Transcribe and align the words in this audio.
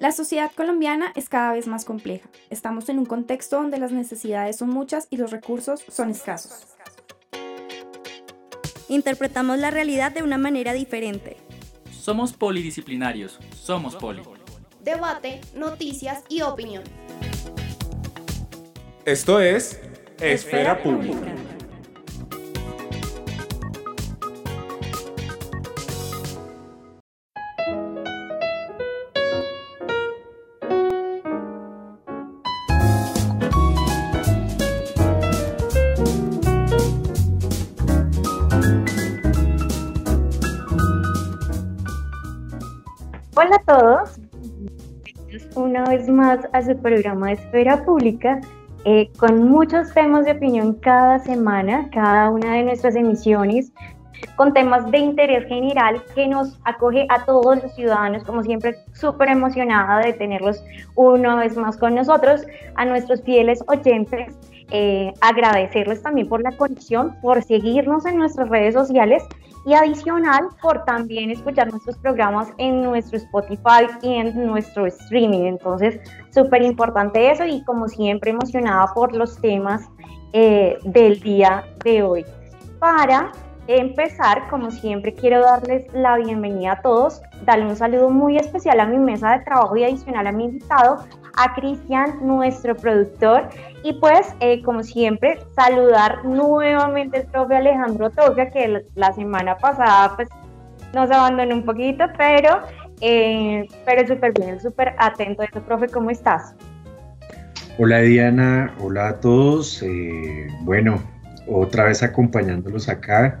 La 0.00 0.12
sociedad 0.12 0.52
colombiana 0.54 1.12
es 1.16 1.28
cada 1.28 1.52
vez 1.52 1.66
más 1.66 1.84
compleja. 1.84 2.28
Estamos 2.50 2.88
en 2.88 3.00
un 3.00 3.04
contexto 3.04 3.56
donde 3.56 3.78
las 3.78 3.90
necesidades 3.90 4.56
son 4.56 4.68
muchas 4.70 5.08
y 5.10 5.16
los 5.16 5.32
recursos 5.32 5.82
son 5.88 6.10
escasos. 6.10 6.68
Interpretamos 8.88 9.58
la 9.58 9.72
realidad 9.72 10.12
de 10.12 10.22
una 10.22 10.38
manera 10.38 10.72
diferente. 10.72 11.36
Somos 11.90 12.32
polidisciplinarios, 12.32 13.40
somos 13.52 13.96
poli. 13.96 14.22
Debate, 14.84 15.40
noticias 15.54 16.22
y 16.28 16.42
opinión. 16.42 16.84
Esto 19.04 19.40
es 19.40 19.80
Esfera, 20.20 20.80
Pública. 20.80 21.34
A 46.52 46.62
su 46.62 46.76
programa 46.78 47.28
de 47.28 47.32
Esfera 47.34 47.84
Pública, 47.84 48.40
eh, 48.84 49.10
con 49.18 49.48
muchos 49.48 49.92
temas 49.92 50.24
de 50.24 50.32
opinión 50.32 50.74
cada 50.74 51.18
semana, 51.18 51.88
cada 51.92 52.30
una 52.30 52.54
de 52.54 52.62
nuestras 52.64 52.94
emisiones, 52.96 53.72
con 54.36 54.52
temas 54.52 54.90
de 54.90 54.98
interés 54.98 55.46
general 55.46 56.02
que 56.14 56.26
nos 56.26 56.58
acoge 56.64 57.06
a 57.08 57.24
todos 57.24 57.62
los 57.62 57.74
ciudadanos, 57.74 58.24
como 58.24 58.42
siempre, 58.42 58.76
súper 58.92 59.28
emocionada 59.28 60.00
de 60.00 60.12
tenerlos 60.12 60.62
una 60.94 61.36
vez 61.36 61.56
más 61.56 61.76
con 61.76 61.94
nosotros, 61.94 62.42
a 62.74 62.84
nuestros 62.84 63.22
fieles 63.22 63.62
oyentes. 63.68 64.36
Eh, 64.70 65.12
agradecerles 65.22 66.02
también 66.02 66.28
por 66.28 66.42
la 66.42 66.52
conexión, 66.56 67.16
por 67.22 67.42
seguirnos 67.42 68.04
en 68.04 68.18
nuestras 68.18 68.48
redes 68.48 68.74
sociales 68.74 69.22
y 69.68 69.74
adicional 69.74 70.48
por 70.62 70.82
también 70.86 71.30
escuchar 71.30 71.70
nuestros 71.70 71.98
programas 71.98 72.48
en 72.56 72.82
nuestro 72.82 73.18
Spotify 73.18 73.86
y 74.00 74.14
en 74.14 74.46
nuestro 74.46 74.86
streaming. 74.86 75.44
Entonces, 75.44 76.00
súper 76.30 76.62
importante 76.62 77.30
eso 77.30 77.44
y 77.44 77.62
como 77.64 77.86
siempre 77.86 78.30
emocionada 78.30 78.86
por 78.94 79.14
los 79.14 79.38
temas 79.42 79.82
eh, 80.32 80.78
del 80.84 81.20
día 81.20 81.66
de 81.84 82.02
hoy. 82.02 82.24
Para 82.78 83.30
empezar, 83.66 84.48
como 84.48 84.70
siempre, 84.70 85.12
quiero 85.12 85.42
darles 85.42 85.84
la 85.92 86.16
bienvenida 86.16 86.72
a 86.72 86.80
todos, 86.80 87.20
darle 87.44 87.66
un 87.66 87.76
saludo 87.76 88.08
muy 88.08 88.38
especial 88.38 88.80
a 88.80 88.86
mi 88.86 88.96
mesa 88.96 89.32
de 89.32 89.44
trabajo 89.44 89.76
y 89.76 89.84
adicional 89.84 90.26
a 90.26 90.32
mi 90.32 90.44
invitado, 90.44 91.04
a 91.38 91.54
Cristian, 91.54 92.18
nuestro 92.20 92.76
productor, 92.76 93.48
y 93.84 93.92
pues, 93.94 94.34
eh, 94.40 94.60
como 94.62 94.82
siempre, 94.82 95.38
saludar 95.54 96.24
nuevamente 96.24 97.18
al 97.18 97.26
profe 97.26 97.56
Alejandro 97.56 98.10
Toga, 98.10 98.50
que 98.50 98.82
la 98.96 99.12
semana 99.12 99.56
pasada 99.56 100.16
pues 100.16 100.28
nos 100.94 101.10
abandonó 101.10 101.54
un 101.54 101.64
poquito, 101.64 102.04
pero, 102.16 102.60
eh, 103.00 103.66
pero 103.86 104.06
súper 104.08 104.32
bien, 104.32 104.60
súper 104.60 104.94
atento 104.98 105.42
a 105.42 105.44
eso, 105.44 105.62
profe, 105.62 105.86
¿cómo 105.86 106.10
estás? 106.10 106.54
Hola 107.78 108.00
Diana, 108.00 108.74
hola 108.80 109.08
a 109.08 109.20
todos. 109.20 109.80
Eh, 109.84 110.48
bueno, 110.62 111.00
otra 111.46 111.84
vez 111.84 112.02
acompañándolos 112.02 112.88
acá. 112.88 113.40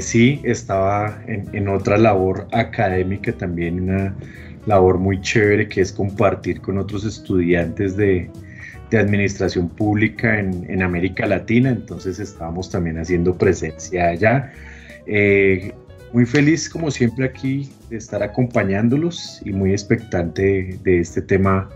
sí, 0.00 0.40
estaba 0.44 1.18
en, 1.26 1.48
en, 1.54 1.68
otra 1.68 1.98
labor 1.98 2.46
académica 2.52 3.32
también, 3.32 3.82
una 3.82 4.14
labor 4.66 4.98
muy 4.98 5.20
chévere 5.20 5.68
que 5.68 5.80
es 5.80 5.92
compartir 5.92 6.60
con 6.60 6.78
otros 6.78 7.04
estudiantes 7.04 7.96
de, 7.96 8.30
de 8.90 8.98
administración 8.98 9.68
pública 9.68 10.38
en, 10.38 10.64
en, 10.68 10.82
América 10.82 11.26
Latina, 11.26 11.70
entonces 11.70 12.18
estábamos 12.18 12.70
también 12.70 12.98
haciendo 12.98 13.36
presencia 13.36 14.08
allá. 14.08 14.52
Eh, 15.06 15.72
muy 16.12 16.26
feliz 16.26 16.68
como 16.68 16.90
siempre 16.90 17.24
aquí 17.24 17.72
de 17.88 17.96
estar 17.96 18.22
acompañándolos 18.22 19.40
y 19.44 19.52
muy 19.52 19.72
expectante 19.72 20.78
de, 20.82 21.00
este 21.00 21.22
tema 21.22 21.68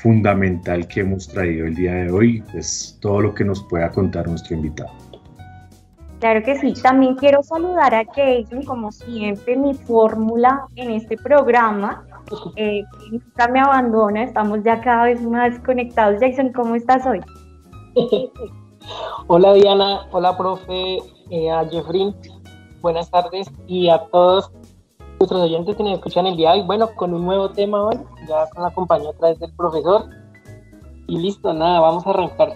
fundamental 0.00 0.86
que 0.88 1.00
hemos 1.00 1.28
traído 1.28 1.66
el 1.66 1.74
día 1.74 1.94
de 1.94 2.10
hoy, 2.10 2.42
pues 2.52 2.98
todo 3.00 3.20
lo 3.20 3.34
que 3.34 3.44
nos 3.44 3.62
pueda 3.64 3.90
contar 3.92 4.28
nuestro 4.28 4.56
invitado. 4.56 4.90
Claro 6.18 6.42
que 6.42 6.58
sí, 6.58 6.72
también 6.82 7.14
quiero 7.14 7.42
saludar 7.42 7.94
a 7.94 8.04
Jason, 8.04 8.64
como 8.64 8.90
siempre, 8.90 9.56
mi 9.56 9.74
fórmula 9.74 10.66
en 10.74 10.90
este 10.92 11.16
programa, 11.16 12.04
eh, 12.56 12.84
nunca 13.10 13.48
me 13.48 13.60
abandona, 13.60 14.22
estamos 14.22 14.62
ya 14.62 14.80
cada 14.80 15.04
vez 15.04 15.22
más 15.22 15.58
conectados. 15.60 16.18
Jason, 16.20 16.52
¿cómo 16.52 16.74
estás 16.74 17.06
hoy? 17.06 17.20
hola 19.26 19.54
Diana, 19.54 20.06
hola 20.10 20.36
profe, 20.36 20.98
eh, 21.30 21.50
a 21.50 21.64
Jeffrey, 21.68 22.14
buenas 22.80 23.10
tardes 23.10 23.50
y 23.66 23.88
a 23.88 23.98
todos 24.12 24.50
nuestros 25.18 25.42
oyentes 25.42 25.76
que 25.76 25.82
nos 25.82 25.94
escuchan 25.94 26.26
el 26.26 26.36
día 26.36 26.52
de 26.52 26.60
hoy. 26.60 26.66
Bueno, 26.66 26.88
con 26.94 27.14
un 27.14 27.24
nuevo 27.24 27.50
tema 27.50 27.82
hoy, 27.84 27.96
ya 28.28 28.48
con 28.50 28.62
la 28.62 28.70
compañía 28.70 29.10
otra 29.10 29.28
vez 29.28 29.38
del 29.38 29.52
profesor. 29.54 30.08
Y 31.08 31.18
listo, 31.18 31.52
nada, 31.52 31.80
vamos 31.80 32.06
a 32.06 32.10
arrancar. 32.10 32.54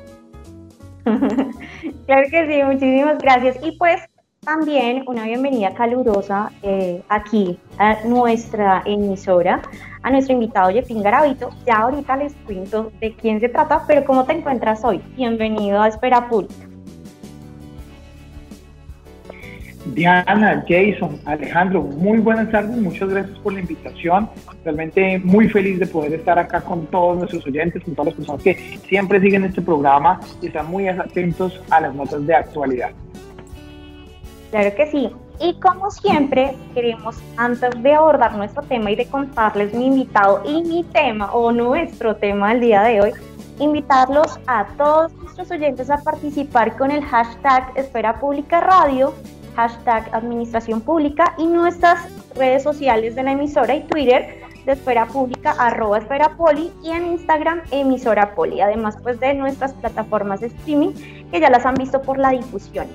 claro 2.06 2.28
que 2.30 2.46
sí, 2.46 2.62
muchísimas 2.62 3.18
gracias. 3.18 3.56
Y 3.62 3.72
pues 3.72 4.02
también 4.44 5.04
una 5.06 5.24
bienvenida 5.24 5.74
calurosa 5.74 6.50
eh, 6.62 7.02
aquí 7.10 7.58
a 7.76 8.02
nuestra 8.06 8.82
emisora, 8.86 9.60
a 10.02 10.10
nuestro 10.10 10.32
invitado 10.32 10.70
Jeffín 10.70 11.02
Garavito. 11.02 11.50
Ya 11.66 11.80
ahorita 11.80 12.16
les 12.16 12.32
cuento 12.46 12.90
de 13.00 13.14
quién 13.14 13.38
se 13.38 13.50
trata, 13.50 13.84
pero 13.86 14.02
¿cómo 14.06 14.24
te 14.24 14.32
encuentras 14.32 14.82
hoy? 14.82 15.02
Bienvenido 15.14 15.82
a 15.82 15.88
Espera 15.88 16.26
Pública. 16.26 16.54
Diana, 19.94 20.64
Jason, 20.66 21.20
Alejandro, 21.26 21.82
muy 21.82 22.18
buenas 22.18 22.50
tardes, 22.50 22.76
muchas 22.78 23.10
gracias 23.10 23.38
por 23.40 23.52
la 23.52 23.60
invitación. 23.60 24.30
Realmente 24.64 25.18
muy 25.18 25.50
feliz 25.50 25.78
de 25.80 25.86
poder 25.86 26.14
estar 26.14 26.38
acá 26.38 26.62
con 26.62 26.86
todos 26.86 27.18
nuestros 27.18 27.46
oyentes, 27.46 27.84
con 27.84 27.94
todas 27.94 28.06
las 28.06 28.14
personas 28.14 28.42
que 28.42 28.78
siempre 28.88 29.20
siguen 29.20 29.44
este 29.44 29.60
programa 29.60 30.18
y 30.40 30.46
están 30.46 30.66
muy 30.70 30.88
atentos 30.88 31.60
a 31.68 31.82
las 31.82 31.94
notas 31.94 32.26
de 32.26 32.34
actualidad. 32.34 32.92
Claro 34.50 34.74
que 34.74 34.90
sí. 34.90 35.10
Y 35.40 35.54
como 35.54 35.90
siempre, 35.90 36.54
queremos, 36.74 37.16
antes 37.36 37.82
de 37.82 37.94
abordar 37.94 38.34
nuestro 38.34 38.62
tema 38.62 38.90
y 38.90 38.96
de 38.96 39.06
contarles 39.06 39.72
mi 39.72 39.86
invitado 39.86 40.42
y 40.44 40.62
mi 40.62 40.84
tema 40.84 41.32
o 41.32 41.50
nuestro 41.50 42.16
tema 42.16 42.50
del 42.50 42.60
día 42.60 42.82
de 42.82 43.00
hoy, 43.00 43.12
invitarlos 43.58 44.38
a 44.46 44.66
todos 44.76 45.12
nuestros 45.14 45.50
oyentes 45.50 45.88
a 45.88 45.98
participar 45.98 46.76
con 46.76 46.90
el 46.90 47.02
hashtag 47.04 47.72
Esfera 47.74 48.18
Pública 48.20 48.60
Radio, 48.60 49.14
hashtag 49.56 50.14
Administración 50.14 50.80
Pública 50.82 51.34
y 51.38 51.46
nuestras 51.46 52.08
redes 52.34 52.62
sociales 52.62 53.14
de 53.14 53.22
la 53.22 53.32
emisora 53.32 53.74
y 53.74 53.82
Twitter 53.84 54.42
de 54.66 54.72
Esfera 54.72 55.06
Pública, 55.06 55.54
arroba 55.58 55.98
Esfera 55.98 56.36
Poli 56.36 56.70
y 56.82 56.90
en 56.90 57.06
Instagram 57.06 57.62
emisora 57.70 58.34
Poli, 58.34 58.60
además 58.60 58.98
pues 59.02 59.18
de 59.20 59.32
nuestras 59.32 59.72
plataformas 59.72 60.40
de 60.40 60.48
streaming 60.48 60.90
que 61.30 61.40
ya 61.40 61.48
las 61.48 61.64
han 61.64 61.74
visto 61.76 62.02
por 62.02 62.18
la 62.18 62.30
difusión 62.30 62.86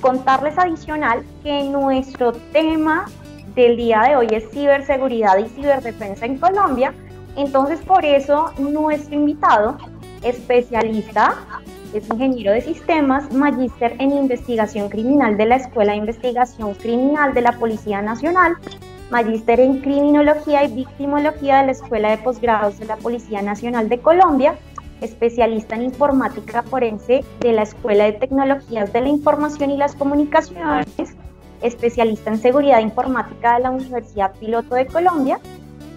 contarles 0.00 0.58
adicional 0.58 1.24
que 1.42 1.64
nuestro 1.64 2.32
tema 2.52 3.06
del 3.54 3.76
día 3.76 4.02
de 4.02 4.16
hoy 4.16 4.28
es 4.30 4.48
ciberseguridad 4.50 5.38
y 5.38 5.48
ciberdefensa 5.48 6.26
en 6.26 6.38
Colombia. 6.38 6.94
Entonces, 7.36 7.80
por 7.80 8.04
eso 8.04 8.52
nuestro 8.58 9.14
invitado, 9.14 9.78
especialista, 10.22 11.34
es 11.94 12.08
ingeniero 12.10 12.52
de 12.52 12.60
sistemas, 12.60 13.32
magíster 13.32 13.96
en 13.98 14.12
investigación 14.12 14.88
criminal 14.88 15.36
de 15.36 15.46
la 15.46 15.56
Escuela 15.56 15.92
de 15.92 15.98
Investigación 15.98 16.74
Criminal 16.74 17.32
de 17.32 17.40
la 17.40 17.52
Policía 17.52 18.02
Nacional, 18.02 18.56
magíster 19.10 19.60
en 19.60 19.80
criminología 19.80 20.64
y 20.64 20.74
victimología 20.74 21.60
de 21.60 21.66
la 21.66 21.72
Escuela 21.72 22.10
de 22.10 22.18
Posgrados 22.18 22.78
de 22.78 22.86
la 22.86 22.96
Policía 22.96 23.40
Nacional 23.40 23.88
de 23.88 23.98
Colombia, 23.98 24.56
especialista 25.00 25.74
en 25.76 25.82
informática 25.82 26.62
forense 26.62 27.24
de 27.40 27.52
la 27.52 27.62
Escuela 27.62 28.04
de 28.04 28.12
Tecnologías 28.12 28.92
de 28.92 29.00
la 29.00 29.08
Información 29.08 29.70
y 29.70 29.76
las 29.76 29.94
Comunicaciones, 29.94 31.16
especialista 31.62 32.30
en 32.30 32.38
seguridad 32.38 32.80
informática 32.80 33.54
de 33.54 33.60
la 33.60 33.70
Universidad 33.70 34.32
Piloto 34.38 34.74
de 34.74 34.86
Colombia, 34.86 35.38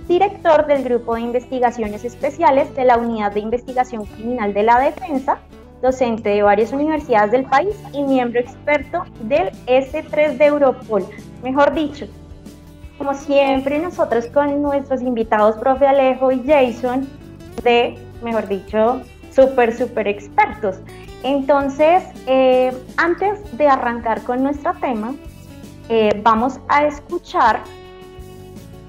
director 0.08 0.66
del 0.66 0.84
Grupo 0.84 1.16
de 1.16 1.22
Investigaciones 1.22 2.04
Especiales 2.04 2.74
de 2.76 2.86
la 2.86 2.98
Unidad 2.98 3.32
de 3.32 3.42
Investigación 3.42 4.06
Criminal 4.06 4.54
de 4.54 4.64
la 4.64 4.80
Defensa, 4.80 5.40
docente 5.82 6.30
de 6.30 6.42
varias 6.42 6.74
universidades 6.74 7.32
del 7.32 7.46
país 7.46 7.76
y 7.94 8.04
miembro 8.04 8.40
experto 8.40 9.06
del 9.22 9.52
S3 9.68 10.38
de 10.38 10.46
Europol. 10.46 11.06
Mejor 11.44 11.74
dicho, 11.74 12.08
como 12.98 13.14
siempre 13.14 13.80
nosotros 13.80 14.26
con 14.28 14.62
nuestros 14.62 15.02
invitados, 15.02 15.56
profe 15.58 15.88
Alejo 15.88 16.32
y 16.32 16.44
Jason, 16.46 17.08
de 17.64 17.98
mejor 18.22 18.48
dicho, 18.48 19.02
súper, 19.32 19.76
súper 19.76 20.08
expertos. 20.08 20.78
Entonces, 21.24 22.04
eh, 22.28 22.72
antes 22.98 23.58
de 23.58 23.68
arrancar 23.68 24.22
con 24.24 24.44
nuestro 24.44 24.74
tema, 24.76 25.14
eh, 25.90 26.20
vamos 26.24 26.60
a 26.70 26.86
escuchar 26.86 27.62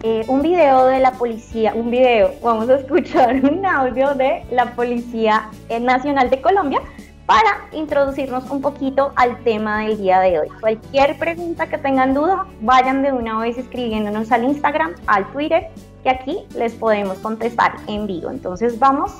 eh, 0.02 0.24
un 0.28 0.40
video 0.40 0.86
de 0.86 1.00
la 1.00 1.12
policía, 1.12 1.74
un 1.74 1.90
video, 1.90 2.32
vamos 2.42 2.68
a 2.68 2.76
escuchar 2.76 3.34
un 3.44 3.66
audio 3.66 4.14
de 4.14 4.44
la 4.50 4.74
Policía 4.74 5.50
Nacional 5.80 6.30
de 6.30 6.40
Colombia 6.40 6.80
para 7.26 7.68
introducirnos 7.72 8.50
un 8.50 8.60
poquito 8.60 9.12
al 9.16 9.38
tema 9.44 9.82
del 9.82 9.98
día 9.98 10.20
de 10.20 10.40
hoy. 10.40 10.48
Cualquier 10.60 11.16
pregunta 11.18 11.68
que 11.68 11.78
tengan 11.78 12.14
duda, 12.14 12.46
vayan 12.60 13.02
de 13.02 13.12
una 13.12 13.38
vez 13.38 13.56
escribiéndonos 13.56 14.32
al 14.32 14.44
Instagram, 14.44 14.94
al 15.06 15.30
Twitter, 15.32 15.68
que 16.02 16.10
aquí 16.10 16.38
les 16.54 16.72
podemos 16.74 17.18
contestar 17.18 17.76
en 17.86 18.06
vivo. 18.06 18.30
Entonces 18.30 18.78
vamos 18.78 19.12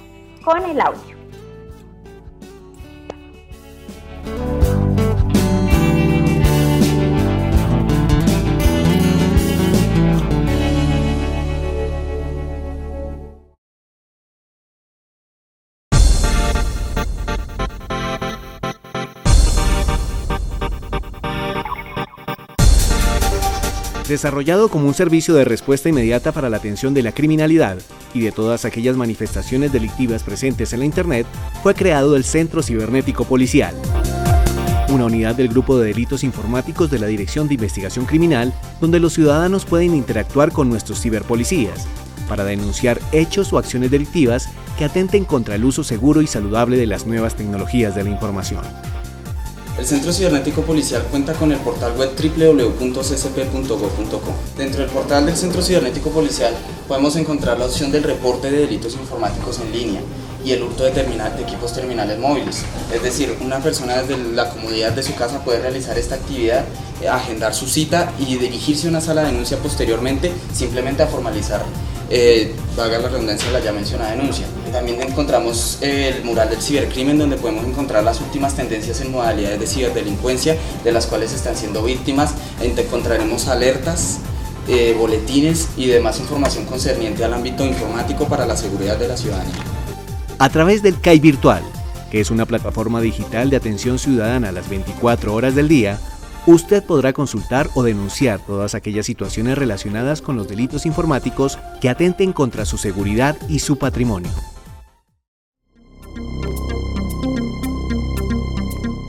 con 0.45 0.63
el 0.65 0.81
audio. 0.81 1.21
Desarrollado 24.11 24.69
como 24.71 24.89
un 24.89 24.95
servicio 24.95 25.35
de 25.35 25.45
respuesta 25.45 25.89
inmediata 25.89 26.33
para 26.33 26.51
la 26.51 26.57
atención 26.57 26.95
de 26.95 27.05
la 27.05 27.13
criminalidad 27.13 27.79
y 28.13 28.23
de 28.23 28.33
todas 28.33 28.65
aquellas 28.65 28.97
manifestaciones 28.97 29.73
delictivas 29.73 30.25
presentes 30.25 30.73
en 30.73 30.81
la 30.81 30.85
Internet, 30.85 31.29
fue 31.63 31.77
creado 31.77 32.17
el 32.17 32.25
Centro 32.25 32.61
Cibernético 32.61 33.25
Policial, 33.25 33.73
una 34.89 35.05
unidad 35.05 35.37
del 35.37 35.47
Grupo 35.47 35.79
de 35.79 35.87
Delitos 35.87 36.25
Informáticos 36.25 36.91
de 36.91 36.99
la 36.99 37.07
Dirección 37.07 37.47
de 37.47 37.55
Investigación 37.55 38.05
Criminal, 38.05 38.53
donde 38.81 38.99
los 38.99 39.13
ciudadanos 39.13 39.65
pueden 39.65 39.95
interactuar 39.95 40.51
con 40.51 40.69
nuestros 40.69 41.01
ciberpolicías 41.01 41.87
para 42.29 42.43
denunciar 42.43 43.01
hechos 43.13 43.53
o 43.53 43.59
acciones 43.59 43.93
delictivas 43.93 44.49
que 44.77 44.87
atenten 44.87 45.25
contra 45.25 45.55
el 45.55 45.65
uso 45.65 45.85
seguro 45.85 46.21
y 46.21 46.27
saludable 46.27 46.77
de 46.77 46.87
las 46.87 47.07
nuevas 47.07 47.37
tecnologías 47.37 47.95
de 47.95 48.03
la 48.03 48.11
información. 48.11 48.65
El 49.79 49.87
Centro 49.87 50.13
Cibernético 50.13 50.63
Policial 50.63 51.05
cuenta 51.11 51.33
con 51.33 51.53
el 51.53 51.59
portal 51.59 51.97
web 51.97 52.11
www.csp.gov.co. 52.15 54.35
Dentro 54.57 54.81
del 54.81 54.91
portal 54.91 55.27
del 55.27 55.37
Centro 55.37 55.63
Cibernético 55.63 56.11
Policial 56.11 56.55
podemos 56.87 57.17
encontrar 57.17 57.59
la 57.59 57.67
opción 57.67 57.91
del 57.91 58.03
reporte 58.03 58.51
de 58.51 58.59
delitos 58.59 58.95
informáticos 58.95 59.59
en 59.61 59.73
línea 59.73 60.03
y 60.45 60.53
el 60.53 60.63
hurto 60.63 60.85
de, 60.85 60.91
de 60.93 61.43
equipos 61.43 61.73
terminales 61.73 62.19
móviles. 62.19 62.63
Es 62.93 63.03
decir, 63.03 63.37
una 63.41 63.59
persona 63.59 64.03
desde 64.03 64.17
la 64.33 64.51
comodidad 64.51 64.93
de 64.93 65.03
su 65.03 65.15
casa 65.15 65.45
puede 65.45 65.61
realizar 65.61 65.99
esta 65.99 66.17
actividad, 66.17 66.65
eh, 67.01 67.09
agendar 67.09 67.55
su 67.55 67.67
cita 67.67 68.13
y 68.19 68.37
dirigirse 68.37 68.87
a 68.87 68.91
una 68.91 69.01
sala 69.01 69.23
de 69.23 69.29
denuncia 69.29 69.59
posteriormente 69.59 70.33
simplemente 70.53 71.03
a 71.03 71.07
formalizar 71.07 71.63
eh, 72.13 72.53
valga 72.77 72.99
la 72.99 73.09
redundancia, 73.09 73.51
la 73.53 73.61
ya 73.61 73.73
mencionada 73.73 74.11
denuncia. 74.11 74.45
También 74.73 75.01
encontramos 75.01 75.79
el 75.81 76.25
mural 76.25 76.51
del 76.51 76.61
cibercrimen 76.61 77.17
donde 77.17 77.37
podemos 77.37 77.65
encontrar 77.65 78.03
las 78.03 78.21
últimas 78.21 78.55
tendencias 78.55 79.01
en 79.01 79.13
modalidades 79.13 79.61
de 79.61 79.67
ciberdelincuencia 79.69 80.57
de 80.83 80.93
las 80.93 81.07
cuales 81.07 81.33
están 81.33 81.57
siendo 81.57 81.85
víctimas. 81.85 82.35
Encontraremos 82.61 83.47
alertas, 83.47 84.19
eh, 84.67 84.95
boletines 84.99 85.69
y 85.77 85.87
demás 85.87 86.19
información 86.19 86.65
concerniente 86.65 87.25
al 87.25 87.33
ámbito 87.33 87.65
informático 87.65 88.27
para 88.27 88.45
la 88.45 88.57
seguridad 88.57 88.97
de 88.97 89.07
la 89.07 89.17
ciudadanía. 89.17 89.80
A 90.41 90.49
través 90.49 90.83
del 90.83 90.99
CAI 90.99 91.21
Virtual, 91.21 91.63
que 92.11 92.19
es 92.19 92.31
una 92.31 92.47
plataforma 92.47 93.03
digital 93.03 93.51
de 93.51 93.57
atención 93.57 93.99
ciudadana 93.99 94.49
a 94.49 94.53
las 94.53 94.71
24 94.71 95.35
horas 95.35 95.55
del 95.55 95.69
día, 95.69 96.01
Usted 96.47 96.83
podrá 96.83 97.13
consultar 97.13 97.69
o 97.75 97.83
denunciar 97.83 98.41
todas 98.41 98.75
aquellas 98.75 99.05
situaciones 99.05 99.59
relacionadas 99.59 100.23
con 100.23 100.37
los 100.37 100.49
delitos 100.49 100.87
informáticos 100.87 101.59
que 101.83 101.91
atenten 101.91 102.33
contra 102.33 102.65
su 102.65 102.79
seguridad 102.79 103.37
y 103.51 103.59
su 103.59 103.77
patrimonio. 103.77 104.31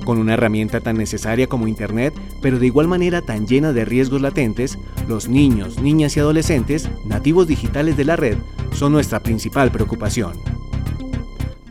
Con 0.04 0.18
una 0.18 0.34
herramienta 0.34 0.82
tan 0.82 0.98
necesaria 0.98 1.48
como 1.48 1.70
Internet, 1.70 2.14
pero 2.42 2.60
de 2.60 2.66
igual 2.66 2.90
manera 2.90 3.22
tan 3.22 3.48
llena 3.48 3.72
de 3.72 3.86
riesgos 3.86 4.22
latentes, 4.22 4.78
los 5.08 5.30
niños, 5.30 5.80
niñas 5.80 6.18
y 6.18 6.20
adolescentes, 6.20 6.90
nativos 7.06 7.48
digitales 7.48 7.96
de 7.96 8.04
la 8.04 8.18
red, 8.18 8.38
son 8.74 8.92
nuestra 8.92 9.22
principal 9.22 9.72
preocupación. 9.72 10.51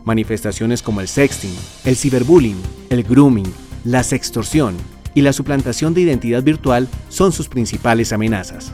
Manifestaciones 0.05 0.81
como 0.81 1.01
el 1.01 1.07
sexting, 1.07 1.55
el 1.85 1.95
ciberbullying, 1.95 2.61
el 2.89 3.03
grooming, 3.03 3.51
la 3.83 4.03
sextorsión, 4.03 4.75
y 5.13 5.21
la 5.21 5.33
suplantación 5.33 5.93
de 5.93 6.01
identidad 6.01 6.43
virtual 6.43 6.87
son 7.09 7.31
sus 7.31 7.49
principales 7.49 8.13
amenazas. 8.13 8.73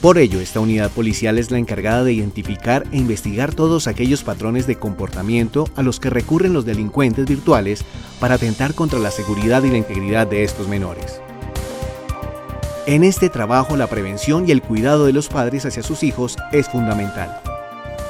Por 0.00 0.16
ello, 0.16 0.40
esta 0.40 0.60
unidad 0.60 0.90
policial 0.90 1.38
es 1.38 1.50
la 1.50 1.58
encargada 1.58 2.04
de 2.04 2.14
identificar 2.14 2.86
e 2.90 2.96
investigar 2.96 3.54
todos 3.54 3.86
aquellos 3.86 4.24
patrones 4.24 4.66
de 4.66 4.76
comportamiento 4.76 5.68
a 5.76 5.82
los 5.82 6.00
que 6.00 6.08
recurren 6.08 6.54
los 6.54 6.64
delincuentes 6.64 7.26
virtuales 7.26 7.84
para 8.18 8.36
atentar 8.36 8.74
contra 8.74 8.98
la 8.98 9.10
seguridad 9.10 9.62
y 9.62 9.70
la 9.70 9.76
integridad 9.76 10.26
de 10.26 10.42
estos 10.42 10.68
menores. 10.68 11.20
En 12.86 13.04
este 13.04 13.28
trabajo 13.28 13.76
la 13.76 13.88
prevención 13.88 14.48
y 14.48 14.52
el 14.52 14.62
cuidado 14.62 15.04
de 15.04 15.12
los 15.12 15.28
padres 15.28 15.66
hacia 15.66 15.82
sus 15.82 16.02
hijos 16.02 16.36
es 16.50 16.66
fundamental. 16.68 17.42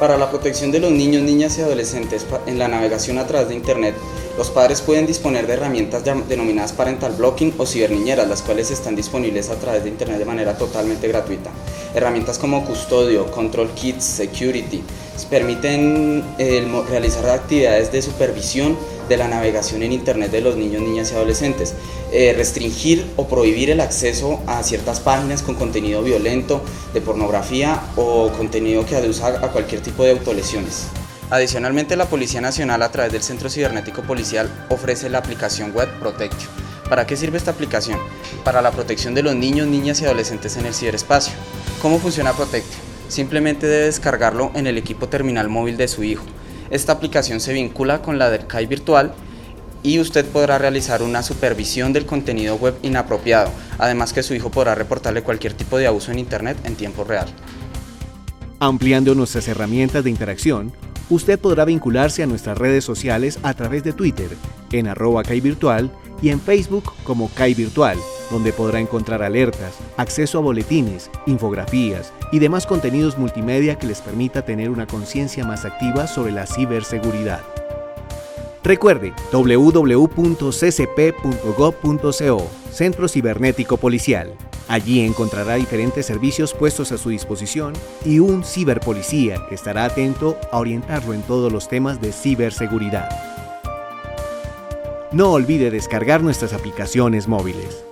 Para 0.00 0.17
la 0.17 0.31
protección 0.31 0.73
de 0.73 0.81
los 0.81 0.91
niños, 0.91 1.23
niñas 1.23 1.58
y 1.58 1.61
adolescentes 1.61 2.25
en 2.47 2.58
la 2.58 2.69
navegación 2.69 3.19
a 3.19 3.26
través 3.26 3.49
de 3.49 3.55
Internet, 3.55 3.94
los 4.38 4.49
padres 4.49 4.81
pueden 4.81 5.06
disponer 5.06 5.47
de 5.47 5.52
herramientas 5.52 6.02
denominadas 6.26 6.73
parental 6.73 7.12
blocking 7.12 7.52
o 7.58 7.67
ciberniñeras, 7.67 8.26
las 8.26 8.41
cuales 8.41 8.70
están 8.70 8.97
disponibles 8.97 9.50
a 9.50 9.56
través 9.56 9.85
de 9.85 9.91
Internet 9.91 10.17
de 10.17 10.25
manera 10.25 10.56
totalmente 10.56 11.06
gratuita. 11.06 11.50
Herramientas 11.94 12.38
como 12.38 12.64
Custodio, 12.64 13.31
Control 13.31 13.69
Kits, 13.73 14.05
Security, 14.05 14.82
permiten 15.29 16.25
eh, 16.38 16.67
realizar 16.88 17.29
actividades 17.29 17.93
de 17.93 18.00
supervisión 18.00 18.79
de 19.11 19.17
la 19.17 19.27
navegación 19.27 19.83
en 19.83 19.93
Internet 19.93 20.31
de 20.31 20.41
los 20.41 20.57
niños, 20.57 20.81
niñas 20.81 21.11
y 21.11 21.17
adolescentes, 21.17 21.75
eh, 22.12 22.33
restringir 22.35 23.05
o 23.17 23.27
prohibir 23.27 23.69
el 23.69 23.81
acceso 23.81 24.41
a 24.47 24.62
ciertas 24.62 25.01
páginas 25.01 25.43
con 25.43 25.57
contenido 25.57 26.01
violento, 26.03 26.62
de 26.95 27.01
pornografía 27.01 27.83
o 27.97 28.31
contenido 28.31 28.87
que 28.87 28.95
aduza 28.95 29.27
a 29.27 29.49
cualquier 29.49 29.81
tipo 29.83 30.05
de 30.05 30.12
autolesiones. 30.12 30.87
Adicionalmente, 31.29 31.97
la 31.97 32.07
Policía 32.07 32.41
Nacional 32.41 32.83
a 32.83 32.93
través 32.93 33.12
del 33.12 33.23
Centro 33.23 33.51
Cibernético 33.51 34.03
Policial 34.03 34.49
ofrece 34.71 35.11
la 35.11 35.19
aplicación 35.19 35.73
web 35.73 35.89
Protection. 35.99 36.51
¿Para 36.89 37.05
qué 37.05 37.17
sirve 37.17 37.37
esta 37.37 37.51
aplicación? 37.51 37.99
Para 38.45 38.63
la 38.63 38.71
protección 38.71 39.15
de 39.15 39.25
los 39.25 39.35
niños, 39.35 39.67
niñas 39.67 40.01
y 40.01 40.05
adolescentes 40.05 40.56
en 40.56 40.67
el 40.67 40.75
ciberespacio. 40.75 41.34
¿Cómo 41.82 41.99
funciona 41.99 42.32
Protection? 42.32 42.81
Simplemente 43.08 43.67
debe 43.67 43.87
descargarlo 43.87 44.53
en 44.55 44.69
el 44.69 44.79
equipo 44.79 45.08
terminal 45.08 45.49
móvil 45.49 45.77
de 45.77 45.89
su 45.89 46.05
hijo 46.05 46.25
esta 46.70 46.93
aplicación 46.93 47.41
se 47.41 47.53
vincula 47.53 48.00
con 48.00 48.19
la 48.19 48.31
del 48.31 48.46
CAI 48.46 48.67
virtual 48.67 49.12
y 49.82 49.98
usted 49.98 50.24
podrá 50.27 50.58
realizar 50.58 51.03
una 51.03 51.22
supervisión 51.22 51.93
del 51.93 52.06
contenido 52.06 52.56
web 52.56 52.74
inapropiado, 52.82 53.50
además 53.79 54.12
que 54.12 54.22
su 54.22 54.34
hijo 54.34 54.50
podrá 54.50 54.74
reportarle 54.74 55.22
cualquier 55.22 55.55
tipo 55.55 55.79
de 55.79 55.86
abuso 55.86 56.12
en 56.12 56.19
Internet 56.19 56.58
en 56.65 56.77
tiempo 56.77 57.05
real. 57.05 57.29
Ampliando 58.58 59.15
nuestras 59.15 59.48
herramientas 59.48 60.05
de 60.05 60.10
interacción, 60.10 60.72
usted 61.08 61.39
podrá 61.39 61.65
vincularse 61.65 62.22
a 62.22 62.27
nuestras 62.27 62.58
redes 62.58 62.84
sociales 62.84 63.39
a 63.43 63.55
través 63.55 63.82
de 63.82 63.93
Twitter, 63.93 64.29
en 64.70 64.86
arroba 64.86 65.22
Virtual 65.22 65.91
y 66.22 66.31
en 66.31 66.41
Facebook 66.41 66.93
como 67.05 67.29
CAI 67.29 67.55
Virtual, 67.55 67.98
donde 68.31 68.53
podrá 68.53 68.81
encontrar 68.81 69.22
alertas, 69.22 69.74
acceso 69.96 70.39
a 70.39 70.41
boletines, 70.41 71.10
infografías 71.27 72.12
y 72.32 72.39
demás 72.39 72.67
contenidos 72.67 73.19
multimedia 73.19 73.77
que 73.77 73.86
les 73.86 74.00
permita 74.00 74.44
tener 74.44 74.70
una 74.70 74.86
conciencia 74.86 75.44
más 75.44 75.65
activa 75.65 76.06
sobre 76.06 76.32
la 76.32 76.46
ciberseguridad. 76.46 77.41
Recuerde 78.62 79.12
www.ccp.gov.co, 79.32 80.10
Centro 82.70 83.08
Cibernético 83.08 83.79
Policial. 83.79 84.34
Allí 84.69 85.00
encontrará 85.00 85.55
diferentes 85.55 86.06
servicios 86.06 86.55
puestos 86.55 86.93
a 86.93 86.98
su 86.98 87.08
disposición 87.08 87.72
y 88.05 88.20
un 88.20 88.44
ciberpolicía 88.44 89.44
que 89.48 89.56
estará 89.56 89.86
atento 89.86 90.36
a 90.53 90.58
orientarlo 90.58 91.15
en 91.15 91.22
todos 91.22 91.50
los 91.50 91.69
temas 91.69 92.00
de 92.00 92.12
ciberseguridad. 92.12 93.30
No 95.12 95.32
olvide 95.32 95.72
descargar 95.72 96.22
nuestras 96.22 96.52
aplicaciones 96.52 97.26
móviles. 97.26 97.90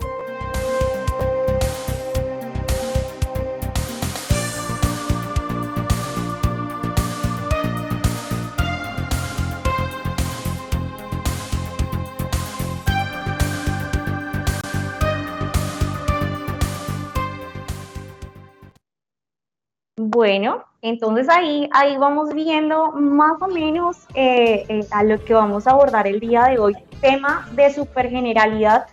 Bueno, 20.18 20.64
entonces 20.82 21.28
ahí, 21.28 21.70
ahí 21.70 21.96
vamos 21.96 22.34
viendo 22.34 22.90
más 22.90 23.40
o 23.40 23.46
menos 23.46 23.98
eh, 24.16 24.64
eh, 24.68 24.80
a 24.90 25.04
lo 25.04 25.24
que 25.24 25.32
vamos 25.32 25.68
a 25.68 25.70
abordar 25.70 26.08
el 26.08 26.18
día 26.18 26.46
de 26.46 26.58
hoy, 26.58 26.74
tema 27.00 27.48
de 27.52 27.72
super 27.72 28.10
generalidad. 28.10 28.86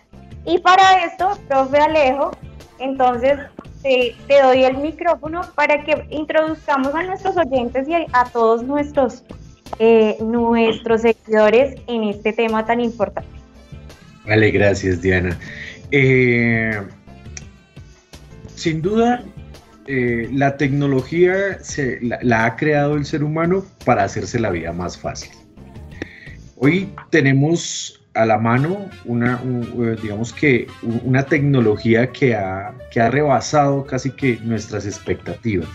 Y 0.44 0.58
para 0.58 1.04
esto, 1.04 1.36
profe 1.48 1.78
Alejo, 1.78 2.30
entonces 2.78 3.40
te, 3.82 4.14
doy 4.40 4.62
el 4.62 4.76
micrófono 4.76 5.40
para 5.56 5.82
que 5.82 6.06
introduzcamos 6.10 6.94
a 6.94 7.02
nuestros 7.02 7.36
oyentes 7.36 7.88
y 7.88 7.94
a 7.94 8.24
todos 8.32 8.62
nuestros, 8.62 9.24
eh, 9.80 10.16
nuestros 10.20 11.00
seguidores 11.00 11.74
en 11.88 12.04
este 12.04 12.34
tema 12.34 12.64
tan 12.64 12.80
importante. 12.80 13.28
Vale, 14.24 14.52
gracias 14.52 15.02
Diana. 15.02 15.36
Sin 18.54 18.80
duda, 18.80 19.24
eh, 19.88 20.28
la 20.32 20.56
tecnología 20.56 21.58
se, 21.62 22.00
la, 22.00 22.44
ha 22.44 22.56
creado 22.56 22.96
el 22.96 23.04
ser 23.04 23.22
humano 23.22 23.64
para 23.84 24.04
hacerse 24.04 24.38
la 24.38 24.50
vida 24.50 24.72
más 24.72 24.98
fácil. 24.98 25.30
Hoy 26.56 26.92
tenemos 27.10 28.02
a 28.14 28.24
la 28.24 28.38
mano 28.38 28.88
una, 29.04 29.40
eh, 29.44 29.96
digamos 30.02 30.32
que 30.32 30.66
una 31.04 31.22
tecnología 31.24 32.10
que 32.10 32.34
ha, 32.34 32.74
que 32.90 33.00
ha 33.00 33.10
rebasado 33.10 33.84
casi 33.84 34.10
que 34.10 34.38
nuestras 34.42 34.86
expectativas 34.86 35.68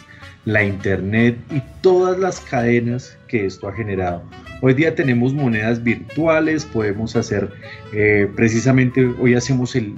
la 0.46 0.64
internet 0.64 1.38
y 1.52 1.62
todas 1.82 2.18
las 2.18 2.40
cadenas 2.40 3.18
que 3.28 3.46
esto 3.46 3.68
ha 3.68 3.74
generado. 3.74 4.24
Hoy 4.62 4.74
día 4.74 4.94
tenemos 4.94 5.34
monedas 5.34 5.84
virtuales, 5.84 6.66
podemos 6.66 7.16
hacer, 7.16 7.52
eh, 7.94 8.30
precisamente 8.36 9.06
hoy 9.20 9.34
hacemos 9.34 9.76
el, 9.76 9.96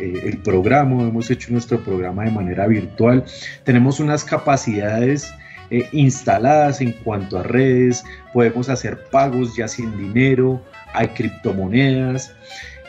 el, 0.00 0.38
programa, 0.38 1.02
hemos 1.02 1.30
hecho 1.30 1.52
nuestro 1.52 1.78
programa 1.80 2.24
de 2.24 2.30
manera 2.30 2.66
virtual, 2.66 3.24
tenemos 3.64 4.00
unas 4.00 4.24
capacidades 4.24 5.32
eh, 5.70 5.86
instaladas 5.92 6.80
en 6.80 6.92
cuanto 6.92 7.38
a 7.38 7.42
redes, 7.42 8.02
podemos 8.32 8.70
hacer 8.70 8.98
pagos 9.10 9.54
ya 9.56 9.68
sin 9.68 9.96
dinero, 9.98 10.62
hay 10.94 11.08
criptomonedas. 11.08 12.34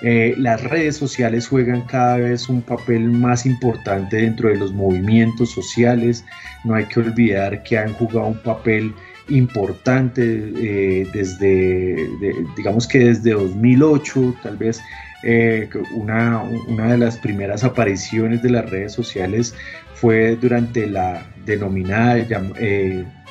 Eh, 0.02 0.34
las 0.38 0.64
redes 0.64 0.96
sociales 0.96 1.48
juegan 1.48 1.82
cada 1.82 2.18
vez 2.18 2.48
un 2.48 2.62
papel 2.62 3.10
más 3.10 3.46
importante 3.46 4.18
dentro 4.18 4.50
de 4.50 4.56
los 4.56 4.72
movimientos 4.72 5.52
sociales. 5.52 6.24
No 6.64 6.76
hay 6.76 6.86
que 6.86 7.02
olvidar 7.02 7.64
que 7.64 7.78
han 7.78 7.94
jugado 7.94 8.28
un 8.28 8.38
papel 8.38 8.94
importante 9.28 10.24
eh, 10.58 11.08
desde, 11.14 12.10
digamos 12.56 12.88
que 12.88 13.00
desde 13.00 13.32
2008, 13.32 14.36
tal 14.42 14.58
vez 14.58 14.82
eh, 15.24 15.70
una, 15.94 16.42
una, 16.68 16.92
de 16.94 16.98
las 16.98 17.18
primeras 17.18 17.64
apariciones 17.64 18.42
de 18.42 18.52
las 18.52 18.70
redes 18.70 18.94
sociales 18.94 19.54
fue 19.94 20.38
durante 20.38 20.88
la 20.88 21.28
denominada 21.46 22.26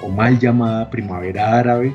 o 0.03 0.09
mal 0.11 0.39
llamada 0.39 0.91
primavera 0.91 1.59
árabe, 1.59 1.95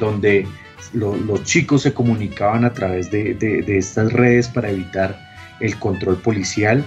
donde 0.00 0.46
los 0.92 1.44
chicos 1.44 1.82
se 1.82 1.92
comunicaban 1.92 2.64
a 2.64 2.72
través 2.72 3.10
de, 3.10 3.64
estas 3.66 4.12
redes 4.12 4.48
para 4.48 4.70
evitar 4.70 5.18
el 5.60 5.78
control 5.78 6.16
policial, 6.18 6.84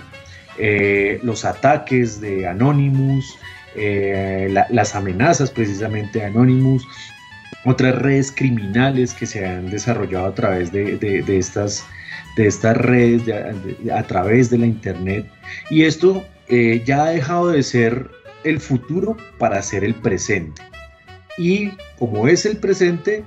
eh, 0.57 1.19
los 1.23 1.45
ataques 1.45 2.19
de 2.21 2.47
Anonymous, 2.47 3.37
eh, 3.75 4.53
las 4.69 4.95
amenazas 4.95 5.51
precisamente 5.51 6.19
de 6.19 6.25
Anonymous, 6.25 6.85
otras 7.65 7.95
redes 7.95 8.31
criminales 8.31 9.13
que 9.13 9.25
se 9.25 9.45
han 9.45 9.69
desarrollado 9.69 10.27
a 10.27 10.35
través 10.35 10.71
de, 10.71 11.23
estas, 11.27 11.85
de 12.37 12.47
estas 12.47 12.77
redes, 12.77 13.23
a 13.93 14.03
través 14.03 14.49
de 14.49 14.57
la 14.57 14.65
Internet. 14.65 15.25
Y 15.69 15.83
esto 15.83 16.25
eh, 16.47 16.81
ya 16.85 17.03
ha 17.03 17.09
dejado 17.09 17.49
de 17.49 17.63
ser 17.63 18.09
el 18.43 18.59
futuro 18.59 19.17
para 19.37 19.61
ser 19.61 19.83
el 19.83 19.95
presente. 19.95 20.61
Y 21.37 21.71
como 21.99 22.27
es 22.27 22.45
el 22.45 22.57
presente, 22.57 23.23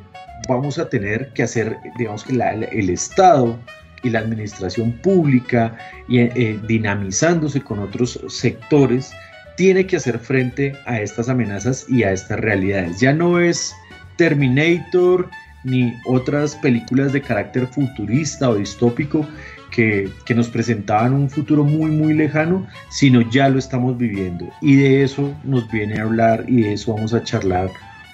vamos 0.49 0.79
a 0.79 0.89
tener 0.89 1.33
que 1.33 1.43
hacer, 1.43 1.77
digamos 1.99 2.25
que 2.25 2.33
el 2.33 2.91
Estado 2.91 3.59
y 4.03 4.11
la 4.11 4.21
administración 4.21 4.93
pública, 4.93 5.77
y, 6.09 6.21
eh, 6.21 6.59
dinamizándose 6.67 7.61
con 7.61 7.79
otros 7.81 8.21
sectores, 8.29 9.13
tiene 9.57 9.87
que 9.87 9.97
hacer 9.97 10.19
frente 10.19 10.75
a 10.87 11.01
estas 11.01 11.29
amenazas 11.29 11.85
y 11.89 12.03
a 12.03 12.13
estas 12.13 12.41
realidades. 12.41 13.01
Ya 13.01 13.13
no 13.13 13.39
es 13.39 13.75
Terminator 14.17 15.29
ni 15.65 15.93
otras 16.07 16.57
películas 16.57 17.13
de 17.13 17.21
carácter 17.21 17.67
futurista 17.67 18.49
o 18.49 18.55
distópico 18.55 19.27
que, 19.71 20.11
que, 20.25 20.35
nos 20.35 20.49
presentaban 20.49 21.13
un 21.13 21.29
futuro 21.29 21.65
muy 21.65 21.91
muy 21.91 22.15
lejano, 22.15 22.67
sino 22.91 23.21
ya 23.31 23.49
lo 23.51 23.59
estamos 23.59 23.99
viviendo. 23.99 24.49
Y 24.63 24.77
de 24.77 25.05
eso 25.05 25.35
nos 25.45 25.71
viene 25.71 26.01
a 26.01 26.05
hablar 26.05 26.45
y 26.49 26.63
de 26.63 26.73
eso 26.73 26.95
vamos 26.95 27.13
a 27.13 27.23
charlar 27.23 27.71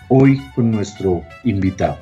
hoy 0.08 0.40
con 0.54 0.70
nuestro 0.70 1.22
invitado. 1.44 1.98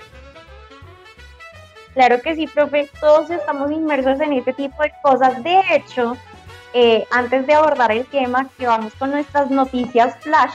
Claro 1.94 2.20
que 2.20 2.34
sí, 2.34 2.48
profe, 2.48 2.90
todos 3.00 3.30
estamos 3.30 3.70
inmersos 3.70 4.20
en 4.20 4.32
este 4.32 4.52
tipo 4.52 4.82
de 4.82 4.92
cosas. 5.00 5.42
De 5.44 5.60
hecho, 5.70 6.16
eh, 6.72 7.06
antes 7.12 7.46
de 7.46 7.54
abordar 7.54 7.92
el 7.92 8.04
tema, 8.06 8.48
que 8.58 8.66
vamos 8.66 8.92
con 8.94 9.12
nuestras 9.12 9.48
noticias 9.48 10.16
flash, 10.20 10.54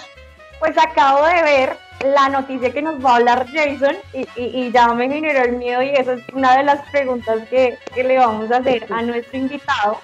pues 0.59 0.77
acabo 0.77 1.25
de 1.25 1.41
ver 1.43 1.77
la 2.03 2.27
noticia 2.27 2.73
que 2.73 2.81
nos 2.81 3.03
va 3.03 3.11
a 3.11 3.15
hablar 3.15 3.47
Jason 3.47 3.95
y, 4.35 4.71
ya 4.71 4.93
me 4.93 5.09
generó 5.09 5.43
el 5.43 5.53
miedo 5.53 5.81
y 5.81 5.89
esa 5.89 6.13
es 6.13 6.23
una 6.33 6.57
de 6.57 6.63
las 6.63 6.81
preguntas 6.89 7.47
que, 7.49 7.77
que 7.93 8.03
le 8.03 8.17
vamos 8.17 8.51
a 8.51 8.57
hacer 8.57 8.85
a 8.91 9.01
nuestro 9.01 9.37
invitado. 9.37 9.99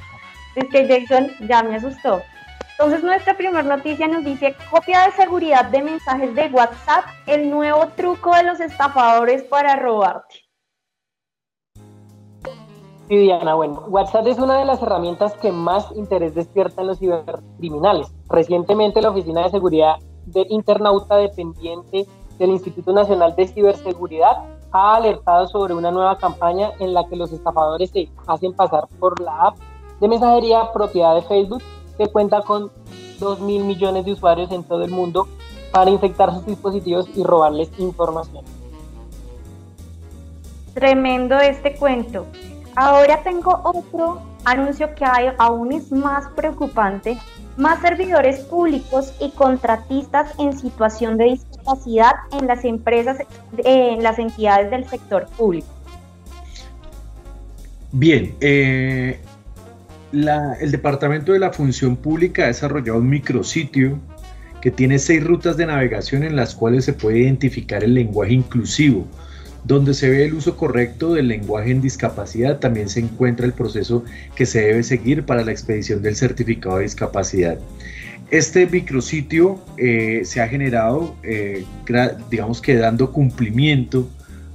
Es 0.56 0.66
que 0.70 0.88
Jason 0.88 1.32
ya 1.48 1.64
me 1.64 1.76
asustó. 1.76 2.24
Entonces 2.72 3.04
nuestra 3.04 3.36
primera 3.36 3.64
noticia 3.64 4.08
nos 4.08 4.24
dice 4.24 4.56
copia 4.70 5.06
de 5.06 5.12
seguridad 5.12 5.66
de 5.66 5.82
mensajes 5.82 6.34
de 6.34 6.48
WhatsApp, 6.48 7.06
el 7.28 7.50
nuevo 7.50 7.88
truco 7.90 8.34
de 8.36 8.44
los 8.44 8.62
estafadores 8.62 9.44
para 9.44 9.76
robarte. 9.76 10.45
Sí, 13.08 13.18
Diana, 13.18 13.54
bueno, 13.54 13.84
WhatsApp 13.88 14.26
es 14.26 14.40
una 14.40 14.58
de 14.58 14.66
las 14.66 14.82
herramientas 14.82 15.34
que 15.36 15.52
más 15.52 15.92
interés 15.96 16.34
despierta 16.34 16.82
en 16.82 16.88
los 16.88 16.98
cibercriminales. 16.98 18.12
Recientemente 18.30 19.02
la 19.02 19.12
Oficina 19.12 19.44
de 19.44 19.52
Seguridad 19.52 19.98
de 20.26 20.48
Internauta 20.50 21.16
dependiente 21.18 22.08
del 22.40 22.50
Instituto 22.50 22.94
Nacional 22.94 23.36
de 23.36 23.48
Ciberseguridad 23.48 24.46
ha 24.72 24.96
alertado 24.96 25.48
sobre 25.48 25.76
una 25.76 25.92
nueva 25.92 26.18
campaña 26.18 26.72
en 26.80 26.96
la 26.96 27.08
que 27.08 27.16
los 27.16 27.32
estafadores 27.32 27.92
se 27.92 28.10
hacen 28.26 28.54
pasar 28.54 28.88
por 29.00 29.20
la 29.22 29.48
app 29.48 29.58
de 30.02 30.08
mensajería 30.08 30.72
propiedad 30.74 31.14
de 31.14 31.22
Facebook 31.22 31.62
que 31.98 32.08
cuenta 32.08 32.42
con 32.42 32.72
2 33.20 33.40
mil 33.42 33.64
millones 33.64 34.06
de 34.06 34.14
usuarios 34.14 34.52
en 34.52 34.64
todo 34.64 34.84
el 34.84 34.92
mundo 34.92 35.28
para 35.72 35.92
infectar 35.92 36.34
sus 36.34 36.46
dispositivos 36.46 37.08
y 37.16 37.24
robarles 37.24 37.70
información. 37.78 38.44
Tremendo 40.74 41.38
este 41.40 41.76
cuento. 41.76 42.26
Ahora 42.76 43.24
tengo 43.24 43.62
otro 43.64 44.22
anuncio 44.44 44.94
que 44.96 45.06
hay, 45.06 45.28
aún 45.38 45.72
es 45.72 45.92
más 45.92 46.28
preocupante. 46.36 47.18
Más 47.58 47.82
servidores 47.82 48.40
públicos 48.42 49.14
y 49.22 49.32
contratistas 49.32 50.34
en 50.38 50.58
situación 50.60 51.18
de 51.18 51.26
discapacidad 51.26 52.12
en 52.38 52.48
las 52.48 52.66
empresas, 52.66 53.18
en 53.58 54.04
las 54.04 54.20
entidades 54.20 54.72
del 54.72 54.86
sector 54.90 55.26
público. 55.38 55.68
Bien, 57.94 58.36
eh, 58.42 59.22
el 60.12 60.72
Departamento 60.72 61.32
de 61.32 61.40
la 61.40 61.54
Función 61.54 61.96
Pública 61.96 62.44
ha 62.44 62.48
desarrollado 62.48 63.00
un 63.00 63.10
micrositio 63.10 64.00
que 64.60 64.70
tiene 64.70 65.00
seis 65.00 65.24
rutas 65.24 65.56
de 65.56 65.66
navegación 65.66 66.24
en 66.24 66.36
las 66.36 66.56
cuales 66.56 66.84
se 66.84 66.92
puede 66.92 67.20
identificar 67.20 67.86
el 67.86 67.94
lenguaje 67.94 68.34
inclusivo 68.34 69.06
donde 69.66 69.94
se 69.94 70.10
ve 70.10 70.26
el 70.26 70.36
uso 70.36 70.56
correcto 70.56 71.14
del 71.14 71.28
lenguaje 71.28 71.72
en 71.72 71.82
discapacidad, 71.82 72.60
también 72.60 72.88
se 72.88 73.00
encuentra 73.00 73.46
el 73.46 73.54
proceso 73.54 74.04
que 74.36 74.46
se 74.46 74.62
debe 74.62 74.84
seguir 74.84 75.26
para 75.26 75.44
la 75.44 75.52
expedición 75.52 76.02
del 76.02 76.16
certificado 76.16 76.78
de 76.78 76.84
discapacidad. 76.84 77.58
Este 78.30 78.66
micrositio 78.68 79.60
eh, 79.78 80.22
se 80.24 80.42
ha 80.42 80.48
generado, 80.48 81.16
eh, 81.24 81.66
digamos 82.30 82.62
que 82.62 82.76
dando 82.76 83.12
cumplimiento 83.12 84.08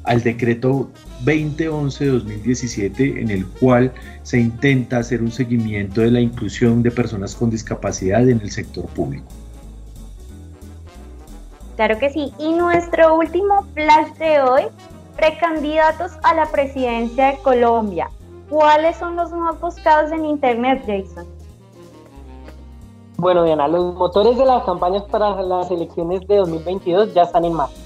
al 0.05 0.23
decreto 0.23 0.91
2011-2017 1.25 3.21
en 3.21 3.31
el 3.31 3.47
cual 3.47 3.93
se 4.23 4.39
intenta 4.41 4.99
hacer 4.99 5.23
un 5.23 5.31
seguimiento 5.31 6.01
de 6.01 6.11
la 6.11 6.21
inclusión 6.21 6.83
de 6.83 6.91
personas 6.91 7.35
con 7.35 7.51
discapacidad 7.51 8.29
en 8.29 8.41
el 8.41 8.51
sector 8.51 8.87
público. 8.87 9.27
Claro 11.77 11.99
que 11.99 12.11
sí. 12.11 12.33
Y 12.39 12.53
nuestro 12.53 13.17
último 13.17 13.67
flash 13.75 14.13
de 14.19 14.41
hoy 14.41 14.63
Precandidatos 15.21 16.13
a 16.23 16.33
la 16.33 16.47
presidencia 16.47 17.33
de 17.33 17.39
Colombia. 17.43 18.09
¿Cuáles 18.49 18.97
son 18.97 19.17
los 19.17 19.31
más 19.33 19.61
buscados 19.61 20.11
en 20.13 20.25
Internet, 20.25 20.83
Jason? 20.87 21.27
Bueno, 23.19 23.45
Diana, 23.45 23.69
los 23.69 23.95
motores 23.97 24.39
de 24.39 24.47
las 24.47 24.65
campañas 24.65 25.03
para 25.11 25.43
las 25.43 25.71
elecciones 25.71 26.27
de 26.27 26.37
2022 26.37 27.13
ya 27.13 27.25
están 27.25 27.45
en 27.45 27.53
marcha. 27.53 27.77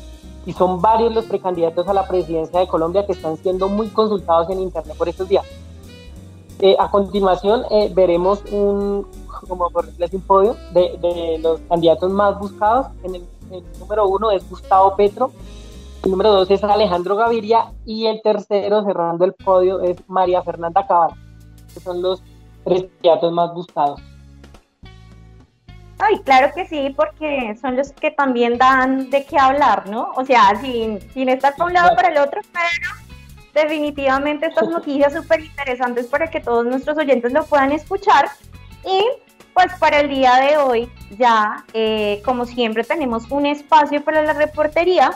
Y 0.46 0.52
son 0.52 0.80
varios 0.80 1.12
los 1.12 1.24
precandidatos 1.24 1.88
a 1.88 1.92
la 1.92 2.06
presidencia 2.06 2.60
de 2.60 2.68
Colombia 2.68 3.04
que 3.04 3.14
están 3.14 3.36
siendo 3.36 3.68
muy 3.68 3.88
consultados 3.88 4.48
en 4.50 4.60
Internet 4.60 4.96
por 4.96 5.08
estos 5.08 5.28
días. 5.28 5.44
Eh, 6.60 6.76
a 6.78 6.88
continuación 6.88 7.64
eh, 7.68 7.90
veremos 7.92 8.44
un, 8.52 9.08
como 9.48 9.70
por 9.70 9.86
un 9.88 10.20
podio 10.20 10.54
de, 10.72 11.40
los 11.42 11.58
candidatos 11.62 12.12
más 12.12 12.38
buscados. 12.38 12.86
En 13.02 13.16
el, 13.16 13.26
el 13.50 13.64
número 13.80 14.06
uno 14.06 14.30
es 14.30 14.48
Gustavo 14.48 14.94
Petro, 14.94 15.32
el 16.04 16.10
número 16.10 16.32
dos 16.32 16.50
es 16.50 16.62
Alejandro 16.62 17.16
Gaviria 17.16 17.72
y 17.86 18.06
el 18.06 18.20
tercero, 18.22 18.84
cerrando 18.84 19.24
el 19.24 19.32
podio, 19.32 19.80
es 19.80 19.96
María 20.08 20.42
Fernanda 20.42 20.86
Cabal, 20.86 21.12
que 21.72 21.80
son 21.80 22.02
los 22.02 22.22
tres 22.64 22.82
candidatos 22.82 23.32
más 23.32 23.54
buscados. 23.54 24.00
Ay, 25.98 26.18
claro 26.24 26.52
que 26.54 26.66
sí, 26.66 26.92
porque 26.94 27.56
son 27.60 27.76
los 27.76 27.92
que 27.92 28.10
también 28.10 28.58
dan 28.58 29.08
de 29.10 29.24
qué 29.24 29.38
hablar, 29.38 29.88
¿no? 29.88 30.10
O 30.16 30.24
sea, 30.24 30.54
sin, 30.60 31.00
sin 31.12 31.28
estar 31.28 31.54
para 31.56 31.68
un 31.68 31.72
lado 31.72 31.92
o 31.92 31.96
para 31.96 32.08
el 32.08 32.18
otro, 32.18 32.40
pero 32.52 33.62
definitivamente 33.62 34.46
estas 34.46 34.68
noticias 34.70 35.14
súper 35.14 35.40
interesantes 35.40 36.06
para 36.06 36.28
que 36.28 36.40
todos 36.40 36.66
nuestros 36.66 36.98
oyentes 36.98 37.32
lo 37.32 37.44
puedan 37.44 37.72
escuchar. 37.72 38.28
Y 38.84 39.02
pues 39.54 39.72
para 39.78 40.00
el 40.00 40.10
día 40.10 40.34
de 40.34 40.56
hoy 40.58 40.90
ya, 41.16 41.64
eh, 41.72 42.20
como 42.24 42.44
siempre, 42.44 42.84
tenemos 42.84 43.30
un 43.30 43.46
espacio 43.46 44.04
para 44.04 44.20
la 44.22 44.32
reportería 44.32 45.12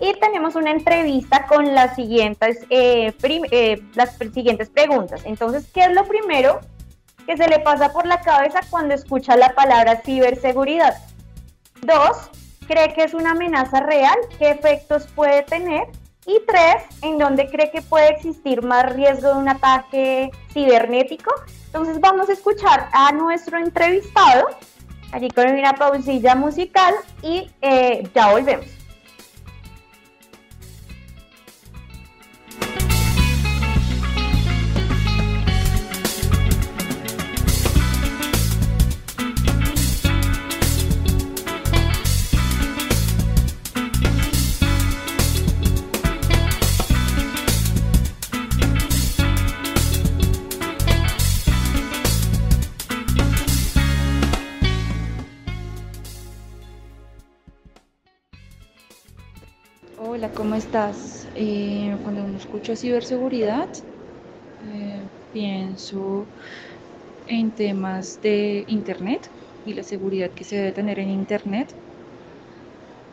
y 0.00 0.14
tenemos 0.14 0.54
una 0.54 0.70
entrevista 0.70 1.46
con 1.46 1.74
las 1.74 1.94
siguientes, 1.94 2.64
eh, 2.70 3.12
eh, 3.22 3.82
las 3.94 4.16
siguientes 4.16 4.70
preguntas. 4.70 5.22
Entonces, 5.24 5.68
¿qué 5.72 5.82
es 5.82 5.92
lo 5.92 6.04
primero 6.06 6.60
que 7.26 7.36
se 7.36 7.46
le 7.48 7.58
pasa 7.60 7.92
por 7.92 8.06
la 8.06 8.20
cabeza 8.22 8.60
cuando 8.70 8.94
escucha 8.94 9.36
la 9.36 9.50
palabra 9.50 10.00
ciberseguridad? 10.00 10.96
Dos, 11.82 12.30
¿cree 12.66 12.94
que 12.94 13.04
es 13.04 13.12
una 13.12 13.32
amenaza 13.32 13.80
real? 13.80 14.16
¿Qué 14.38 14.50
efectos 14.50 15.06
puede 15.14 15.42
tener? 15.42 15.82
Y 16.26 16.40
tres, 16.46 16.82
¿en 17.02 17.18
dónde 17.18 17.50
cree 17.50 17.70
que 17.70 17.82
puede 17.82 18.08
existir 18.08 18.62
más 18.62 18.94
riesgo 18.94 19.28
de 19.28 19.34
un 19.34 19.48
ataque 19.48 20.30
cibernético? 20.52 21.30
Entonces 21.66 22.00
vamos 22.00 22.28
a 22.28 22.32
escuchar 22.32 22.88
a 22.92 23.12
nuestro 23.12 23.58
entrevistado, 23.58 24.48
allí 25.12 25.28
con 25.30 25.46
una 25.46 25.74
pausilla 25.74 26.34
musical 26.34 26.94
y 27.22 27.50
eh, 27.60 28.08
ya 28.14 28.32
volvemos. 28.32 28.79
Estás? 60.60 61.28
Eh, 61.34 61.96
cuando 62.02 62.24
uno 62.24 62.36
escucha 62.36 62.76
ciberseguridad, 62.76 63.70
eh, 64.60 65.08
pienso 65.32 66.30
en 67.26 67.54
temas 67.54 68.20
de 68.20 68.64
Internet 68.68 69.32
y 69.64 69.74
la 69.74 69.84
seguridad 69.84 70.32
que 70.34 70.44
se 70.44 70.56
debe 70.56 70.72
tener 70.72 70.98
en 71.00 71.10
Internet, 71.10 71.76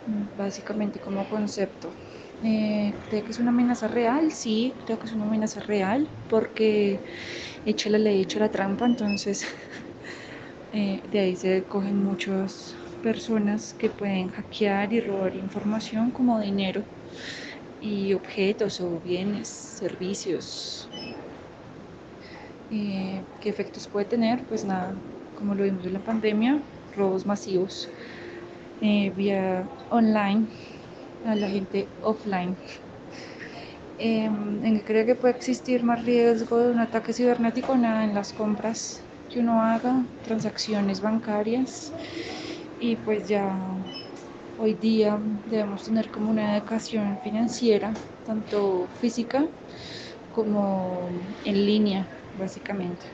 básicamente 0.05 0.99
como 0.99 1.27
concepto. 1.27 1.95
Eh, 2.41 2.93
¿Creo 3.09 3.23
que 3.23 3.31
es 3.31 3.39
una 3.39 3.49
amenaza 3.51 3.87
real? 3.87 4.31
Sí, 4.31 4.75
creo 4.85 4.99
que 4.99 5.07
es 5.07 5.13
una 5.13 5.25
amenaza 5.25 5.59
real 5.61 6.09
porque 6.27 7.03
hecho 7.65 7.89
la 7.89 7.97
ley, 7.99 8.21
hecho 8.21 8.39
la 8.39 8.51
trampa, 8.51 8.85
entonces 8.85 9.45
de 10.71 11.19
ahí 11.19 11.35
se 11.35 11.65
cogen 11.67 11.97
muchas 12.03 12.75
personas 13.01 13.73
que 13.73 13.89
pueden 13.89 14.29
hackear 14.29 14.93
y 14.93 15.01
robar 15.01 15.35
información 15.35 16.11
como 16.11 16.39
dinero 16.39 16.85
y 17.79 18.13
objetos 18.13 18.79
o 18.81 18.99
bienes, 19.01 19.49
servicios. 19.49 20.89
Eh, 22.69 23.25
¿Qué 23.39 23.49
efectos 23.49 23.87
puede 23.87 24.05
tener? 24.05 24.45
Pues 24.47 24.65
nada, 24.65 25.01
como 25.33 25.55
lo 25.55 25.63
vimos 25.63 25.85
en 25.85 25.93
la 25.93 26.03
pandemia, 26.03 26.63
robos 26.91 27.25
masivos 27.25 27.87
eh, 28.81 29.11
vía 29.11 29.69
online 29.89 30.49
a 31.23 31.35
la 31.35 31.49
gente 31.49 31.91
offline. 32.01 32.57
¿En 33.97 34.61
qué 34.75 34.83
cree 34.83 35.05
que 35.05 35.15
puede 35.15 35.35
existir 35.35 35.83
más 35.83 36.05
riesgo 36.05 36.59
de 36.59 36.71
un 36.71 36.79
ataque 36.79 37.13
cibernético? 37.13 37.75
Nada, 37.77 38.03
en 38.05 38.13
las 38.13 38.31
compras 38.33 39.09
que 39.27 39.39
uno 39.39 39.61
haga, 39.63 40.07
transacciones 40.21 41.01
bancarias 41.01 41.95
y 42.79 42.95
pues 42.97 43.27
ya 43.27 43.57
hoy 44.57 44.73
día 44.75 45.19
debemos 45.45 45.83
tener 45.85 46.09
como 46.11 46.31
una 46.31 46.57
educación 46.57 47.17
financiera, 47.23 47.93
tanto 48.25 48.87
física 48.99 49.47
como 50.31 51.09
en 51.43 51.65
línea, 51.65 52.07
básicamente. 52.33 53.05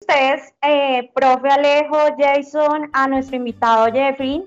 Ustedes, 0.00 0.52
eh, 0.62 1.10
profe 1.14 1.48
Alejo, 1.48 1.96
Jason, 2.18 2.90
a 2.92 3.06
nuestro 3.06 3.36
invitado 3.36 3.86
Jeffrey. 3.92 4.44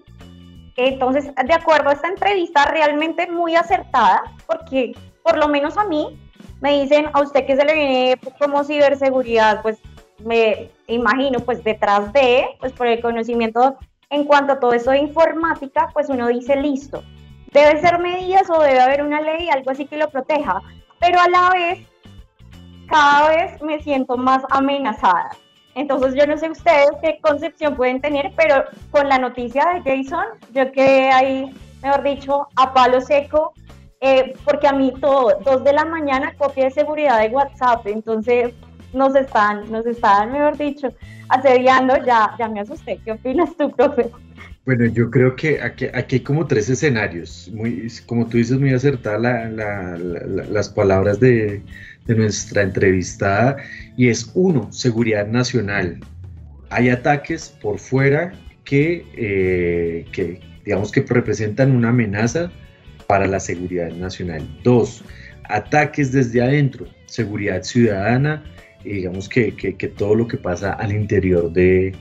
Entonces, 0.75 1.33
de 1.33 1.53
acuerdo 1.53 1.89
a 1.89 1.93
esta 1.93 2.09
entrevista, 2.09 2.65
realmente 2.65 3.31
muy 3.31 3.55
acertada, 3.55 4.23
porque 4.45 4.91
por 5.23 5.37
lo 5.37 5.47
menos 5.47 5.77
a 5.77 5.85
mí 5.85 6.19
me 6.61 6.81
dicen 6.81 7.07
a 7.13 7.21
usted 7.21 7.45
que 7.45 7.55
se 7.55 7.65
le 7.65 7.73
viene 7.73 8.17
como 8.39 8.63
ciberseguridad, 8.63 9.61
pues 9.61 9.77
me 10.19 10.69
imagino, 10.87 11.39
pues 11.39 11.63
detrás 11.63 12.11
de, 12.13 12.45
pues 12.59 12.71
por 12.73 12.87
el 12.87 13.01
conocimiento 13.01 13.77
en 14.09 14.25
cuanto 14.25 14.53
a 14.53 14.59
todo 14.59 14.73
eso 14.73 14.91
de 14.91 14.99
informática, 14.99 15.89
pues 15.93 16.09
uno 16.09 16.27
dice, 16.27 16.55
listo, 16.55 17.03
debe 17.51 17.79
ser 17.81 17.99
medidas 17.99 18.49
o 18.49 18.61
debe 18.61 18.79
haber 18.79 19.03
una 19.03 19.21
ley, 19.21 19.49
algo 19.49 19.71
así 19.71 19.85
que 19.85 19.97
lo 19.97 20.09
proteja, 20.09 20.61
pero 20.99 21.19
a 21.19 21.29
la 21.29 21.49
vez, 21.49 21.87
cada 22.87 23.29
vez 23.29 23.61
me 23.61 23.81
siento 23.81 24.17
más 24.17 24.43
amenazada. 24.49 25.31
Entonces 25.75 26.15
yo 26.15 26.25
no 26.25 26.37
sé 26.37 26.49
ustedes 26.49 26.89
qué 27.01 27.19
concepción 27.21 27.75
pueden 27.75 27.99
tener, 27.99 28.31
pero 28.37 28.63
con 28.91 29.09
la 29.09 29.17
noticia 29.17 29.65
de 29.73 30.03
Jason, 30.03 30.25
yo 30.53 30.71
quedé 30.71 31.11
ahí, 31.11 31.53
mejor 31.83 32.03
dicho, 32.03 32.47
a 32.55 32.73
palo 32.73 33.01
seco, 33.01 33.53
eh, 34.05 34.33
porque 34.43 34.67
a 34.67 34.71
mí 34.71 34.93
todo, 35.01 35.39
dos 35.43 35.63
de 35.63 35.73
la 35.73 35.83
mañana 35.83 36.35
copia 36.37 36.65
de 36.65 36.71
seguridad 36.71 37.19
de 37.19 37.29
WhatsApp, 37.29 37.87
entonces 37.87 38.53
nos 38.93 39.15
están, 39.15 39.71
nos 39.71 39.83
están, 39.87 40.31
mejor 40.31 40.55
dicho, 40.59 40.89
asediando, 41.27 41.95
ya, 42.05 42.35
ya 42.37 42.47
me 42.47 42.59
asusté. 42.59 42.99
¿Qué 43.03 43.13
opinas 43.13 43.57
tú, 43.57 43.71
profe? 43.71 44.11
Bueno, 44.63 44.85
yo 44.85 45.09
creo 45.09 45.35
que 45.35 45.59
aquí, 45.59 45.87
hay 45.91 46.19
como 46.19 46.45
tres 46.45 46.69
escenarios. 46.69 47.49
Muy, 47.51 47.91
como 48.05 48.27
tú 48.27 48.37
dices, 48.37 48.59
muy 48.59 48.73
acertada 48.75 49.49
la, 49.49 49.97
las 49.97 50.69
palabras 50.69 51.19
de, 51.19 51.63
de, 52.05 52.15
nuestra 52.15 52.61
entrevistada. 52.61 53.57
Y 53.97 54.09
es 54.09 54.29
uno, 54.35 54.71
seguridad 54.71 55.25
nacional. 55.25 55.99
Hay 56.69 56.89
ataques 56.89 57.49
por 57.59 57.79
fuera 57.79 58.33
que, 58.65 59.03
eh, 59.15 60.05
que 60.11 60.41
digamos 60.63 60.91
que 60.91 61.01
representan 61.01 61.71
una 61.71 61.89
amenaza 61.89 62.51
para 63.07 63.27
la 63.27 63.39
seguridad 63.39 63.91
nacional. 63.91 64.41
Dos, 64.63 65.03
ataques 65.49 66.11
desde 66.11 66.41
adentro, 66.41 66.87
seguridad 67.05 67.63
ciudadana, 67.63 68.43
digamos 68.83 69.29
que, 69.29 69.55
que, 69.55 69.87
todo 69.87 70.15
lo 70.15 70.27
que 70.27 70.37
pasa 70.37 70.73
al 70.73 70.91
interior 70.91 71.51
de, 71.51 71.93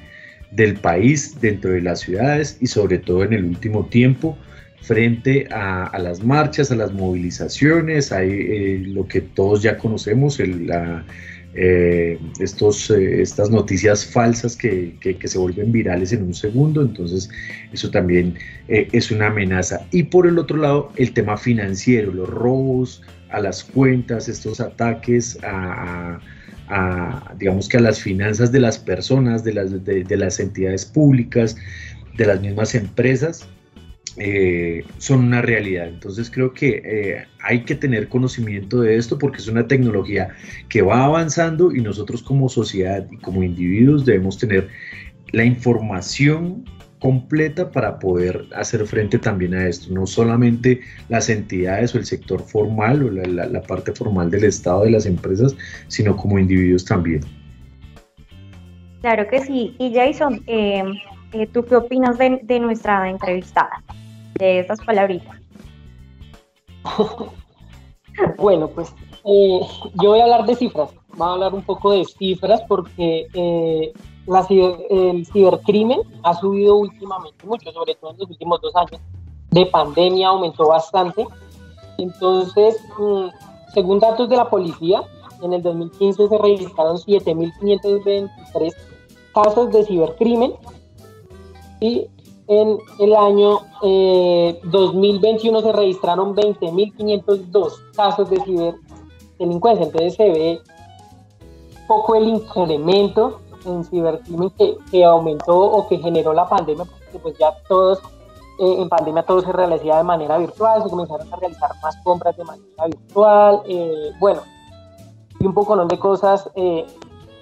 del 0.51 0.75
país, 0.75 1.41
dentro 1.41 1.71
de 1.71 1.81
las 1.81 2.01
ciudades 2.01 2.59
y 2.61 2.67
sobre 2.67 2.99
todo 2.99 3.25
en 3.25 3.33
el 3.33 3.45
último 3.45 3.87
tiempo 3.87 4.37
frente 4.81 5.49
a, 5.51 5.99
las 5.99 6.23
marchas, 6.23 6.71
a 6.71 6.77
las 6.77 6.93
movilizaciones, 6.93 8.13
hay 8.13 8.31
eh, 8.31 8.83
lo 8.85 9.09
que 9.09 9.23
todos 9.23 9.63
ya 9.63 9.79
conocemos, 9.79 10.39
la, 10.39 11.05
eh, 11.55 12.19
estos, 12.41 12.91
eh, 12.91 13.23
estas 13.23 13.51
noticias 13.51 14.05
falsas 14.05 14.57
que, 14.57 14.95
que, 15.01 15.29
se 15.29 15.39
vuelven 15.39 15.73
virales 15.73 16.13
en 16.13 16.25
un 16.25 16.35
segundo, 16.35 16.83
entonces 16.83 17.31
eso 17.73 17.91
también 17.91 18.35
es 18.69 19.11
una 19.11 19.29
amenaza. 19.29 19.87
Y 19.91 20.05
por 20.05 20.27
el 20.27 20.39
otro 20.39 20.57
lado, 20.57 20.93
el 20.97 21.13
tema 21.13 21.37
financiero, 21.37 22.13
los 22.13 22.29
robos 22.29 23.03
a 23.31 23.41
las 23.41 23.65
cuentas, 23.65 24.29
estos 24.29 24.61
ataques 24.61 25.39
a, 25.43 26.21
a 26.69 27.35
digamos 27.39 27.69
que 27.69 27.77
a 27.77 27.81
las 27.81 28.01
finanzas 28.01 28.53
de 28.53 28.61
las 28.61 28.79
personas, 28.79 29.45
de 29.45 29.55
las, 29.55 29.85
de, 29.85 30.17
las 30.17 30.41
entidades 30.41 30.85
públicas, 30.85 31.57
de 32.17 32.27
las 32.27 32.41
mismas 32.41 32.75
empresas, 32.75 33.47
eh, 34.17 34.85
son 34.99 35.25
una 35.25 35.43
realidad. 35.43 35.89
Entonces 35.89 36.31
creo 36.31 36.53
que 36.53 36.83
eh, 36.85 37.27
hay 37.43 37.65
que 37.65 37.75
tener 37.75 38.09
conocimiento 38.09 38.81
de 38.81 38.97
esto 38.97 39.19
porque 39.19 39.39
es 39.39 39.49
una 39.49 39.67
tecnología 39.67 40.29
que 40.69 40.83
va 40.83 41.05
avanzando 41.05 41.75
y 41.75 41.81
nosotros 41.81 42.23
como 42.23 42.49
sociedad 42.49 43.07
y 43.11 43.17
como 43.19 43.43
individuos 43.43 44.05
debemos 44.05 44.39
tener 44.39 44.69
la 45.33 45.45
información 45.45 46.65
completa 47.05 47.71
para 47.71 47.99
poder 47.99 48.47
hacer 48.57 48.87
frente 48.87 49.19
también 49.19 49.53
a 49.53 49.69
esto, 49.69 49.93
no 49.93 50.07
solamente 50.07 50.81
las 51.11 51.29
entidades 51.29 51.95
o 51.95 51.99
el 51.99 52.07
sector 52.07 52.41
formal 52.41 53.03
o 53.03 53.11
la, 53.11 53.61
parte 53.61 53.93
formal 53.93 54.31
del 54.31 54.45
Estado 54.45 54.85
de 54.85 54.93
las 54.93 55.05
empresas, 55.05 55.55
sino 55.89 56.17
como 56.17 56.39
individuos 56.39 56.83
también. 56.87 57.21
Claro 59.03 59.29
que 59.29 59.41
sí. 59.41 59.77
Y 59.79 59.93
Jason, 59.93 60.43
eh, 60.47 60.83
eh, 61.35 61.47
¿tú 61.53 61.63
qué 61.67 61.77
opinas 61.77 62.17
de, 62.17 62.61
nuestra 62.61 63.11
entrevistada, 63.11 63.84
de 64.39 64.61
estas 64.61 64.81
palabritas? 64.81 65.37
bueno, 68.39 68.69
pues 68.69 68.93
eh, 69.25 69.61
yo 70.03 70.11
voy 70.11 70.21
a 70.21 70.25
hablar 70.25 70.47
de 70.47 70.55
cifras. 70.55 70.91
va 71.21 71.29
a 71.29 71.33
hablar 71.33 71.55
un 71.55 71.63
poco 71.63 71.93
de 71.93 72.05
cifras 72.05 72.61
porque 72.69 73.27
eh, 73.33 73.93
la 74.27 74.47
el 74.91 75.27
cibercrimen 75.27 76.01
ha 76.23 76.35
subido 76.35 76.77
últimamente 76.77 77.47
mucho, 77.47 77.73
sobre 77.73 77.95
todo 77.95 78.13
en 78.13 78.19
los 78.19 78.31
últimos 78.31 78.61
dos 78.61 78.75
años. 78.77 79.01
De 79.51 79.67
pandemia 79.67 80.29
aumentó 80.29 80.69
bastante. 80.69 81.27
Entonces, 81.99 82.83
mm, 82.99 83.27
según 83.73 84.01
datos 84.01 84.29
de 84.29 84.37
la 84.37 84.49
policía, 84.49 85.03
en 85.43 85.53
el 85.53 85.63
2015 85.63 86.29
se 86.29 86.39
registraron 86.39 86.97
7.523 86.97 88.75
casos 89.35 89.71
de 89.71 89.85
cibercrimen 89.85 90.55
y 91.81 92.07
en 92.47 92.79
el 92.99 93.15
año 93.15 93.61
2021 93.83 95.59
eh, 95.59 95.63
se 95.63 95.73
registraron 95.73 96.35
20.502 96.35 97.73
casos 97.95 98.29
de 98.31 98.41
ciberdelincuencia. 98.41 99.87
Entonces 99.87 100.15
se 100.15 100.31
ve 100.31 100.61
poco 101.87 102.15
el 102.15 102.29
incremento 102.29 103.41
en 103.65 103.85
cibercrimen 103.85 104.51
que, 104.91 105.05
aumentó 105.05 105.59
o 105.59 105.89
que 105.89 105.99
generó 105.99 106.33
la 106.33 106.49
pandemia, 106.49 106.85
porque 106.85 107.19
pues 107.19 107.39
ya 107.39 107.53
todos, 107.69 107.99
eh, 108.59 108.77
en 108.79 108.89
pandemia 108.89 109.23
todo 109.25 109.41
se 109.41 109.53
realizaba 109.53 109.99
de 109.99 110.05
manera 110.05 110.39
virtual, 110.39 110.83
se 110.83 110.91
comenzaron 110.91 111.33
a 111.33 111.37
realizar 111.37 111.71
más 111.83 111.97
compras 112.05 112.37
de 112.37 112.45
manera 112.45 112.87
virtual, 112.87 113.63
eh, 113.67 114.13
bueno, 114.21 114.43
y 115.41 115.47
un 115.47 115.55
poco 115.55 115.77
de 115.85 115.99
cosas 115.99 116.51
eh, 116.55 116.87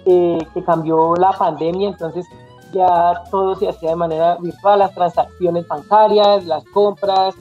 que 0.04 0.64
cambió 0.64 1.14
la 1.16 1.32
pandemia, 1.32 1.88
entonces 1.88 2.26
ya 2.72 3.22
todo 3.30 3.54
se 3.56 3.68
hacía 3.68 3.90
de 3.90 3.96
manera 3.96 4.36
virtual, 4.40 4.80
las 4.80 4.94
transacciones 4.94 5.66
bancarias, 5.68 6.44
las 6.46 6.64
compras. 6.64 7.34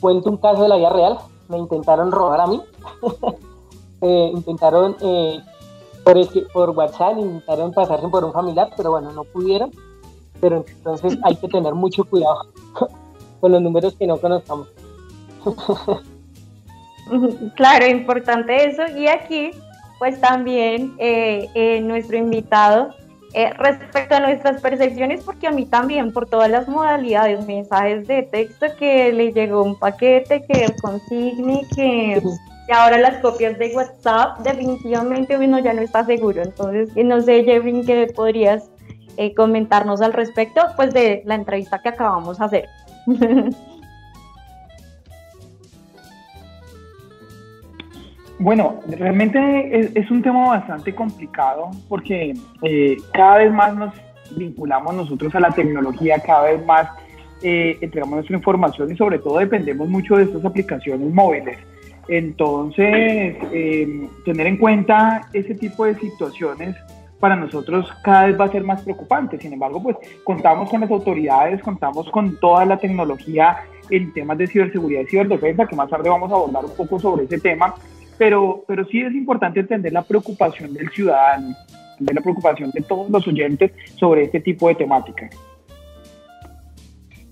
cuento 0.00 0.30
un 0.30 0.36
caso 0.36 0.62
de 0.62 0.68
la 0.68 0.76
vida 0.76 0.90
real, 0.90 1.18
me 1.48 1.58
intentaron 1.58 2.12
robar 2.12 2.40
a 2.40 2.46
mí, 2.46 2.62
intentaron 4.34 4.96
por, 6.04 6.52
por 6.52 6.70
WhatsApp 6.70 7.18
intentaron 7.18 7.72
pasarse 7.72 8.08
por 8.08 8.24
un 8.24 8.32
familiar, 8.32 8.70
pero 8.76 8.90
bueno, 8.90 9.12
no 9.12 9.24
pudieron. 9.24 9.70
Pero 10.40 10.64
entonces 10.66 11.18
hay 11.22 11.36
que 11.36 11.48
tener 11.48 11.74
mucho 11.74 12.04
cuidado 12.04 12.48
con 13.40 13.52
los 13.52 13.62
números 13.62 13.94
que 13.94 14.06
no 14.06 14.18
conozcamos. 14.18 14.68
claro, 17.56 17.86
importante 17.86 18.68
eso. 18.68 18.82
Y 18.96 19.06
aquí, 19.06 19.50
pues 19.98 20.20
también 20.20 20.94
eh, 20.98 21.48
eh, 21.54 21.80
nuestro 21.80 22.16
invitado, 22.16 22.94
eh, 23.34 23.50
respecto 23.54 24.14
a 24.14 24.20
nuestras 24.20 24.60
percepciones, 24.60 25.22
porque 25.24 25.46
a 25.46 25.50
mí 25.50 25.66
también, 25.66 26.12
por 26.12 26.28
todas 26.28 26.50
las 26.50 26.68
modalidades, 26.68 27.46
mensajes 27.46 28.06
de 28.06 28.22
texto, 28.24 28.66
que 28.78 29.12
le 29.12 29.32
llegó 29.32 29.62
un 29.62 29.78
paquete, 29.78 30.44
que 30.46 30.66
consigne, 30.80 31.66
que 31.74 32.22
y 32.68 32.72
ahora 32.72 32.98
las 32.98 33.20
copias 33.20 33.58
de 33.58 33.74
WhatsApp, 33.74 34.38
definitivamente 34.40 35.36
uno 35.36 35.58
ya 35.58 35.72
no 35.72 35.82
está 35.82 36.04
seguro. 36.04 36.42
Entonces, 36.42 36.90
no 36.94 37.20
sé, 37.20 37.42
Jeffrey, 37.44 37.82
¿qué 37.84 38.06
podrías 38.14 38.70
eh, 39.16 39.34
comentarnos 39.34 40.00
al 40.00 40.12
respecto 40.12 40.60
pues, 40.76 40.94
de 40.94 41.22
la 41.24 41.34
entrevista 41.34 41.82
que 41.82 41.88
acabamos 41.88 42.38
de 42.38 42.44
hacer? 42.44 42.68
Bueno, 48.42 48.80
realmente 48.88 49.92
es, 49.94 50.10
un 50.10 50.20
tema 50.20 50.48
bastante 50.48 50.92
complicado 50.92 51.70
porque 51.88 52.34
eh, 52.62 52.96
cada 53.12 53.38
vez 53.38 53.52
más 53.52 53.76
nos 53.76 53.94
vinculamos 54.36 54.96
nosotros 54.96 55.32
a 55.36 55.40
la 55.40 55.52
tecnología, 55.52 56.18
cada 56.18 56.50
vez 56.50 56.66
más 56.66 56.88
eh, 57.42 57.78
entregamos 57.80 58.16
nuestra 58.16 58.36
información 58.36 58.90
y 58.90 58.96
sobre 58.96 59.20
todo 59.20 59.38
dependemos 59.38 59.88
mucho 59.88 60.16
de 60.16 60.24
estas 60.24 60.44
aplicaciones 60.44 61.08
móviles. 61.14 61.56
Entonces, 62.08 63.36
eh, 63.52 64.08
tener 64.24 64.48
en 64.48 64.56
cuenta 64.56 65.28
ese 65.32 65.54
tipo 65.54 65.84
de 65.84 65.94
situaciones 66.00 66.74
para 67.20 67.36
nosotros 67.36 67.88
cada 68.02 68.26
vez 68.26 68.40
va 68.40 68.46
a 68.46 68.50
ser 68.50 68.64
más 68.64 68.82
preocupante. 68.82 69.38
Sin 69.38 69.52
embargo, 69.52 69.80
pues 69.80 69.96
contamos 70.24 70.68
con 70.68 70.80
las 70.80 70.90
autoridades, 70.90 71.62
contamos 71.62 72.10
con 72.10 72.40
toda 72.40 72.64
la 72.64 72.76
tecnología 72.76 73.58
en 73.88 74.12
temas 74.12 74.36
de 74.38 74.48
ciberseguridad 74.48 75.02
y 75.02 75.06
ciberdefensa, 75.06 75.68
que 75.68 75.76
más 75.76 75.88
tarde 75.88 76.10
vamos 76.10 76.32
a 76.32 76.34
abordar 76.34 76.64
un 76.64 76.74
poco 76.74 76.98
sobre 76.98 77.26
ese 77.26 77.38
tema, 77.38 77.72
pero, 78.18 78.64
pero 78.66 78.84
sí 78.86 79.00
es 79.00 79.12
importante 79.14 79.60
entender 79.60 79.92
la 79.92 80.02
preocupación 80.02 80.74
del 80.74 80.90
ciudadano, 80.90 81.54
entender 81.92 82.14
la 82.14 82.20
preocupación 82.22 82.70
de 82.70 82.82
todos 82.82 83.10
los 83.10 83.26
oyentes 83.26 83.72
sobre 83.96 84.24
este 84.24 84.40
tipo 84.40 84.68
de 84.68 84.74
temática. 84.74 85.28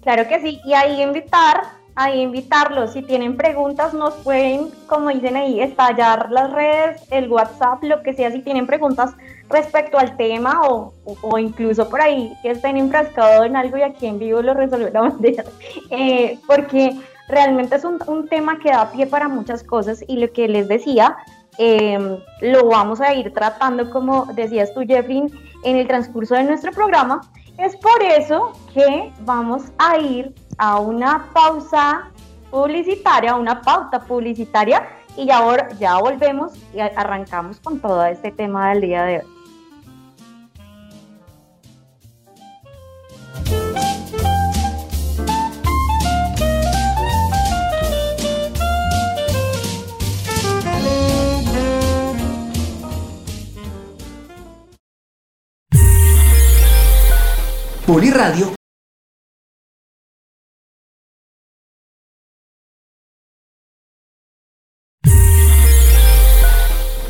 Claro 0.03 0.27
que 0.29 0.41
sí, 0.41 0.61
y 0.65 0.73
ahí 0.73 1.03
invitar 1.03 1.81
ahí 1.95 2.21
invitarlos. 2.21 2.93
Si 2.93 3.03
tienen 3.03 3.37
preguntas, 3.37 3.93
nos 3.95 4.15
pueden, 4.15 4.71
como 4.87 5.11
dicen 5.11 5.37
ahí, 5.37 5.61
estallar 5.61 6.31
las 6.31 6.51
redes, 6.53 7.03
el 7.11 7.31
WhatsApp, 7.31 7.83
lo 7.83 8.03
que 8.03 8.15
sea, 8.15 8.31
si 8.31 8.41
tienen 8.41 8.67
preguntas 8.67 9.15
respecto 9.49 9.99
al 9.99 10.17
tema 10.17 10.63
o, 10.63 10.95
o, 11.05 11.39
incluso 11.39 11.89
por 11.89 12.01
ahí 12.01 12.33
que 12.43 12.53
estén 12.53 12.77
enfrascados 12.77 13.47
en 13.47 13.57
algo 13.57 13.77
y 13.77 13.83
aquí 13.83 14.07
en 14.07 14.19
vivo 14.19 14.43
lo 14.43 14.55
resolvemos 14.55 15.15
eh, 15.91 16.39
porque 16.47 16.93
realmente 17.31 17.77
es 17.77 17.85
un, 17.85 17.99
un, 18.07 18.29
tema 18.29 18.59
que 18.59 18.71
da 18.71 18.91
pie 18.91 19.07
para 19.07 19.29
muchas 19.29 19.63
cosas 19.63 20.05
y 20.07 20.17
lo 20.19 20.31
que 20.33 20.49
les 20.49 20.69
decía, 20.69 21.17
em, 21.59 22.19
lo 22.41 22.67
vamos 22.69 23.01
a 23.01 23.15
ir 23.15 23.33
tratando, 23.33 23.91
como 23.91 24.27
decías 24.35 24.73
tú, 24.75 24.81
Jeffrey, 24.87 25.23
en 25.65 25.77
el 25.77 25.87
transcurso 25.87 26.35
de 26.35 26.45
nuestro 26.45 26.73
programa. 26.73 27.21
Es 27.59 27.77
por 27.77 28.03
eso 28.03 28.53
que 28.73 29.13
vamos 29.21 29.65
a 29.79 29.99
ir 29.99 30.35
a 30.59 30.79
una 30.81 31.27
pausa 31.33 32.11
publicitaria, 32.51 33.35
una 33.35 33.61
pauta 33.61 34.01
publicitaria 34.01 34.89
y 35.17 35.27
ya, 35.27 35.69
ya 35.79 35.99
volvemos 35.99 36.53
y 36.75 36.81
arrancamos 36.81 37.61
con 37.61 37.81
todo 37.81 38.05
este 38.05 38.31
tema 38.33 38.71
del 38.71 38.81
día 38.81 39.05
de 39.05 39.19
hoy. 39.19 39.40
Poliradio 57.91 58.55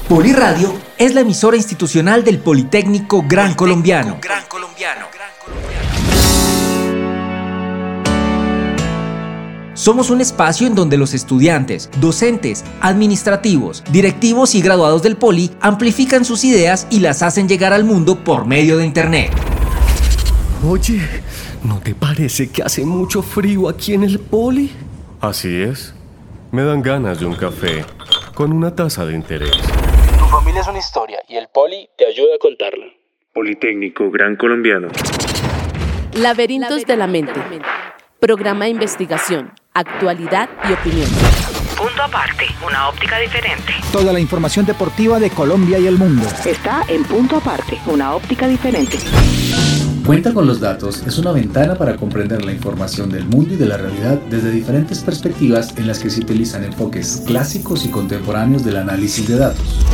Poliradio 0.08 0.72
es 0.96 1.14
la 1.14 1.20
emisora 1.20 1.58
institucional 1.58 2.24
del 2.24 2.38
Politécnico 2.38 3.22
Gran 3.28 3.52
Colombiano. 3.52 4.20
Gran 4.22 4.44
Colombiano. 4.48 5.04
Somos 9.74 10.08
un 10.08 10.22
espacio 10.22 10.66
en 10.66 10.74
donde 10.74 10.96
los 10.96 11.12
estudiantes, 11.12 11.90
docentes, 12.00 12.64
administrativos, 12.80 13.84
directivos 13.92 14.54
y 14.54 14.62
graduados 14.62 15.02
del 15.02 15.18
Poli 15.18 15.50
amplifican 15.60 16.24
sus 16.24 16.42
ideas 16.42 16.86
y 16.88 17.00
las 17.00 17.20
hacen 17.22 17.48
llegar 17.50 17.74
al 17.74 17.84
mundo 17.84 18.24
por 18.24 18.46
medio 18.46 18.78
de 18.78 18.86
Internet. 18.86 19.49
Oye, 20.66 21.00
¿no 21.64 21.80
te 21.80 21.94
parece 21.94 22.50
que 22.50 22.62
hace 22.62 22.84
mucho 22.84 23.22
frío 23.22 23.68
aquí 23.68 23.94
en 23.94 24.04
el 24.04 24.18
Poli? 24.18 24.70
Así 25.20 25.62
es. 25.62 25.94
Me 26.52 26.62
dan 26.62 26.82
ganas 26.82 27.20
de 27.20 27.26
un 27.26 27.34
café 27.34 27.84
con 28.34 28.52
una 28.52 28.74
taza 28.74 29.04
de 29.06 29.14
interés 29.14 29.52
familia 30.30 30.60
es 30.60 30.68
una 30.68 30.78
historia 30.78 31.18
y 31.28 31.36
el 31.36 31.48
Poli 31.48 31.88
te 31.98 32.06
ayuda 32.06 32.36
a 32.36 32.38
contarla. 32.38 32.86
Politécnico 33.34 34.10
Gran 34.10 34.36
Colombiano. 34.36 34.88
Laberintos 36.14 36.86
de 36.86 36.96
la 36.96 37.08
mente. 37.08 37.40
Programa 38.20 38.66
de 38.66 38.70
investigación, 38.70 39.52
actualidad 39.74 40.48
y 40.68 40.72
opinión. 40.72 41.08
Punto 41.76 42.02
aparte, 42.02 42.44
una 42.64 42.88
óptica 42.88 43.18
diferente. 43.18 43.72
Toda 43.92 44.12
la 44.12 44.20
información 44.20 44.66
deportiva 44.66 45.18
de 45.18 45.30
Colombia 45.30 45.78
y 45.78 45.86
el 45.88 45.98
mundo. 45.98 46.26
Está 46.44 46.84
en 46.88 47.02
punto 47.04 47.36
aparte, 47.36 47.78
una 47.86 48.14
óptica 48.14 48.46
diferente. 48.46 48.98
Cuenta 50.10 50.34
con 50.34 50.44
los 50.44 50.58
datos 50.58 51.06
es 51.06 51.18
una 51.18 51.30
ventana 51.30 51.76
para 51.76 51.94
comprender 51.94 52.44
la 52.44 52.50
información 52.50 53.10
del 53.10 53.26
mundo 53.26 53.54
y 53.54 53.56
de 53.56 53.66
la 53.66 53.76
realidad 53.76 54.18
desde 54.28 54.50
diferentes 54.50 55.04
perspectivas 55.04 55.78
en 55.78 55.86
las 55.86 56.00
que 56.00 56.10
se 56.10 56.22
utilizan 56.22 56.64
enfoques 56.64 57.22
clásicos 57.24 57.84
y 57.84 57.92
contemporáneos 57.92 58.64
del 58.64 58.78
análisis 58.78 59.28
de 59.28 59.38
datos. 59.38 59.86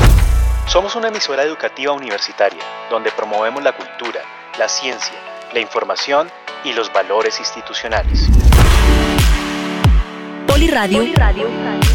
Somos 0.69 0.97
una 0.97 1.09
emisora 1.09 1.43
educativa 1.43 1.93
universitaria 1.93 2.63
donde 2.89 3.11
promovemos 3.15 3.63
la 3.63 3.77
cultura, 3.77 4.23
la 4.59 4.71
ciencia, 4.71 5.17
la 5.53 5.61
información 5.61 6.29
y 6.65 6.73
los 6.73 6.91
valores 6.95 7.39
institucionales. 7.39 8.27
Poliradio, 10.47 11.05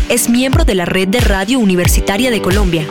es 0.09 0.29
miembro 0.29 0.63
de 0.63 0.75
la 0.75 0.85
Red 0.85 1.07
de 1.07 1.21
Radio 1.21 1.57
Universitaria 1.57 2.29
de 2.29 2.39
Colombia. 2.39 2.85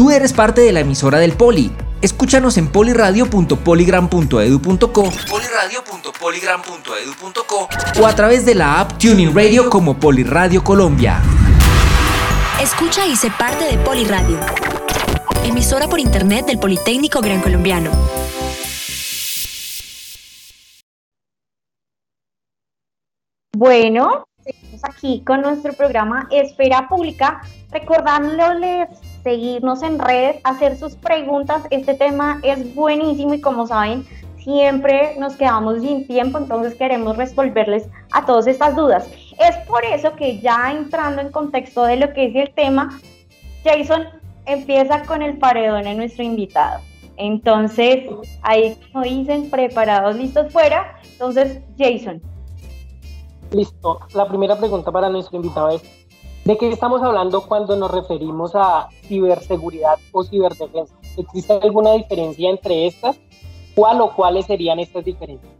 Tú 0.00 0.10
eres 0.10 0.32
parte 0.32 0.62
de 0.62 0.72
la 0.72 0.80
emisora 0.80 1.18
del 1.18 1.32
Poli. 1.32 1.70
Escúchanos 2.00 2.56
en 2.56 2.68
poliradio.poligram.edu.co, 2.68 5.12
poliradio.poligram.edu.co 5.28 7.68
o 8.00 8.06
a 8.06 8.14
través 8.14 8.46
de 8.46 8.54
la 8.54 8.80
app 8.80 8.96
Tuning 8.96 9.34
Radio 9.34 9.68
como 9.68 9.98
Poliradio 9.98 10.64
Colombia. 10.64 11.20
Escucha 12.62 13.06
y 13.06 13.14
sé 13.14 13.30
parte 13.30 13.66
de 13.66 13.76
Poliradio, 13.76 14.38
emisora 15.44 15.86
por 15.86 16.00
internet 16.00 16.46
del 16.46 16.58
Politécnico 16.58 17.20
Gran 17.20 17.42
Colombiano. 17.42 17.90
Bueno, 23.54 24.24
seguimos 24.42 24.80
aquí 24.82 25.22
con 25.26 25.42
nuestro 25.42 25.74
programa 25.74 26.26
Esfera 26.30 26.88
Pública, 26.88 27.42
recordándoles 27.70 28.88
seguirnos 29.22 29.82
en 29.82 29.98
redes, 29.98 30.40
hacer 30.44 30.76
sus 30.76 30.94
preguntas. 30.94 31.62
Este 31.70 31.94
tema 31.94 32.40
es 32.42 32.74
buenísimo 32.74 33.34
y 33.34 33.40
como 33.40 33.66
saben, 33.66 34.06
siempre 34.38 35.16
nos 35.18 35.36
quedamos 35.36 35.80
sin 35.82 36.06
tiempo, 36.06 36.38
entonces 36.38 36.74
queremos 36.74 37.16
resolverles 37.16 37.88
a 38.12 38.24
todas 38.24 38.46
estas 38.46 38.74
dudas. 38.74 39.08
Es 39.38 39.56
por 39.66 39.84
eso 39.84 40.14
que 40.16 40.40
ya 40.40 40.72
entrando 40.72 41.20
en 41.20 41.30
contexto 41.30 41.84
de 41.84 41.96
lo 41.96 42.12
que 42.12 42.26
es 42.26 42.36
el 42.36 42.54
tema, 42.54 43.00
Jason 43.64 44.04
empieza 44.46 45.02
con 45.04 45.22
el 45.22 45.38
paredón 45.38 45.86
en 45.86 45.98
nuestro 45.98 46.24
invitado. 46.24 46.80
Entonces, 47.16 48.04
ahí 48.42 48.76
como 48.92 49.04
dicen, 49.04 49.50
preparados, 49.50 50.16
listos 50.16 50.50
fuera. 50.52 50.98
Entonces, 51.12 51.60
Jason. 51.78 52.22
Listo. 53.52 54.00
La 54.14 54.26
primera 54.26 54.56
pregunta 54.56 54.90
para 54.90 55.10
nuestro 55.10 55.36
invitado 55.36 55.68
es, 55.70 55.82
¿de 56.44 56.58
qué 56.58 56.68
estamos 56.68 57.02
hablando 57.02 57.42
cuando 57.42 57.76
nos 57.76 57.90
referimos 57.90 58.52
a 58.54 58.88
ciberseguridad 59.06 59.98
o 60.12 60.24
ciberdefensa? 60.24 60.94
¿Existe 61.16 61.52
alguna 61.52 61.92
diferencia 61.94 62.50
entre 62.50 62.86
estas? 62.86 63.18
¿Cuál 63.74 64.00
o 64.00 64.14
cuáles 64.14 64.46
serían 64.46 64.78
estas 64.78 65.04
diferencias? 65.04 65.52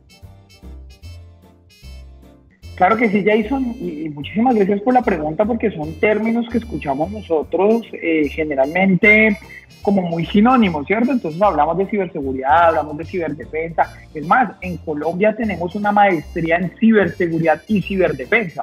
Claro 2.80 2.96
que 2.96 3.10
sí, 3.10 3.22
Jason, 3.22 3.76
y 3.78 4.08
muchísimas 4.08 4.54
gracias 4.54 4.80
por 4.80 4.94
la 4.94 5.02
pregunta 5.02 5.44
porque 5.44 5.70
son 5.70 5.92
términos 6.00 6.46
que 6.50 6.56
escuchamos 6.56 7.10
nosotros 7.10 7.82
eh, 7.92 8.26
generalmente 8.30 9.36
como 9.82 10.02
muy 10.02 10.24
sinónimos, 10.26 10.86
¿cierto? 10.86 11.12
Entonces 11.12 11.40
hablamos 11.42 11.76
de 11.76 11.86
ciberseguridad, 11.86 12.68
hablamos 12.68 12.96
de 12.96 13.04
ciberdefensa. 13.04 13.94
Es 14.14 14.26
más, 14.26 14.52
en 14.62 14.78
Colombia 14.78 15.34
tenemos 15.36 15.74
una 15.74 15.92
maestría 15.92 16.56
en 16.56 16.72
ciberseguridad 16.78 17.62
y 17.68 17.82
ciberdefensa. 17.82 18.62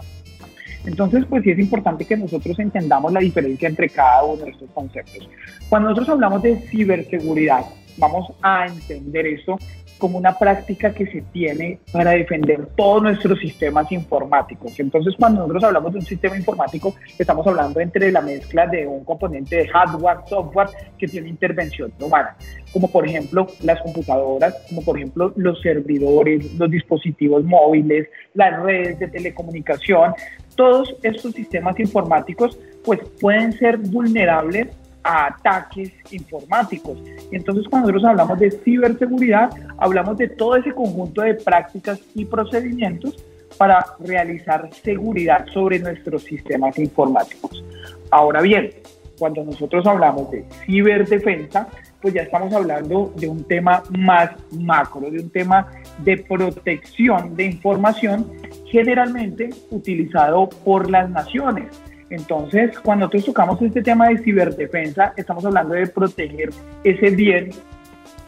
Entonces, 0.85 1.25
pues 1.29 1.43
sí 1.43 1.51
es 1.51 1.59
importante 1.59 2.05
que 2.05 2.17
nosotros 2.17 2.57
entendamos 2.59 3.11
la 3.11 3.19
diferencia 3.19 3.67
entre 3.67 3.89
cada 3.89 4.23
uno 4.23 4.45
de 4.45 4.51
estos 4.51 4.69
conceptos. 4.71 5.29
Cuando 5.69 5.89
nosotros 5.89 6.13
hablamos 6.13 6.41
de 6.41 6.57
ciberseguridad, 6.57 7.65
vamos 7.97 8.31
a 8.41 8.67
entender 8.67 9.27
eso 9.27 9.57
como 9.97 10.17
una 10.17 10.37
práctica 10.37 10.93
que 10.93 11.05
se 11.07 11.21
tiene 11.33 11.79
para 11.91 12.11
defender 12.11 12.67
todos 12.75 13.03
nuestros 13.03 13.39
sistemas 13.39 13.91
informáticos. 13.91 14.79
Entonces, 14.79 15.15
cuando 15.17 15.41
nosotros 15.41 15.63
hablamos 15.63 15.93
de 15.93 15.99
un 15.99 16.05
sistema 16.05 16.37
informático, 16.37 16.95
estamos 17.17 17.45
hablando 17.47 17.79
entre 17.79 18.11
la 18.11 18.21
mezcla 18.21 18.67
de 18.67 18.85
un 18.85 19.03
componente 19.03 19.55
de 19.57 19.67
hardware, 19.67 20.19
software 20.27 20.69
que 20.97 21.07
tiene 21.07 21.29
intervención 21.29 21.91
humana, 21.99 22.35
como 22.71 22.89
por 22.89 23.07
ejemplo 23.07 23.47
las 23.63 23.81
computadoras, 23.81 24.55
como 24.69 24.83
por 24.83 24.97
ejemplo 24.97 25.33
los 25.35 25.61
servidores, 25.61 26.53
los 26.55 26.69
dispositivos 26.69 27.43
móviles, 27.43 28.07
las 28.33 28.61
redes 28.61 28.99
de 28.99 29.07
telecomunicación. 29.07 30.13
Todos 30.55 30.95
estos 31.03 31.33
sistemas 31.33 31.79
informáticos 31.79 32.57
pues 32.83 32.99
pueden 33.19 33.51
ser 33.53 33.77
vulnerables 33.77 34.67
a 35.07 35.27
ataques 35.27 35.93
informáticos. 36.11 36.99
Entonces 37.31 37.65
cuando 37.69 37.87
nosotros 37.87 38.09
hablamos 38.09 38.39
de 38.39 38.51
ciberseguridad, 38.51 39.49
hablamos 39.77 40.17
de 40.17 40.27
todo 40.27 40.57
ese 40.57 40.73
conjunto 40.73 41.21
de 41.21 41.35
prácticas 41.35 42.01
y 42.13 42.25
procedimientos 42.25 43.15
para 43.57 43.85
realizar 43.99 44.69
seguridad 44.83 45.45
sobre 45.53 45.79
nuestros 45.79 46.23
sistemas 46.23 46.77
informáticos. 46.77 47.63
Ahora 48.11 48.41
bien, 48.41 48.69
cuando 49.17 49.45
nosotros 49.45 49.87
hablamos 49.87 50.29
de 50.29 50.45
ciberdefensa, 50.65 51.67
pues 52.01 52.13
ya 52.13 52.23
estamos 52.23 52.53
hablando 52.53 53.13
de 53.15 53.29
un 53.29 53.43
tema 53.45 53.83
más 53.97 54.31
macro, 54.51 55.09
de 55.09 55.19
un 55.19 55.29
tema 55.29 55.71
de 55.99 56.17
protección 56.17 57.35
de 57.35 57.45
información 57.45 58.29
generalmente 58.65 59.49
utilizado 59.71 60.49
por 60.49 60.91
las 60.91 61.09
naciones 61.09 61.67
entonces, 62.09 62.79
cuando 62.79 63.05
nosotros 63.05 63.25
tocamos 63.25 63.61
este 63.61 63.81
tema 63.81 64.07
de 64.07 64.19
ciberdefensa, 64.19 65.13
estamos 65.17 65.43
hablando 65.45 65.73
de 65.73 65.87
proteger 65.87 66.49
ese 66.83 67.09
bien 67.09 67.49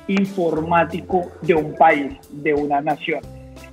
informático 0.08 1.32
de 1.42 1.54
un 1.54 1.76
país, 1.76 2.18
de 2.30 2.54
una 2.54 2.82
nación. 2.82 3.22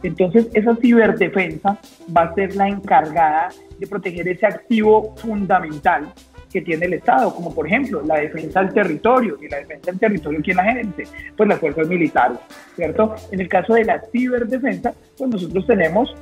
Entonces, 0.02 0.48
esa 0.52 0.76
ciberdefensa 0.76 1.78
va 2.16 2.22
a 2.22 2.34
ser 2.34 2.54
la 2.54 2.68
encargada 2.68 3.48
de 3.78 3.86
proteger 3.86 4.28
ese 4.28 4.46
activo 4.46 5.14
fundamental 5.16 6.12
que 6.52 6.60
tiene 6.60 6.86
el 6.86 6.94
Estado, 6.94 7.34
como 7.34 7.52
por 7.54 7.66
ejemplo 7.66 8.02
la 8.02 8.18
defensa 8.18 8.62
del 8.62 8.72
territorio. 8.72 9.36
¿Y 9.40 9.48
la 9.48 9.58
defensa 9.58 9.90
del 9.90 9.98
territorio 9.98 10.40
quién 10.42 10.56
la 10.56 10.64
gente? 10.64 11.04
Pues 11.36 11.48
las 11.48 11.58
fuerzas 11.58 11.88
militares, 11.88 12.38
¿cierto? 12.76 13.14
En 13.32 13.40
el 13.40 13.48
caso 13.48 13.74
de 13.74 13.84
la 13.84 14.00
ciberdefensa, 14.12 14.94
pues 15.18 15.30
nosotros 15.30 15.66
tenemos 15.66 16.14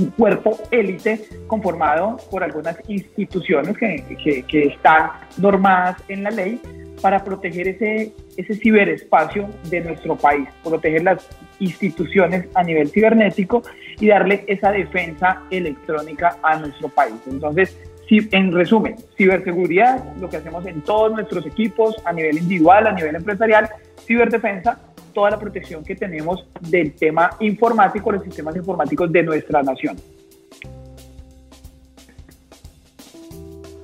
un 0.00 0.10
cuerpo 0.10 0.58
élite 0.70 1.24
conformado 1.46 2.16
por 2.30 2.42
algunas 2.42 2.76
instituciones 2.88 3.76
que, 3.76 4.44
que, 4.48 4.66
están 4.66 5.10
normadas 5.36 6.02
en 6.08 6.22
la 6.22 6.30
ley 6.30 6.60
para 7.00 7.22
proteger 7.24 7.68
ese, 7.68 8.12
ese 8.36 8.54
ciberespacio 8.54 9.48
de 9.70 9.80
nuestro 9.80 10.16
país, 10.16 10.48
proteger 10.62 11.02
las 11.02 11.28
instituciones 11.58 12.46
a 12.54 12.62
nivel 12.62 12.88
cibernético 12.90 13.62
y 13.98 14.08
darle 14.08 14.44
esa 14.46 14.70
defensa 14.72 15.42
electrónica 15.50 16.36
a 16.42 16.56
nuestro 16.56 16.88
país. 16.88 17.14
Entonces, 17.26 17.76
en 18.10 18.52
resumen, 18.52 18.96
ciberseguridad, 19.16 20.04
lo 20.16 20.28
que 20.28 20.38
hacemos 20.38 20.66
en 20.66 20.80
todos 20.82 21.12
nuestros 21.12 21.46
equipos 21.46 21.94
a 22.04 22.12
nivel 22.12 22.38
individual, 22.38 22.88
a 22.88 22.92
nivel 22.92 23.14
empresarial, 23.14 23.68
ciberdefensa, 24.04 24.80
toda 25.12 25.30
la 25.30 25.38
protección 25.38 25.84
que 25.84 25.94
tenemos 25.94 26.46
del 26.60 26.94
tema 26.94 27.30
informático, 27.40 28.12
los 28.12 28.22
sistemas 28.22 28.56
informáticos 28.56 29.10
de 29.12 29.22
nuestra 29.22 29.62
nación. 29.62 29.96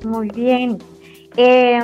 Muy 0.05 0.29
bien. 0.29 0.79
Eh, 1.37 1.81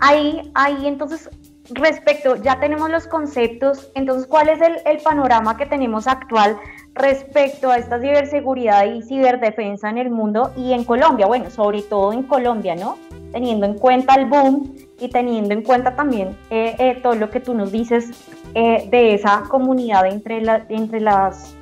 ahí, 0.00 0.50
ahí 0.54 0.86
entonces, 0.86 1.30
respecto, 1.70 2.36
ya 2.36 2.58
tenemos 2.58 2.90
los 2.90 3.06
conceptos, 3.06 3.90
entonces, 3.94 4.26
¿cuál 4.26 4.48
es 4.48 4.60
el, 4.60 4.98
panorama 5.02 5.56
que 5.56 5.66
tenemos 5.66 6.06
actual 6.06 6.56
respecto 6.94 7.70
a 7.70 7.78
esta 7.78 8.00
ciberseguridad 8.00 8.84
y 8.86 9.02
ciberdefensa 9.02 9.88
en 9.88 9.98
el 9.98 10.10
mundo 10.10 10.52
y 10.56 10.72
en 10.72 10.84
Colombia? 10.84 11.26
Bueno, 11.26 11.50
sobre 11.50 11.82
todo 11.82 12.12
en 12.12 12.24
Colombia, 12.24 12.74
¿no? 12.74 12.98
Teniendo 13.32 13.66
en 13.66 13.78
cuenta 13.78 14.14
el 14.14 14.26
boom 14.26 14.74
y 14.98 15.08
teniendo 15.08 15.54
en 15.54 15.62
cuenta 15.62 15.94
también 15.94 16.36
eh, 16.50 16.74
eh, 16.78 16.98
todo 17.02 17.14
lo 17.14 17.30
que 17.30 17.40
tú 17.40 17.54
nos 17.54 17.72
dices 17.72 18.10
eh, 18.54 18.88
de 18.90 19.14
esa 19.14 19.42
comunidad 19.48 20.06
entre, 20.06 20.40
la, 20.40 20.66
entre 20.68 21.00
las, 21.00 21.54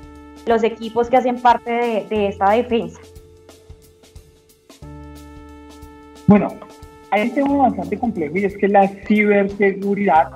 los 0.47 0.63
equipos 0.63 1.09
que 1.09 1.17
hacen 1.17 1.41
parte 1.41 1.71
de, 1.71 2.07
de 2.09 2.29
esta 2.29 2.51
defensa. 2.51 3.01
Bueno, 6.27 6.49
hay 7.11 7.23
un 7.23 7.35
tema 7.35 7.57
bastante 7.57 7.99
complejo 7.99 8.37
y 8.37 8.45
es 8.45 8.57
que 8.57 8.69
la 8.69 8.87
ciberseguridad 9.07 10.31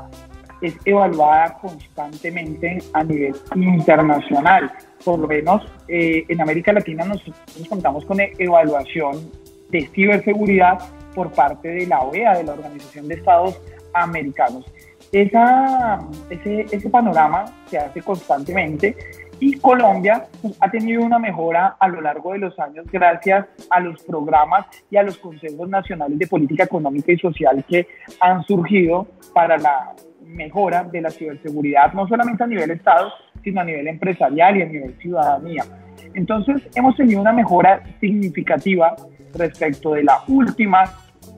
es 0.62 0.74
evaluada 0.84 1.58
constantemente 1.60 2.78
a 2.92 3.04
nivel 3.04 3.34
internacional. 3.54 4.72
Por 5.04 5.18
lo 5.18 5.28
menos 5.28 5.62
en 5.88 6.40
América 6.40 6.72
Latina 6.72 7.04
nosotros 7.04 7.36
contamos 7.68 8.04
con 8.04 8.18
evaluación 8.20 9.30
de 9.70 9.86
ciberseguridad 9.88 10.78
por 11.14 11.32
parte 11.32 11.68
de 11.68 11.86
la 11.86 12.00
OEA, 12.00 12.38
de 12.38 12.44
la 12.44 12.52
Organización 12.52 13.08
de 13.08 13.14
Estados 13.16 13.60
Americanos. 13.92 14.64
Esa, 15.12 16.01
ese, 16.31 16.62
ese 16.72 16.88
panorama 16.88 17.44
se 17.66 17.79
hace 17.79 18.01
constantemente 18.01 18.96
y 19.40 19.59
Colombia 19.59 20.25
ha 20.61 20.70
tenido 20.70 21.03
una 21.03 21.18
mejora 21.18 21.77
a 21.79 21.88
lo 21.88 22.01
largo 22.01 22.33
de 22.33 22.38
los 22.38 22.59
años 22.59 22.87
gracias 22.90 23.46
a 23.70 23.81
los 23.81 24.03
programas 24.05 24.66
y 24.90 24.96
a 24.96 25.03
los 25.03 25.18
consejos 25.18 25.68
nacionales 25.68 26.18
de 26.18 26.27
política 26.29 26.64
económica 26.64 27.12
y 27.12 27.18
social 27.18 27.64
que 27.68 27.88
han 28.20 28.42
surgido 28.44 29.07
para 29.35 29.59
la 29.59 29.94
mejora 30.25 30.85
de 30.85 31.01
la 31.01 31.11
ciberseguridad, 31.11 31.92
no 31.92 32.07
solamente 32.07 32.44
a 32.44 32.46
nivel 32.46 32.70
Estado, 32.70 33.12
sino 33.42 33.61
a 33.61 33.64
nivel 33.64 33.88
empresarial 33.88 34.57
y 34.57 34.62
a 34.62 34.66
nivel 34.66 34.96
ciudadanía. 34.98 35.64
Entonces, 36.14 36.62
hemos 36.75 36.96
tenido 36.96 37.20
una 37.20 37.33
mejora 37.33 37.83
significativa 38.01 38.94
respecto 39.35 39.94
de 39.94 40.05
la 40.05 40.20
última 40.29 40.85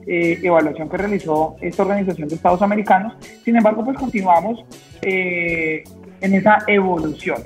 eh, 0.07 0.39
evaluación 0.43 0.89
que 0.89 0.97
realizó 0.97 1.55
esta 1.61 1.83
Organización 1.83 2.27
de 2.27 2.35
Estados 2.35 2.61
Americanos. 2.61 3.13
Sin 3.43 3.55
embargo, 3.55 3.83
pues 3.83 3.97
continuamos 3.97 4.63
eh, 5.01 5.83
en 6.21 6.33
esa 6.33 6.59
evolución. 6.67 7.43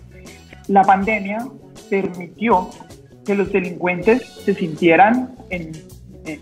La 0.67 0.83
pandemia 0.83 1.47
permitió 1.89 2.69
que 3.25 3.35
los 3.35 3.51
delincuentes 3.51 4.25
se 4.25 4.53
sintieran 4.53 5.35
en 5.49 5.71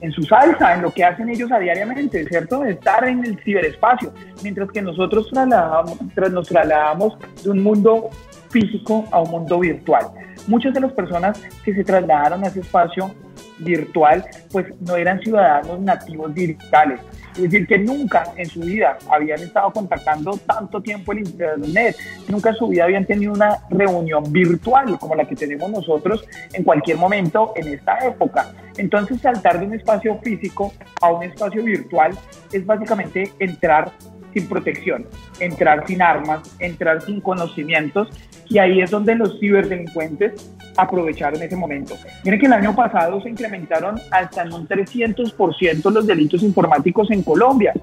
en 0.02 0.12
su 0.12 0.24
salsa, 0.24 0.74
en 0.74 0.82
lo 0.82 0.92
que 0.92 1.04
hacen 1.04 1.30
ellos 1.30 1.52
a 1.52 1.60
diariamente, 1.60 2.26
¿cierto? 2.26 2.64
Estar 2.66 3.08
en 3.08 3.24
el 3.24 3.40
ciberespacio, 3.44 4.14
mientras 4.44 4.70
que 4.72 4.82
nosotros 4.82 5.30
trasladamos, 5.32 5.98
nos 6.32 6.48
trasladamos 6.48 7.18
de 7.44 7.50
un 7.50 7.64
mundo 7.64 8.10
físico 8.50 9.06
a 9.12 9.22
un 9.22 9.32
mundo 9.32 9.60
virtual. 9.60 10.08
Muchas 10.48 10.74
de 10.74 10.82
las 10.82 10.94
personas 10.94 11.42
que 11.64 11.74
se 11.74 11.84
trasladaron 11.84 12.44
a 12.44 12.48
ese 12.48 12.62
espacio 12.62 13.14
virtual, 13.60 14.24
pues 14.52 14.66
no 14.82 14.96
eran 14.96 15.20
ciudadanos 15.22 15.80
nativos 15.82 16.34
digitales. 16.34 17.00
Es 17.36 17.44
decir, 17.44 17.68
que 17.68 17.78
nunca 17.78 18.24
en 18.36 18.48
su 18.48 18.62
vida 18.62 18.98
habían 19.10 19.40
estado 19.40 19.72
contactando 19.72 20.38
tanto 20.46 20.82
tiempo 20.82 21.12
el 21.12 21.20
Internet, 21.20 21.96
nunca 22.28 22.50
en 22.50 22.56
su 22.56 22.68
vida 22.68 22.86
habían 22.86 23.06
tenido 23.06 23.34
una 23.34 23.60
reunión 23.70 24.32
virtual 24.32 24.98
como 25.00 25.14
la 25.14 25.26
que 25.26 25.36
tenemos 25.36 25.70
nosotros 25.70 26.26
en 26.54 26.64
cualquier 26.64 26.98
momento 26.98 27.54
en 27.56 27.68
esta 27.68 27.98
época. 28.00 28.52
Entonces, 28.78 29.22
saltar 29.22 29.60
de 29.60 29.68
un 29.68 29.74
espacio 29.74 30.20
físico 30.24 30.74
a 31.02 31.12
un 31.12 31.24
espacio 31.24 31.64
virtual 31.64 32.18
es 32.52 32.66
básicamente 32.66 33.32
entrar 33.40 33.92
sin 34.34 34.48
protección, 34.48 35.06
entrar 35.40 35.86
sin 35.88 36.02
armas, 36.02 36.56
entrar 36.60 37.02
sin 37.02 37.22
conocimientos 37.22 38.10
y 38.50 38.60
ahí 38.60 38.82
es 38.82 38.92
donde 38.92 39.16
los 39.16 39.40
ciberdelincuentes 39.40 40.52
aprovecharon 40.78 41.42
ese 41.42 41.56
momento. 41.56 41.96
Miren 42.24 42.40
que 42.40 42.46
el 42.46 42.54
año 42.54 42.76
pasado 42.76 43.22
se 43.22 43.30
incrementaron 43.30 44.00
hasta 44.12 44.44
en 44.44 44.54
un 44.54 44.68
300% 44.68 45.92
los 45.92 46.08
delitos 46.08 46.44
informáticos 46.44 47.10
en 47.12 47.24
Colombia 47.24 47.74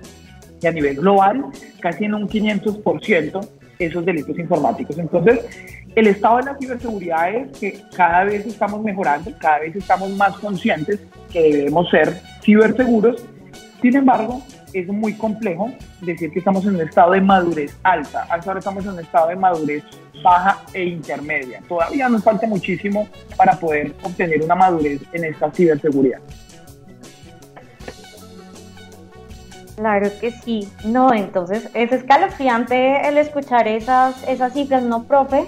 y 0.61 0.67
a 0.67 0.73
nivel 0.73 0.97
global 0.97 1.47
casi 1.81 2.05
en 2.05 2.15
un 2.15 2.29
500% 2.29 3.49
esos 3.79 4.05
delitos 4.05 4.39
informáticos. 4.39 4.99
Entonces, 4.99 5.41
el 5.95 6.07
estado 6.07 6.39
de 6.39 6.45
la 6.45 6.59
ciberseguridad 6.59 7.35
es 7.35 7.59
que 7.59 7.81
cada 7.97 8.25
vez 8.25 8.47
estamos 8.47 8.83
mejorando, 8.83 9.33
cada 9.39 9.61
vez 9.61 9.77
estamos 9.77 10.11
más 10.17 10.37
conscientes 10.39 11.01
que 11.33 11.43
debemos 11.43 11.89
ser 11.91 12.21
ciberseguros. 12.43 13.25
Sin 13.83 13.97
embargo, 13.97 14.43
es 14.75 14.89
muy 14.89 15.15
complejo 15.15 15.73
decir 16.01 16.31
que 16.33 16.41
estamos 16.41 16.65
en 16.67 16.75
un 16.75 16.81
estado 16.83 17.13
de 17.13 17.21
madurez 17.21 17.77
alta. 17.83 18.27
Hasta 18.29 18.51
ahora 18.51 18.59
estamos 18.59 18.85
en 18.85 18.93
un 18.93 19.01
estado 19.01 19.29
de 19.29 19.37
madurez 19.37 19.85
baja 20.23 20.63
e 20.73 20.85
intermedia. 20.85 21.63
Todavía 21.69 22.09
nos 22.09 22.25
falta 22.25 22.47
muchísimo 22.47 23.09
para 23.37 23.59
poder 23.59 23.95
obtener 24.03 24.43
una 24.43 24.55
madurez 24.55 25.01
en 25.13 25.25
esta 25.25 25.51
ciberseguridad. 25.53 26.21
Claro 29.77 30.09
que 30.21 30.31
sí. 30.31 30.69
No, 30.85 31.13
entonces 31.13 31.69
es 31.75 31.93
escalofriante 31.93 33.09
el 33.09 33.19
escuchar 33.19 33.67
esas, 33.67 34.27
esas 34.29 34.53
cifras, 34.53 34.83
¿no, 34.83 35.05
profe? 35.05 35.45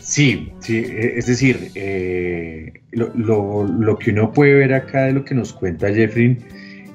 Sí, 0.00 0.52
sí, 0.60 0.84
e, 0.86 1.18
es 1.18 1.26
decir, 1.26 1.70
eh, 1.74 2.82
lo, 2.92 3.10
lo, 3.14 3.64
lo, 3.64 3.96
que 3.96 4.10
uno 4.10 4.30
puede 4.32 4.52
ver 4.54 4.74
acá 4.74 5.04
de 5.04 5.12
lo 5.12 5.24
que 5.24 5.34
nos 5.34 5.52
cuenta 5.54 5.88
Jeffrey 5.88 6.38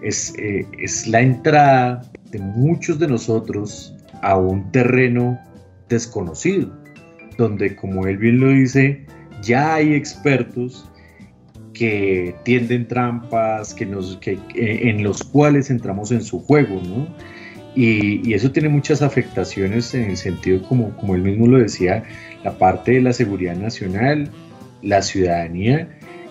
es, 0.02 0.34
eh, 0.38 0.66
es 0.78 1.08
la 1.08 1.22
entrada 1.22 2.02
de 2.32 2.40
muchos 2.40 3.00
de 3.00 3.08
nosotros 3.08 3.96
a 4.22 4.38
un 4.38 4.72
terreno 4.72 5.40
desconocido, 5.88 6.72
donde 7.38 7.76
como 7.76 8.06
él 8.08 8.18
bien 8.18 8.40
lo 8.40 8.50
dice, 8.50 9.06
ya 9.42 9.76
hay 9.76 9.94
expertos 9.94 10.90
que 11.74 12.36
tienden 12.44 12.88
trampas, 12.88 13.74
que 13.74 13.86
nos, 13.86 14.18
que, 14.18 14.38
en 14.56 15.04
los 15.04 15.24
cuales 15.24 15.70
entramos 15.70 16.12
en 16.12 16.22
su 16.22 16.40
juego, 16.40 16.82
¿no? 16.84 17.08
Y, 17.76 18.28
y, 18.28 18.34
eso 18.34 18.52
tiene 18.52 18.68
muchas 18.68 19.02
afectaciones 19.02 19.94
en 19.94 20.10
el 20.10 20.18
sentido, 20.18 20.62
como, 20.68 20.96
como 20.98 21.16
él 21.16 21.22
mismo 21.22 21.48
lo 21.48 21.60
decía, 21.60 22.04
la 22.44 22.58
parte 22.58 22.94
de 22.94 23.02
la 23.02 23.14
seguridad 23.14 23.56
nacional, 23.56 24.30
la 24.82 25.02
ciudadanía 25.02 25.88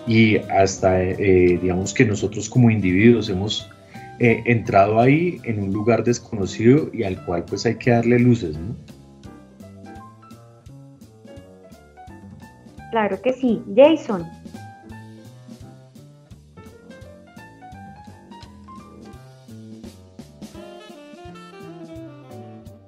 y 0.09 0.37
hasta, 0.37 1.03
eh, 1.03 1.59
digamos 1.61 1.93
que 1.93 2.03
nosotros 2.03 2.49
como 2.49 2.71
individuos 2.71 3.29
hemos 3.29 3.69
eh, 4.17 4.41
entrado 4.47 4.99
ahí 4.99 5.39
en 5.43 5.61
un 5.61 5.71
lugar 5.71 6.03
desconocido 6.03 6.89
y 6.91 7.03
al 7.03 7.23
cual 7.25 7.45
pues 7.45 7.63
hay 7.67 7.75
que 7.75 7.91
darle 7.91 8.17
luces, 8.17 8.57
¿no? 8.57 8.75
Claro 12.89 13.21
que 13.21 13.33
sí. 13.33 13.61
Jason. 13.75 14.27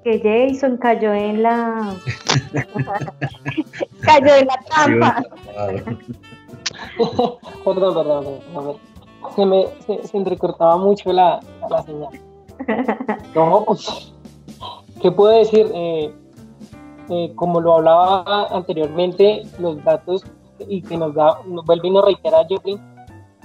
Que 0.03 0.49
Jason 0.49 0.77
cayó 0.77 1.13
en 1.13 1.43
la... 1.43 1.95
cayó 4.01 4.36
en 4.38 4.47
la 4.47 4.60
trampa. 4.67 5.23
perdón, 7.65 7.93
perdón, 7.95 8.25
perdón. 8.54 8.75
Se 9.36 9.45
me 9.45 9.67
se, 9.86 10.17
entrecortaba 10.17 10.77
mucho 10.77 11.12
la, 11.13 11.39
la 11.69 11.84
señal. 11.84 12.10
No, 13.36 13.63
pues, 13.65 14.13
¿qué 15.01 15.12
puedo 15.12 15.32
decir? 15.32 15.71
Eh, 15.73 16.13
eh, 17.10 17.32
como 17.36 17.60
lo 17.60 17.75
hablaba 17.75 18.47
anteriormente, 18.51 19.43
los 19.60 19.84
datos 19.84 20.23
y 20.67 20.82
que 20.82 20.97
nos 20.97 21.15
da, 21.15 21.39
nos 21.47 21.65
vuelve 21.65 21.88
y 21.88 21.91
nos 21.91 22.06
reitera 22.06 22.45
Jeffrey, 22.47 22.80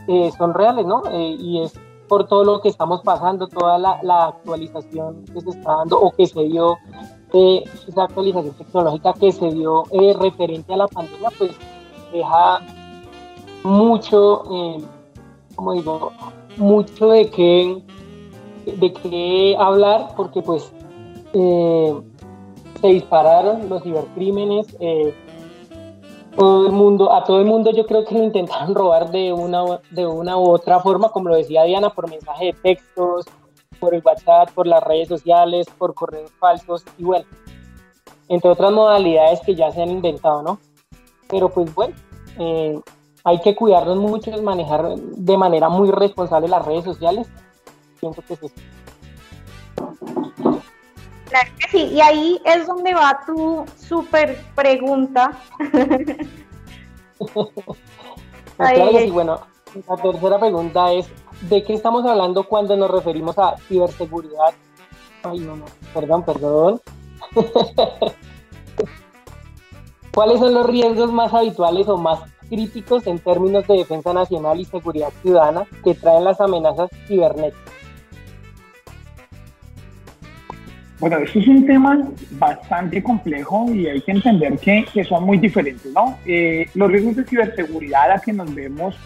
eh, 0.09 0.31
son 0.37 0.53
reales, 0.55 0.87
¿no? 0.87 1.03
y 1.13 1.63
es 1.63 1.73
por 2.09 2.29
todo 2.29 2.45
lo 2.45 2.61
que 2.61 2.69
estamos 2.69 3.01
pasando, 3.03 3.49
toda 3.49 3.79
la, 3.79 3.99
la, 4.03 4.27
actualización 4.27 5.25
que 5.25 5.41
se 5.41 5.51
está 5.51 5.77
dando 5.79 5.99
o 5.99 6.13
que 6.13 6.27
se 6.27 6.45
dio, 6.45 6.77
esa 7.33 8.05
actualización 8.05 8.55
tecnológica 8.55 9.13
que 9.15 9.33
se 9.33 9.51
dio 9.51 9.85
referente 10.21 10.75
a 10.75 10.77
la 10.77 10.89
pandemia, 10.89 11.31
pues 11.37 11.51
deja 12.13 12.61
mucho, 13.67 14.45
eh, 14.51 14.85
como 15.55 15.73
digo, 15.75 16.13
mucho 16.57 17.09
de 17.09 17.31
qué, 17.31 17.83
de 18.65 18.93
qué 18.93 19.57
hablar, 19.59 20.15
porque 20.17 20.41
pues 20.41 20.73
eh, 21.33 22.01
se 22.81 22.87
dispararon 22.89 23.69
los 23.69 23.83
cibercrímenes, 23.83 24.77
eh, 24.81 25.13
todo 26.37 26.67
el 26.67 26.73
mundo, 26.73 27.13
a 27.13 27.25
todo 27.25 27.41
el 27.41 27.47
mundo 27.47 27.71
yo 27.73 27.87
creo 27.87 28.05
que 28.05 28.15
lo 28.15 28.23
intentaron 28.23 28.75
robar 28.75 29.11
de 29.11 29.33
una, 29.33 29.81
de 29.91 30.07
una 30.07 30.37
u 30.37 30.51
otra 30.51 30.81
forma, 30.81 31.09
como 31.09 31.31
lo 31.31 31.37
decía 31.37 31.65
Diana, 31.65 31.91
por 31.91 32.09
mensaje 32.09 32.47
de 32.47 32.53
textos, 32.53 33.27
por 33.81 33.95
el 33.95 34.03
WhatsApp, 34.05 34.51
por 34.53 34.67
las 34.67 34.83
redes 34.83 35.09
sociales, 35.09 35.67
por 35.77 35.95
correos 35.95 36.31
falsos 36.39 36.85
y 36.99 37.05
bueno, 37.05 37.27
entre 38.29 38.51
otras 38.51 38.73
modalidades 38.73 39.41
que 39.41 39.55
ya 39.55 39.71
se 39.71 39.83
han 39.83 39.91
inventado, 39.91 40.43
¿no? 40.43 40.59
Pero 41.29 41.49
pues 41.49 41.75
bueno, 41.75 41.95
hay 43.27 43.41
que 43.41 43.57
cuidarnos 43.57 43.99
mucho, 43.99 44.31
y 44.31 44.41
manejar 44.41 44.95
de 44.95 45.37
manera 45.37 45.69
muy 45.69 45.91
responsable 45.91 46.47
las 46.47 46.65
redes 46.65 46.85
sociales. 46.85 47.27
Pienso 47.99 48.23
que 48.23 48.37
sí. 48.37 48.47
Claro 51.29 51.51
que 51.59 51.69
sí, 51.69 51.79
y 51.87 52.01
ahí 52.01 52.41
es 52.45 52.69
donde 52.69 52.95
va 52.95 53.19
tu 53.27 53.65
súper 53.77 54.41
pregunta. 54.55 55.33
claro 58.57 58.91
que 58.93 59.07
sí, 59.07 59.11
bueno, 59.11 59.41
la 59.89 59.97
tercera 59.97 60.39
pregunta 60.39 60.93
es, 60.93 61.09
¿de 61.51 61.65
qué 61.65 61.75
estamos 61.75 62.07
hablando 62.07 62.45
cuando 62.45 62.77
nos 62.77 62.93
referimos 62.93 63.37
a 63.41 63.57
ciberseguridad? 63.67 64.55
Ay, 65.25 65.41
no, 65.41 65.57
no, 65.57 65.65
perdón, 65.93 66.23
perdón. 66.23 66.81
¿Cuáles 70.15 70.39
son 70.39 70.55
los 70.55 70.65
riesgos 70.65 71.13
más 71.13 71.35
habituales 71.35 71.89
o 71.89 71.97
más 71.97 72.21
críticos 72.49 73.07
en 73.07 73.19
términos 73.19 73.67
de 73.67 73.79
defensa 73.79 74.13
nacional 74.13 74.61
y 74.61 74.65
seguridad 74.65 75.09
ciudadana 75.23 75.65
que 75.85 75.95
traen 75.95 76.25
las 76.25 76.41
amenazas 76.41 76.91
cibernéticas. 77.07 77.77
Bueno, 80.99 81.19
eso 81.19 81.39
es 81.39 81.47
un 81.47 81.67
tema 81.67 82.09
bastante 82.33 83.03
complejo 83.03 83.67
y 83.71 83.87
hay 83.87 84.01
que 84.01 84.13
entender 84.13 84.57
que, 84.59 84.87
que 84.93 85.05
son 85.05 85.25
muy 85.25 85.37
diferentes, 85.37 85.93
¿no? 85.93 86.19
Eh, 86.25 86.67
los 86.75 86.91
riesgos 86.91 87.17
de 87.17 87.25
ciberseguridad 87.25 88.13
a 88.13 88.19
que 88.19 88.33
nos 88.33 88.55
vemos 88.55 88.97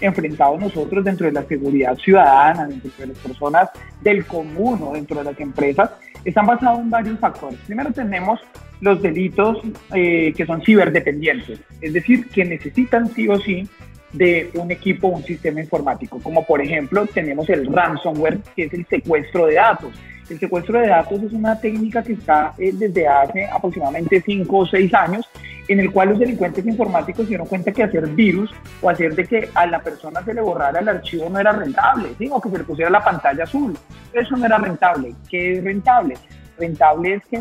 enfrentados 0.00 0.58
nosotros 0.58 1.04
dentro 1.04 1.26
de 1.26 1.32
la 1.32 1.44
seguridad 1.44 1.96
ciudadana, 1.96 2.66
dentro 2.66 2.90
de 2.98 3.08
las 3.08 3.18
personas 3.18 3.68
del 4.00 4.26
común 4.26 4.80
o 4.82 4.92
dentro 4.92 5.18
de 5.18 5.24
las 5.24 5.38
empresas, 5.38 5.90
están 6.24 6.46
basados 6.46 6.80
en 6.80 6.90
varios 6.90 7.18
factores. 7.18 7.58
Primero 7.66 7.92
tenemos 7.92 8.40
los 8.84 9.00
delitos 9.00 9.58
eh, 9.94 10.34
que 10.36 10.44
son 10.44 10.62
ciberdependientes, 10.62 11.58
es 11.80 11.92
decir, 11.92 12.28
que 12.28 12.44
necesitan 12.44 13.08
sí 13.14 13.26
o 13.28 13.40
sí 13.40 13.66
de 14.12 14.50
un 14.54 14.70
equipo 14.70 15.08
un 15.08 15.24
sistema 15.24 15.60
informático, 15.60 16.20
como 16.22 16.44
por 16.44 16.60
ejemplo 16.60 17.06
tenemos 17.06 17.48
el 17.48 17.66
ransomware, 17.72 18.38
que 18.54 18.64
es 18.64 18.74
el 18.74 18.86
secuestro 18.86 19.46
de 19.46 19.54
datos. 19.54 19.92
El 20.28 20.38
secuestro 20.38 20.80
de 20.80 20.88
datos 20.88 21.22
es 21.22 21.32
una 21.32 21.58
técnica 21.58 22.02
que 22.02 22.12
está 22.12 22.54
eh, 22.58 22.72
desde 22.74 23.08
hace 23.08 23.46
aproximadamente 23.46 24.22
5 24.24 24.56
o 24.56 24.66
6 24.66 24.94
años, 24.94 25.28
en 25.66 25.80
el 25.80 25.90
cual 25.90 26.10
los 26.10 26.18
delincuentes 26.18 26.64
informáticos 26.66 27.24
se 27.24 27.30
dieron 27.30 27.46
cuenta 27.46 27.72
que 27.72 27.82
hacer 27.82 28.06
virus 28.08 28.50
o 28.82 28.90
hacer 28.90 29.14
de 29.14 29.24
que 29.24 29.48
a 29.54 29.66
la 29.66 29.80
persona 29.80 30.22
se 30.22 30.34
le 30.34 30.42
borrara 30.42 30.80
el 30.80 30.88
archivo 30.88 31.30
no 31.30 31.40
era 31.40 31.52
rentable, 31.52 32.10
¿sí? 32.18 32.28
o 32.30 32.38
que 32.38 32.50
se 32.50 32.58
le 32.58 32.64
pusiera 32.64 32.90
la 32.90 33.02
pantalla 33.02 33.44
azul. 33.44 33.74
Eso 34.12 34.36
no 34.36 34.44
era 34.44 34.58
rentable. 34.58 35.14
¿Qué 35.30 35.54
es 35.54 35.64
rentable? 35.64 36.16
Rentable 36.58 37.14
es 37.14 37.22
que 37.26 37.40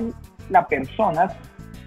la 0.50 0.68
persona 0.68 1.32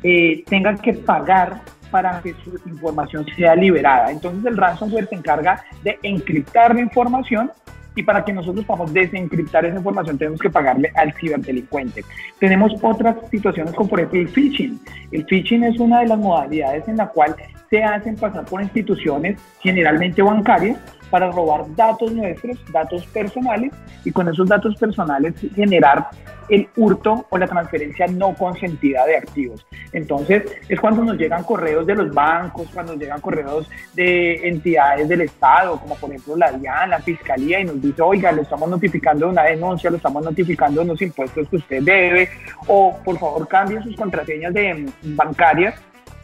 eh, 0.02 0.44
tenga 0.48 0.74
que 0.76 0.92
pagar 0.92 1.60
para 1.90 2.20
que 2.20 2.34
su 2.44 2.58
información 2.68 3.26
sea 3.36 3.54
liberada. 3.54 4.10
Entonces 4.10 4.44
el 4.44 4.56
ransomware 4.56 5.08
se 5.08 5.14
encarga 5.14 5.64
de 5.82 5.98
encriptar 6.02 6.74
la 6.74 6.80
información 6.80 7.50
y 7.94 8.02
para 8.02 8.24
que 8.24 8.32
nosotros 8.32 8.64
podamos 8.66 8.92
desencriptar 8.92 9.64
esa 9.64 9.78
información 9.78 10.18
tenemos 10.18 10.40
que 10.40 10.50
pagarle 10.50 10.92
al 10.94 11.14
ciberdelincuente. 11.14 12.04
Tenemos 12.38 12.72
otras 12.82 13.16
situaciones 13.30 13.74
como 13.74 13.88
por 13.88 14.00
ejemplo 14.00 14.20
el 14.20 14.28
phishing. 14.28 14.78
El 15.10 15.24
phishing 15.24 15.64
es 15.64 15.80
una 15.80 16.00
de 16.00 16.08
las 16.08 16.18
modalidades 16.18 16.86
en 16.88 16.98
la 16.98 17.08
cual 17.08 17.34
se 17.70 17.82
hacen 17.82 18.16
pasar 18.16 18.44
por 18.44 18.62
instituciones 18.62 19.40
generalmente 19.60 20.22
bancarias 20.22 20.78
para 21.10 21.30
robar 21.30 21.64
datos 21.74 22.12
nuestros, 22.12 22.58
datos 22.72 23.06
personales, 23.06 23.72
y 24.04 24.12
con 24.12 24.28
esos 24.28 24.48
datos 24.48 24.76
personales 24.76 25.34
generar 25.54 26.08
el 26.48 26.68
hurto 26.76 27.26
o 27.28 27.38
la 27.38 27.46
transferencia 27.46 28.06
no 28.06 28.34
consentida 28.34 29.04
de 29.04 29.16
activos. 29.16 29.66
Entonces, 29.92 30.44
es 30.68 30.80
cuando 30.80 31.02
nos 31.02 31.16
llegan 31.16 31.42
correos 31.42 31.86
de 31.86 31.94
los 31.94 32.12
bancos, 32.14 32.68
cuando 32.72 32.92
nos 32.92 33.02
llegan 33.02 33.20
correos 33.20 33.68
de 33.94 34.48
entidades 34.48 35.08
del 35.08 35.22
Estado, 35.22 35.78
como 35.80 35.96
por 35.96 36.10
ejemplo 36.10 36.36
la 36.36 36.52
DIAN, 36.52 36.90
la 36.90 37.00
Fiscalía, 37.00 37.60
y 37.60 37.64
nos 37.64 37.80
dice, 37.80 38.02
oiga, 38.02 38.32
lo 38.32 38.42
estamos 38.42 38.68
notificando 38.68 39.26
de 39.26 39.32
una 39.32 39.42
denuncia, 39.44 39.90
lo 39.90 39.96
estamos 39.96 40.24
notificando 40.24 40.80
de 40.80 40.86
unos 40.86 41.02
impuestos 41.02 41.48
que 41.48 41.56
usted 41.56 41.82
debe, 41.82 42.28
o 42.66 42.96
por 43.04 43.18
favor 43.18 43.48
cambie 43.48 43.82
sus 43.82 43.96
contraseñas 43.96 44.54
de 44.54 44.86
bancarias 45.02 45.74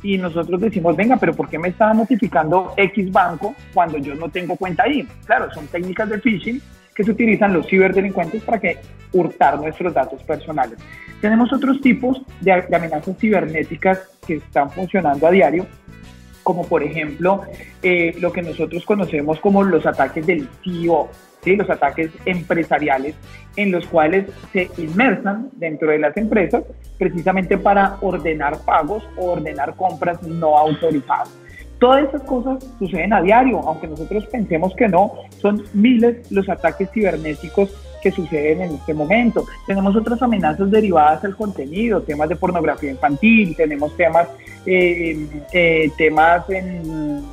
y 0.03 0.18
nosotros 0.18 0.61
decimos, 0.61 0.96
venga, 0.96 1.16
pero 1.16 1.34
¿por 1.34 1.48
qué 1.48 1.59
me 1.59 1.68
está 1.68 1.92
notificando 1.94 2.74
X 2.76 3.11
banco 3.12 3.55
cuando 3.72 3.98
yo 3.98 4.14
no 4.14 4.28
tengo 4.28 4.57
cuenta 4.57 4.84
ahí? 4.84 5.07
Claro, 5.24 5.53
son 5.53 5.66
técnicas 5.68 6.09
de 6.09 6.18
phishing 6.18 6.61
que 6.94 7.05
se 7.05 7.11
utilizan 7.11 7.53
los 7.53 7.66
ciberdelincuentes 7.66 8.42
para 8.42 8.61
que 8.61 8.78
hurtar 9.12 9.59
nuestros 9.59 9.94
datos 9.94 10.22
personales. 10.22 10.78
Tenemos 11.20 11.53
otros 11.53 11.80
tipos 11.80 12.20
de, 12.40 12.53
amenazas 12.53 13.16
cibernéticas 13.18 14.00
que 14.26 14.34
están 14.34 14.70
funcionando 14.70 15.26
a 15.26 15.30
diario, 15.30 15.66
como 16.42 16.66
por 16.66 16.82
ejemplo 16.82 17.42
eh, 17.82 18.16
lo 18.20 18.32
que 18.32 18.42
nosotros 18.42 18.84
conocemos 18.84 19.38
como 19.38 19.62
los 19.62 19.86
ataques 19.86 20.26
del 20.26 20.48
CEO, 21.43 21.57
los 21.57 21.70
ataques 21.70 22.11
empresariales 22.24 23.14
en 23.57 23.72
los 23.72 23.86
cuales 23.86 24.26
se 24.53 24.70
inmersan 24.78 25.51
dentro 25.53 25.90
de 25.90 25.99
las 25.99 26.16
empresas 26.16 26.64
precisamente 26.99 27.59
para 27.59 27.97
ordenar 28.01 28.59
pagos 28.64 29.03
o 29.16 29.32
ordenar 29.32 29.74
compras 29.76 30.22
no 30.22 30.57
autorizadas. 30.57 31.30
Todas 31.78 32.09
esas 32.09 32.22
cosas 32.22 32.64
suceden 32.78 33.12
a 33.12 33.20
diario, 33.20 33.59
aunque 33.59 33.88
nosotros 33.88 34.24
pensemos 34.26 34.72
que 34.76 34.86
no, 34.88 35.14
son 35.40 35.64
miles 35.74 36.30
los 36.30 36.49
ataques 36.49 36.88
cibernéticos 36.93 37.74
que 38.01 38.12
suceden 38.12 38.62
en 38.62 38.74
este 38.74 38.95
momento. 38.95 39.45
Tenemos 39.66 39.97
otras 39.97 40.22
amenazas 40.22 40.70
derivadas 40.70 41.22
del 41.22 41.34
contenido, 41.34 42.01
temas 42.03 42.28
de 42.28 42.36
pornografía 42.36 42.90
infantil, 42.90 43.57
tenemos 43.57 43.97
temas, 43.97 44.28
eh, 44.64 45.26
eh, 45.53 45.90
temas 45.99 46.49
en 46.51 47.24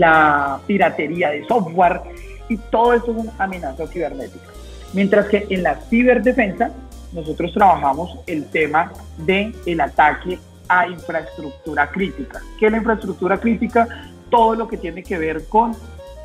la 0.00 0.60
piratería 0.66 1.30
de 1.30 1.46
software 1.46 2.02
y 2.48 2.56
todo 2.56 2.94
eso 2.94 3.06
son 3.06 3.30
amenazas 3.38 3.90
cibernéticas. 3.90 4.48
Mientras 4.92 5.26
que 5.26 5.46
en 5.50 5.62
la 5.62 5.76
ciberdefensa 5.76 6.70
nosotros 7.12 7.52
trabajamos 7.52 8.18
el 8.26 8.46
tema 8.46 8.92
del 9.18 9.54
el 9.66 9.80
ataque 9.80 10.38
a 10.68 10.86
infraestructura 10.86 11.90
crítica. 11.90 12.40
¿Qué 12.58 12.66
es 12.66 12.72
la 12.72 12.78
infraestructura 12.78 13.38
crítica? 13.38 13.88
Todo 14.30 14.54
lo 14.54 14.68
que 14.68 14.76
tiene 14.76 15.02
que 15.02 15.16
ver 15.16 15.46
con 15.48 15.74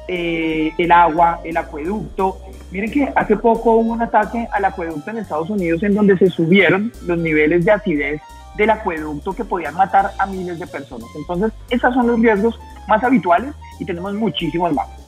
eh, 0.08 0.74
el 0.78 0.92
agua, 0.92 1.40
el 1.46 1.56
acueducto. 1.56 2.40
Miren 2.72 2.92
que 2.92 3.12
hace 3.16 3.38
poco 3.38 3.72
hubo 3.74 3.94
un 3.94 4.02
ataque 4.02 4.48
al 4.52 4.66
acueducto 4.66 5.12
en 5.12 5.20
Estados 5.20 5.50
Unidos 5.50 5.82
en 5.84 5.96
donde 5.96 6.18
se 6.18 6.30
subieron 6.30 6.92
los 7.06 7.18
niveles 7.18 7.64
de 7.64 7.72
acidez 7.72 8.22
del 8.58 8.70
acueducto 8.70 9.34
que 9.34 9.46
podían 9.46 9.76
matar 9.76 10.12
a 10.20 10.26
miles 10.26 10.60
de 10.60 10.68
personas. 10.68 11.08
Entonces, 11.16 11.52
esos 11.70 11.94
son 11.94 12.08
los 12.08 12.20
riesgos 12.20 12.60
más 12.88 13.04
habituales 13.04 13.54
y 13.80 13.86
tenemos 13.86 14.14
muchísimos 14.14 14.74
más. 14.74 15.03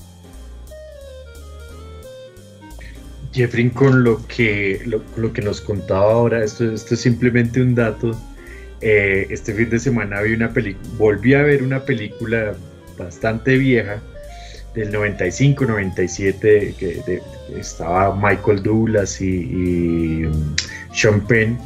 Jeffrey, 3.36 3.70
con 3.70 4.06
lo 4.06 4.26
que, 4.28 4.82
lo, 4.86 5.34
que 5.34 5.42
nos 5.42 5.60
contaba 5.60 6.14
ahora, 6.14 6.44
esto, 6.44 6.72
esto 6.72 6.94
es 6.94 7.02
simplemente 7.02 7.62
un 7.62 7.76
dato 7.76 8.18
eh, 8.82 9.28
este 9.30 9.54
fin 9.54 9.70
de 9.70 9.80
semana 9.80 10.22
vi 10.22 10.34
una 10.34 10.54
volví 10.98 11.34
a 11.34 11.42
ver 11.42 11.64
una 11.64 11.84
película 11.84 12.54
bastante 12.98 13.58
vieja 13.58 14.02
del 14.74 14.92
95, 14.92 15.66
97, 15.66 16.76
que 16.78 17.22
estaba 17.58 18.16
Michael 18.16 18.62
Douglas 18.62 19.22
y, 19.22 20.26
um, 20.26 20.56
Sean 20.94 21.26
Penn. 21.28 21.58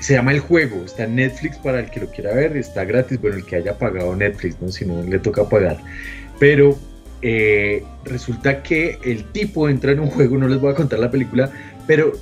Se 0.00 0.14
llama 0.14 0.32
El 0.32 0.40
Juego, 0.40 0.84
está 0.84 1.04
en 1.04 1.16
Netflix 1.16 1.56
para 1.58 1.80
el 1.80 1.90
que 1.90 2.00
lo 2.00 2.10
quiera 2.10 2.34
ver, 2.34 2.56
está 2.56 2.84
gratis, 2.84 3.18
bueno, 3.20 3.36
el 3.36 3.44
que 3.44 3.56
haya 3.56 3.76
pagado 3.78 4.14
Netflix, 4.14 4.60
¿no? 4.60 4.70
si 4.70 4.84
no 4.84 5.02
le 5.02 5.18
toca 5.18 5.48
pagar. 5.48 5.78
Pero 6.38 6.78
eh, 7.24 7.82
resulta 8.04 8.62
que 8.62 8.98
el 9.02 9.24
tipo 9.32 9.68
entra 9.68 9.92
en 9.92 10.00
un 10.00 10.08
juego, 10.10 10.36
no 10.36 10.46
les 10.46 10.60
voy 10.60 10.72
a 10.72 10.74
contar 10.74 10.98
la 10.98 11.10
película, 11.10 11.50
pero 11.86 12.12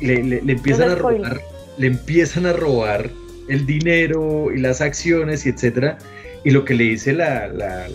le, 0.00 0.22
le 0.22 0.52
empiezan 0.52 0.90
a 0.90 0.94
robar 0.94 1.40
le 1.78 1.86
empiezan 1.86 2.46
a 2.46 2.52
robar 2.52 3.10
el 3.48 3.66
dinero 3.66 4.52
y 4.54 4.58
las 4.60 4.80
acciones 4.80 5.46
y 5.46 5.50
etcétera. 5.50 5.98
Y 6.44 6.50
lo 6.50 6.64
que 6.64 6.74
le 6.74 6.84
dice 6.84 7.12
la, 7.12 7.46
la, 7.48 7.88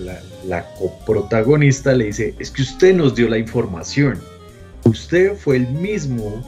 la, 0.46 0.66
coprotagonista, 0.76 1.94
le 1.94 2.06
dice, 2.06 2.34
es 2.40 2.50
que 2.50 2.62
usted 2.62 2.96
nos 2.96 3.14
dio 3.16 3.28
la 3.28 3.38
información. 3.38 4.20
Usted 4.86 5.36
fue 5.36 5.58
el 5.58 5.68
mismo 5.68 6.46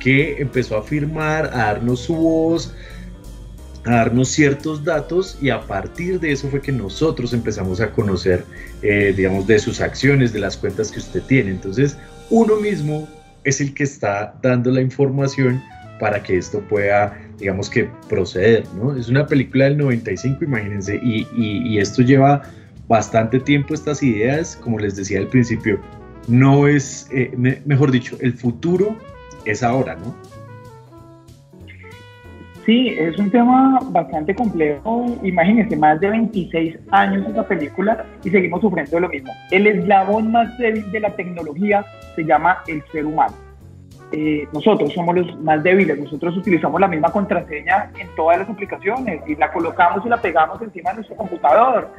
que 0.00 0.40
empezó 0.40 0.76
a 0.76 0.82
firmar, 0.82 1.46
a 1.46 1.58
darnos 1.58 2.00
su 2.00 2.16
voz, 2.16 2.74
a 3.86 3.90
darnos 3.90 4.28
ciertos 4.28 4.84
datos 4.84 5.38
y 5.40 5.50
a 5.50 5.60
partir 5.60 6.18
de 6.20 6.32
eso 6.32 6.48
fue 6.48 6.60
que 6.60 6.72
nosotros 6.72 7.32
empezamos 7.32 7.80
a 7.80 7.92
conocer, 7.92 8.44
eh, 8.82 9.14
digamos, 9.16 9.46
de 9.46 9.58
sus 9.58 9.80
acciones, 9.80 10.32
de 10.32 10.40
las 10.40 10.56
cuentas 10.56 10.90
que 10.90 10.98
usted 10.98 11.22
tiene. 11.22 11.52
Entonces, 11.52 11.96
uno 12.30 12.56
mismo 12.56 13.08
es 13.44 13.60
el 13.60 13.72
que 13.74 13.84
está 13.84 14.34
dando 14.42 14.70
la 14.72 14.80
información 14.80 15.62
para 16.00 16.22
que 16.22 16.36
esto 16.36 16.60
pueda, 16.60 17.16
digamos 17.38 17.70
que, 17.70 17.88
proceder, 18.08 18.64
¿no? 18.74 18.94
Es 18.96 19.08
una 19.08 19.26
película 19.26 19.66
del 19.66 19.78
95, 19.78 20.44
imagínense, 20.44 20.96
y, 20.96 21.26
y, 21.36 21.78
esto 21.78 22.02
lleva 22.02 22.42
bastante 22.88 23.40
tiempo, 23.40 23.72
estas 23.72 24.02
ideas, 24.02 24.56
como 24.62 24.78
les 24.78 24.96
decía 24.96 25.20
al 25.20 25.28
principio, 25.28 25.80
no 26.28 26.66
es, 26.66 27.08
eh, 27.12 27.32
mejor 27.64 27.92
dicho, 27.92 28.16
el 28.20 28.34
futuro 28.34 28.98
es 29.44 29.62
ahora, 29.62 29.94
¿no? 29.94 30.14
Sí, 32.66 32.88
es 32.98 33.16
un 33.18 33.30
tema 33.30 33.78
bastante 33.90 34.34
complejo. 34.34 35.06
Imagínense, 35.22 35.76
más 35.76 36.00
de 36.00 36.10
26 36.10 36.76
años 36.90 37.26
esa 37.28 37.46
película 37.46 38.04
y 38.24 38.30
seguimos 38.30 38.60
sufriendo 38.60 39.00
lo 39.00 39.08
mismo. 39.08 39.32
El 39.52 39.68
eslabón 39.68 40.32
más 40.32 40.58
débil 40.58 40.90
de 40.90 41.00
la 41.00 41.10
tecnología 41.14 41.84
se 42.16 42.24
llama 42.24 42.58
el 42.66 42.82
ser 42.90 43.06
humano 43.06 43.46
eh, 44.12 44.46
nosotros 44.52 44.92
somos 44.92 45.16
los 45.16 45.40
más 45.40 45.62
débiles, 45.62 45.98
nosotros 45.98 46.36
utilizamos 46.36 46.80
la 46.80 46.86
misma 46.86 47.10
contraseña 47.10 47.90
en 47.98 48.08
todas 48.14 48.38
las 48.38 48.48
aplicaciones 48.48 49.20
y 49.26 49.34
la 49.34 49.50
colocamos 49.52 50.04
y 50.06 50.08
la 50.08 50.16
pegamos 50.16 50.62
encima 50.62 50.90
de 50.90 50.96
nuestro 50.96 51.16
computador. 51.16 51.90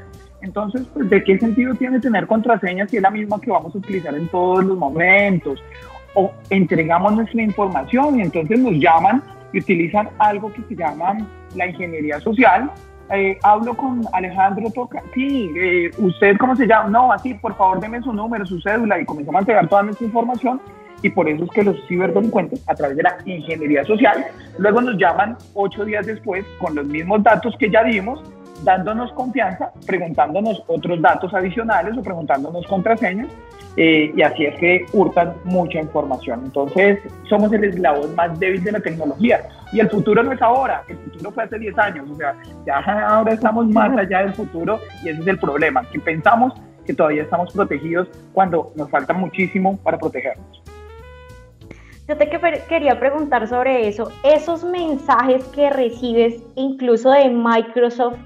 Entonces, 0.41 0.87
pues, 0.93 1.09
¿de 1.09 1.23
qué 1.23 1.37
sentido 1.37 1.73
tiene 1.75 1.99
tener 1.99 2.25
contraseña 2.27 2.87
si 2.87 2.97
es 2.97 3.03
la 3.03 3.09
misma 3.09 3.41
que 3.41 3.51
vamos 3.51 3.75
a 3.75 3.77
utilizar 3.77 4.15
en 4.15 4.27
todos 4.29 4.63
los 4.63 4.77
momentos? 4.77 5.61
O 6.13 6.31
entregamos 6.49 7.13
nuestra 7.13 7.41
información 7.41 8.19
y 8.19 8.21
entonces 8.21 8.57
nos 8.57 8.73
llaman 8.73 9.21
y 9.53 9.59
utilizan 9.59 10.09
algo 10.19 10.51
que 10.51 10.61
se 10.63 10.75
llama 10.75 11.17
la 11.55 11.67
ingeniería 11.67 12.19
social. 12.19 12.71
Eh, 13.09 13.37
hablo 13.43 13.75
con 13.75 14.01
Alejandro 14.11 14.69
Toca. 14.71 15.01
Sí, 15.13 15.49
eh, 15.57 15.91
¿usted 15.97 16.35
cómo 16.37 16.55
se 16.55 16.67
llama? 16.67 16.89
No, 16.89 17.11
así, 17.11 17.33
por 17.33 17.55
favor, 17.55 17.79
deme 17.79 18.01
su 18.01 18.11
número, 18.11 18.45
su 18.45 18.59
cédula 18.59 18.99
y 18.99 19.05
comenzamos 19.05 19.37
a 19.37 19.41
entregar 19.41 19.67
toda 19.69 19.83
nuestra 19.83 20.05
información 20.05 20.59
y 21.01 21.09
por 21.09 21.29
eso 21.29 21.43
es 21.43 21.49
que 21.51 21.63
los 21.63 21.75
ciberdelincuentes, 21.87 22.63
a 22.67 22.75
través 22.75 22.97
de 22.97 23.03
la 23.03 23.17
ingeniería 23.25 23.83
social, 23.85 24.25
luego 24.57 24.81
nos 24.81 24.97
llaman 24.97 25.37
ocho 25.53 25.85
días 25.85 26.05
después 26.05 26.45
con 26.59 26.75
los 26.75 26.85
mismos 26.85 27.23
datos 27.23 27.55
que 27.59 27.69
ya 27.69 27.83
dimos, 27.83 28.21
dándonos 28.63 29.11
confianza, 29.13 29.71
preguntándonos 29.85 30.63
otros 30.67 31.01
datos 31.01 31.33
adicionales 31.33 31.97
o 31.97 32.03
preguntándonos 32.03 32.65
contraseñas, 32.67 33.27
eh, 33.77 34.11
y 34.15 34.21
así 34.23 34.45
es 34.45 34.57
que 34.59 34.85
hurtan 34.91 35.33
mucha 35.43 35.79
información. 35.79 36.41
Entonces, 36.45 36.99
somos 37.29 37.53
el 37.53 37.63
eslabón 37.63 38.15
más 38.15 38.37
débil 38.39 38.63
de 38.63 38.71
la 38.71 38.79
tecnología. 38.79 39.47
Y 39.71 39.79
el 39.79 39.89
futuro 39.89 40.23
no 40.23 40.31
es 40.31 40.41
ahora, 40.41 40.83
el 40.87 40.97
futuro 40.97 41.31
fue 41.31 41.43
hace 41.43 41.59
10 41.59 41.77
años, 41.77 42.09
o 42.09 42.15
sea, 42.15 42.35
ya 42.65 42.77
ahora 42.79 43.33
estamos 43.33 43.67
más 43.67 43.95
allá 43.95 44.19
del 44.21 44.33
futuro 44.33 44.79
y 45.03 45.09
ese 45.09 45.21
es 45.21 45.27
el 45.27 45.37
problema, 45.37 45.83
que 45.91 45.99
pensamos 45.99 46.53
que 46.85 46.93
todavía 46.93 47.23
estamos 47.23 47.53
protegidos 47.53 48.07
cuando 48.33 48.71
nos 48.75 48.89
falta 48.89 49.13
muchísimo 49.13 49.77
para 49.83 49.99
protegernos. 49.99 50.63
Yo 52.07 52.15
te 52.15 52.29
quería 52.69 52.97
preguntar 52.97 53.45
sobre 53.49 53.89
eso. 53.89 54.09
Esos 54.23 54.63
mensajes 54.63 55.43
que 55.49 55.69
recibes 55.69 56.41
incluso 56.55 57.11
de 57.11 57.29
Microsoft 57.29 58.17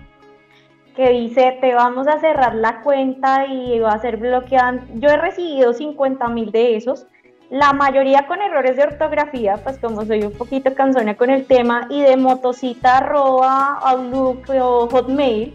que 0.95 1.09
dice 1.09 1.57
te 1.61 1.73
vamos 1.73 2.07
a 2.07 2.19
cerrar 2.19 2.55
la 2.55 2.81
cuenta 2.81 3.45
y 3.47 3.79
va 3.79 3.93
a 3.93 4.01
ser 4.01 4.17
bloqueada. 4.17 4.79
Yo 4.95 5.09
he 5.09 5.17
recibido 5.17 5.73
50 5.73 6.27
mil 6.29 6.51
de 6.51 6.75
esos 6.75 7.07
la 7.51 7.73
mayoría 7.73 8.27
con 8.27 8.41
errores 8.41 8.77
de 8.77 8.83
ortografía, 8.83 9.57
pues 9.57 9.77
como 9.77 10.05
soy 10.05 10.23
un 10.23 10.31
poquito 10.31 10.73
cansona 10.73 11.17
con 11.17 11.29
el 11.29 11.45
tema, 11.45 11.85
y 11.89 12.01
de 12.01 12.15
motocita 12.15 12.99
arroba 12.99 13.77
Outlook 13.83 14.49
o 14.51 14.87
Hotmail, 14.87 15.53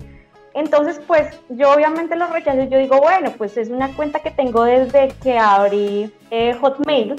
entonces 0.52 1.00
pues 1.06 1.38
yo 1.48 1.72
obviamente 1.72 2.14
los 2.16 2.30
rechazo 2.30 2.64
yo 2.64 2.78
digo, 2.78 2.98
bueno, 2.98 3.30
pues 3.38 3.56
es 3.56 3.70
una 3.70 3.94
cuenta 3.94 4.20
que 4.20 4.30
tengo 4.30 4.64
desde 4.64 5.08
que 5.22 5.38
abrí 5.38 6.12
eh, 6.30 6.54
Hotmail. 6.60 7.16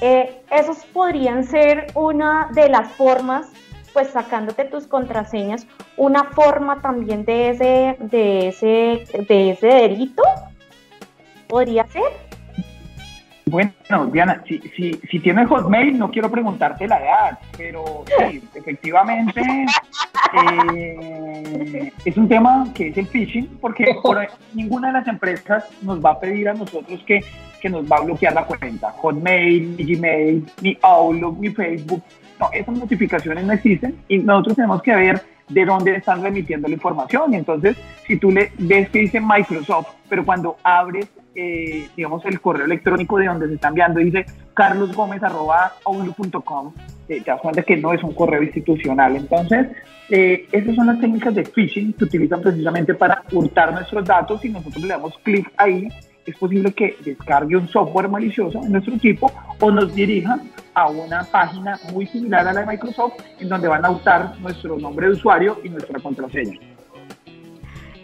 Eh, 0.00 0.42
esos 0.50 0.84
podrían 0.86 1.44
ser 1.44 1.86
una 1.94 2.48
de 2.52 2.68
las 2.68 2.92
formas, 2.92 3.48
pues 3.96 4.08
sacándote 4.08 4.66
tus 4.66 4.86
contraseñas, 4.86 5.66
una 5.96 6.24
forma 6.24 6.82
también 6.82 7.24
de 7.24 7.48
ese, 7.48 7.96
de 7.98 8.48
ese, 8.48 9.06
de 9.26 9.50
ese 9.52 9.66
delito. 9.66 10.22
¿Podría 11.48 11.86
ser? 11.86 12.02
Bueno, 13.46 13.72
Diana, 14.12 14.44
si, 14.46 14.58
si, 14.76 14.92
si 15.10 15.18
tienes 15.20 15.48
Hotmail, 15.48 15.98
no 15.98 16.10
quiero 16.10 16.30
preguntarte 16.30 16.86
la 16.86 16.98
edad, 17.02 17.38
pero 17.56 18.04
sí, 18.18 18.42
efectivamente 18.54 19.40
eh, 20.74 21.90
es 22.04 22.16
un 22.18 22.28
tema 22.28 22.66
que 22.74 22.88
es 22.88 22.98
el 22.98 23.06
phishing, 23.06 23.46
porque 23.62 23.96
por, 24.02 24.18
ninguna 24.52 24.88
de 24.88 24.92
las 24.92 25.08
empresas 25.08 25.64
nos 25.80 26.04
va 26.04 26.10
a 26.10 26.20
pedir 26.20 26.50
a 26.50 26.52
nosotros 26.52 27.02
que, 27.06 27.24
que 27.62 27.70
nos 27.70 27.90
va 27.90 27.96
a 27.96 28.00
bloquear 28.00 28.34
la 28.34 28.44
cuenta. 28.44 28.90
Hotmail, 28.90 29.74
ni 29.74 29.94
Gmail, 29.94 30.46
ni 30.60 30.76
Outlook, 30.82 31.38
ni 31.40 31.48
Facebook. 31.48 32.02
No, 32.40 32.50
esas 32.52 32.76
notificaciones 32.76 33.44
no 33.44 33.52
existen 33.52 33.96
y 34.08 34.18
nosotros 34.18 34.56
tenemos 34.56 34.82
que 34.82 34.94
ver 34.94 35.22
de 35.48 35.64
dónde 35.64 35.96
están 35.96 36.22
remitiendo 36.22 36.68
la 36.68 36.74
información. 36.74 37.32
Y 37.32 37.36
entonces, 37.36 37.76
si 38.06 38.16
tú 38.16 38.30
le 38.30 38.52
ves 38.58 38.90
que 38.90 39.00
dice 39.00 39.20
Microsoft, 39.20 39.88
pero 40.08 40.24
cuando 40.24 40.56
abres 40.62 41.08
eh, 41.38 41.86
digamos, 41.94 42.24
el 42.24 42.40
correo 42.40 42.64
electrónico 42.64 43.18
de 43.18 43.26
donde 43.26 43.48
se 43.48 43.56
está 43.56 43.68
enviando 43.68 44.00
dice 44.00 44.24
carlosgomez.com, 44.54 46.72
eh, 47.10 47.20
te 47.20 47.30
das 47.30 47.42
cuenta 47.42 47.62
que 47.62 47.76
no 47.76 47.92
es 47.92 48.02
un 48.02 48.14
correo 48.14 48.42
institucional. 48.42 49.16
Entonces, 49.16 49.66
eh, 50.08 50.46
esas 50.50 50.74
son 50.74 50.86
las 50.86 50.98
técnicas 50.98 51.34
de 51.34 51.44
phishing 51.44 51.92
que 51.92 52.04
utilizan 52.04 52.40
precisamente 52.40 52.94
para 52.94 53.22
hurtar 53.32 53.74
nuestros 53.74 54.06
datos 54.06 54.42
y 54.46 54.48
nosotros 54.48 54.82
le 54.82 54.88
damos 54.88 55.12
clic 55.22 55.52
ahí. 55.58 55.88
Es 56.26 56.36
posible 56.36 56.72
que 56.72 56.96
descargue 57.04 57.56
un 57.56 57.68
software 57.68 58.08
malicioso 58.08 58.60
en 58.62 58.72
nuestro 58.72 58.94
equipo 58.94 59.30
o 59.60 59.70
nos 59.70 59.94
dirija 59.94 60.38
a 60.74 60.88
una 60.88 61.24
página 61.24 61.78
muy 61.92 62.06
similar 62.06 62.46
a 62.46 62.52
la 62.52 62.60
de 62.60 62.66
Microsoft 62.66 63.14
en 63.38 63.48
donde 63.48 63.68
van 63.68 63.84
a 63.84 63.90
hurtar 63.90 64.38
nuestro 64.40 64.76
nombre 64.76 65.06
de 65.06 65.12
usuario 65.12 65.58
y 65.62 65.70
nuestra 65.70 65.98
contraseña. 66.00 66.58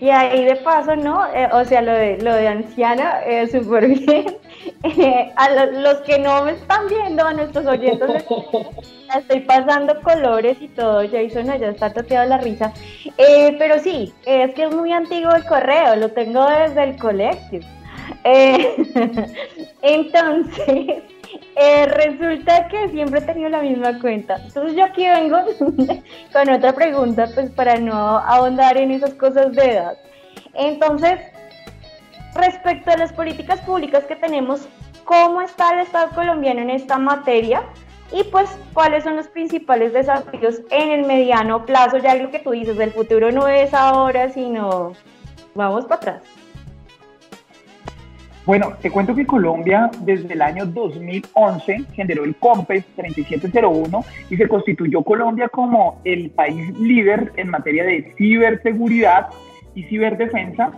Y 0.03 0.11
ahí 0.11 0.45
de 0.47 0.57
paso, 0.57 0.97
¿no? 0.97 1.33
Eh, 1.33 1.49
o 1.53 1.65
sea, 1.65 1.81
lo 1.81 1.93
de, 1.93 2.19
lo 2.19 2.35
de 2.35 2.49
anciana, 2.49 3.21
eh, 3.25 3.47
súper 3.47 3.87
bien. 3.87 4.27
Eh, 4.85 5.33
a 5.37 5.49
los 5.67 5.99
que 6.03 6.19
no 6.19 6.45
me 6.45 6.53
están 6.53 6.87
viendo, 6.89 7.25
a 7.25 7.33
nuestros 7.33 7.67
oyentes, 7.67 8.09
les 8.09 9.17
estoy 9.17 9.41
pasando 9.41 10.01
colores 10.03 10.57
y 10.61 10.69
todo. 10.69 11.03
Jason 11.09 11.51
allá 11.51 11.71
está 11.71 11.93
toteado 11.93 12.29
la 12.29 12.39
risa. 12.39 12.73
pero 13.59 13.79
sí, 13.81 14.13
es 14.25 14.55
que 14.55 14.65
es 14.65 14.75
muy 14.75 14.93
antiguo 14.93 15.35
el 15.35 15.45
correo, 15.45 15.97
lo 15.97 16.11
tengo 16.11 16.49
desde 16.49 16.85
el 16.85 16.97
colegio. 18.23 19.25
entonces, 19.83 21.03
eh, 21.57 21.87
resulta 21.87 22.69
que 22.69 22.89
siempre 22.89 23.21
he 23.21 23.23
tenido 23.23 23.49
la 23.49 23.61
misma 23.61 23.99
cuenta. 24.01 24.37
Entonces 24.37 24.77
yo 24.77 24.85
aquí 24.85 25.07
vengo 25.07 25.39
con 26.33 26.51
otra 26.51 26.73
pregunta, 26.73 27.29
pues 27.35 27.51
para 27.51 27.77
no 27.77 27.95
ahondar 28.19 28.77
en 28.77 28.91
esas 28.91 29.15
cosas 29.15 29.53
de 29.53 29.73
edad. 29.73 29.99
Entonces, 30.55 31.21
respecto 32.35 32.91
a 32.91 32.97
las 32.97 33.13
políticas 33.13 33.61
públicas 33.61 34.05
que 34.05 34.17
tenemos, 34.17 34.69
¿cómo 35.05 35.43
está 35.43 35.73
el 35.75 35.81
Estado 35.81 36.11
colombiano 36.15 36.61
en 36.61 36.71
esta 36.71 36.99
materia? 36.99 37.63
Y 38.13 38.25
pues, 38.25 38.51
¿cuáles 38.75 39.05
son 39.05 39.17
los 39.17 39.29
principales 39.29 39.93
desafíos 39.93 40.61
en 40.71 40.91
el 40.91 41.07
mediano 41.07 41.65
plazo? 41.65 41.97
Ya 41.99 42.15
lo 42.15 42.31
que 42.31 42.41
tú 42.41 42.51
dices, 42.51 42.79
el 42.79 42.93
futuro 42.93 43.33
no 43.33 43.49
es 43.49 43.73
ahora, 43.73 44.29
sino 44.29 44.93
vamos 45.55 45.85
para 45.87 45.97
atrás. 45.97 46.42
Bueno, 48.45 48.73
te 48.81 48.91
cuento 48.91 49.15
que 49.15 49.25
Colombia 49.25 49.89
desde 50.01 50.35
el 50.35 50.43
año 50.43 50.67
2011 50.67 51.85
generó 51.93 52.25
el 52.25 52.35
COMPES 52.35 52.85
3701 52.97 54.05
y 54.31 54.37
se 54.37 54.49
constituyó 54.49 55.05
Colombia 55.05 55.49
como 55.49 56.01
el 56.05 56.31
país 56.31 56.77
líder 56.79 57.33
en 57.37 57.51
materia 57.51 57.85
de 57.85 58.13
ciberseguridad 58.17 59.29
y 59.77 59.85
ciberdefensa 59.85 60.73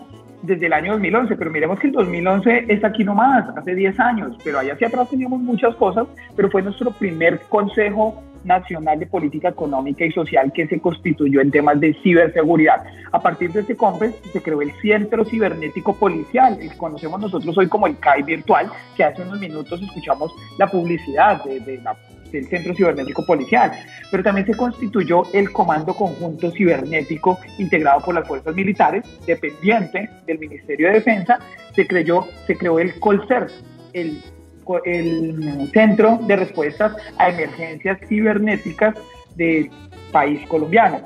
desde 0.46 0.66
el 0.66 0.72
año 0.72 0.92
2011, 0.92 1.36
pero 1.36 1.50
miremos 1.50 1.78
que 1.78 1.88
el 1.88 1.92
2011 1.92 2.66
es 2.68 2.84
aquí 2.84 3.04
nomás, 3.04 3.48
hace 3.56 3.74
10 3.74 3.98
años, 4.00 4.36
pero 4.44 4.58
allá 4.58 4.74
hacia 4.74 4.88
atrás 4.88 5.08
teníamos 5.10 5.40
muchas 5.40 5.74
cosas, 5.76 6.06
pero 6.36 6.50
fue 6.50 6.62
nuestro 6.62 6.90
primer 6.92 7.40
consejo 7.48 8.22
Nacional 8.44 8.98
de 8.98 9.06
Política 9.06 9.48
Económica 9.48 10.04
y 10.04 10.12
Social 10.12 10.52
que 10.52 10.66
se 10.66 10.78
constituyó 10.78 11.40
en 11.40 11.50
temas 11.50 11.80
de 11.80 11.94
ciberseguridad. 12.02 12.84
A 13.10 13.20
partir 13.20 13.50
de 13.52 13.60
este 13.60 13.76
COMPES 13.76 14.16
se 14.32 14.42
creó 14.42 14.60
el 14.62 14.72
Centro 14.82 15.24
Cibernético 15.24 15.94
Policial, 15.94 16.58
que 16.58 16.68
conocemos 16.76 17.20
nosotros 17.20 17.56
hoy 17.56 17.68
como 17.68 17.86
el 17.86 17.98
CAI 17.98 18.22
Virtual, 18.22 18.68
que 18.96 19.04
hace 19.04 19.22
unos 19.22 19.40
minutos 19.40 19.80
escuchamos 19.80 20.32
la 20.58 20.66
publicidad 20.66 21.42
de, 21.44 21.80
del 22.34 22.48
Centro 22.48 22.74
Cibernético 22.74 23.24
Policial, 23.24 23.72
pero 24.10 24.22
también 24.22 24.46
se 24.46 24.56
constituyó 24.56 25.22
el 25.32 25.50
Comando 25.52 25.94
Conjunto 25.94 26.50
Cibernético 26.50 27.38
integrado 27.58 28.00
por 28.00 28.14
las 28.14 28.28
fuerzas 28.28 28.54
militares, 28.54 29.04
dependiente 29.26 30.10
del 30.26 30.38
Ministerio 30.38 30.88
de 30.88 30.94
Defensa, 30.94 31.38
se, 31.74 31.86
creyó, 31.86 32.26
se 32.46 32.56
creó 32.56 32.78
el 32.78 32.98
COLCER, 33.00 33.46
el 33.92 34.22
el 34.84 35.70
Centro 35.72 36.18
de 36.26 36.36
Respuestas 36.36 36.96
a 37.18 37.28
Emergencias 37.28 37.98
Cibernéticas 38.08 38.94
del 39.36 39.70
país 40.12 40.40
colombiano. 40.48 41.00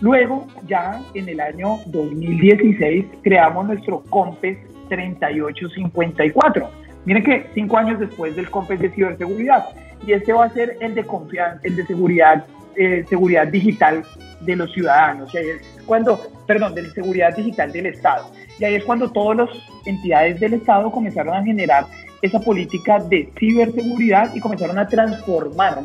Luego, 0.00 0.46
ya 0.66 1.00
en 1.14 1.28
el 1.28 1.40
año 1.40 1.78
2016, 1.86 3.06
creamos 3.22 3.66
nuestro 3.66 4.02
COMPES 4.10 4.58
3854. 4.88 6.70
Miren 7.04 7.22
que 7.24 7.46
cinco 7.54 7.78
años 7.78 7.98
después 7.98 8.36
del 8.36 8.50
COMPES 8.50 8.80
de 8.80 8.90
ciberseguridad. 8.90 9.64
Y 10.06 10.12
este 10.12 10.32
va 10.32 10.44
a 10.44 10.50
ser 10.50 10.76
el 10.80 10.94
de 10.94 11.04
confianza, 11.04 11.60
el 11.64 11.76
de 11.76 11.86
seguridad, 11.86 12.44
eh, 12.76 13.04
seguridad 13.08 13.48
digital 13.48 14.04
de 14.40 14.56
los 14.56 14.72
ciudadanos. 14.72 15.32
Y 15.34 15.38
es 15.38 15.62
cuando, 15.86 16.20
perdón, 16.46 16.74
de 16.74 16.88
seguridad 16.90 17.34
digital 17.34 17.72
del 17.72 17.86
Estado. 17.86 18.30
Y 18.58 18.64
ahí 18.64 18.74
es 18.74 18.84
cuando 18.84 19.10
todas 19.10 19.38
las 19.38 19.50
entidades 19.86 20.38
del 20.40 20.54
Estado 20.54 20.90
comenzaron 20.90 21.34
a 21.34 21.42
generar 21.42 21.86
esa 22.22 22.40
política 22.40 22.98
de 22.98 23.30
ciberseguridad 23.38 24.34
y 24.34 24.40
comenzaron 24.40 24.78
a 24.78 24.86
transformar 24.86 25.82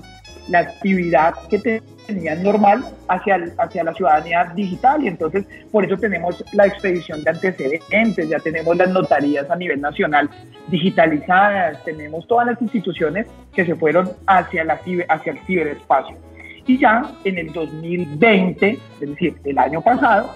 la 0.49 0.59
actividad 0.59 1.35
que 1.49 1.81
tenían 2.05 2.43
normal 2.43 2.83
hacia, 3.07 3.39
hacia 3.57 3.83
la 3.83 3.93
ciudadanía 3.93 4.51
digital 4.55 5.03
y 5.03 5.07
entonces 5.07 5.45
por 5.71 5.85
eso 5.85 5.97
tenemos 5.97 6.43
la 6.53 6.67
expedición 6.67 7.23
de 7.23 7.31
antecedentes, 7.31 8.29
ya 8.29 8.39
tenemos 8.39 8.75
las 8.77 8.89
notarías 8.89 9.49
a 9.49 9.55
nivel 9.55 9.81
nacional 9.81 10.29
digitalizadas, 10.67 11.83
tenemos 11.83 12.27
todas 12.27 12.47
las 12.47 12.61
instituciones 12.61 13.27
que 13.53 13.65
se 13.65 13.75
fueron 13.75 14.11
hacia, 14.27 14.63
la 14.63 14.79
hacia 15.09 15.31
el 15.31 15.39
ciberespacio. 15.45 16.17
Y 16.65 16.77
ya 16.77 17.11
en 17.25 17.37
el 17.37 17.51
2020, 17.51 18.79
es 19.01 19.09
decir, 19.09 19.35
el 19.43 19.57
año 19.57 19.81
pasado, 19.81 20.29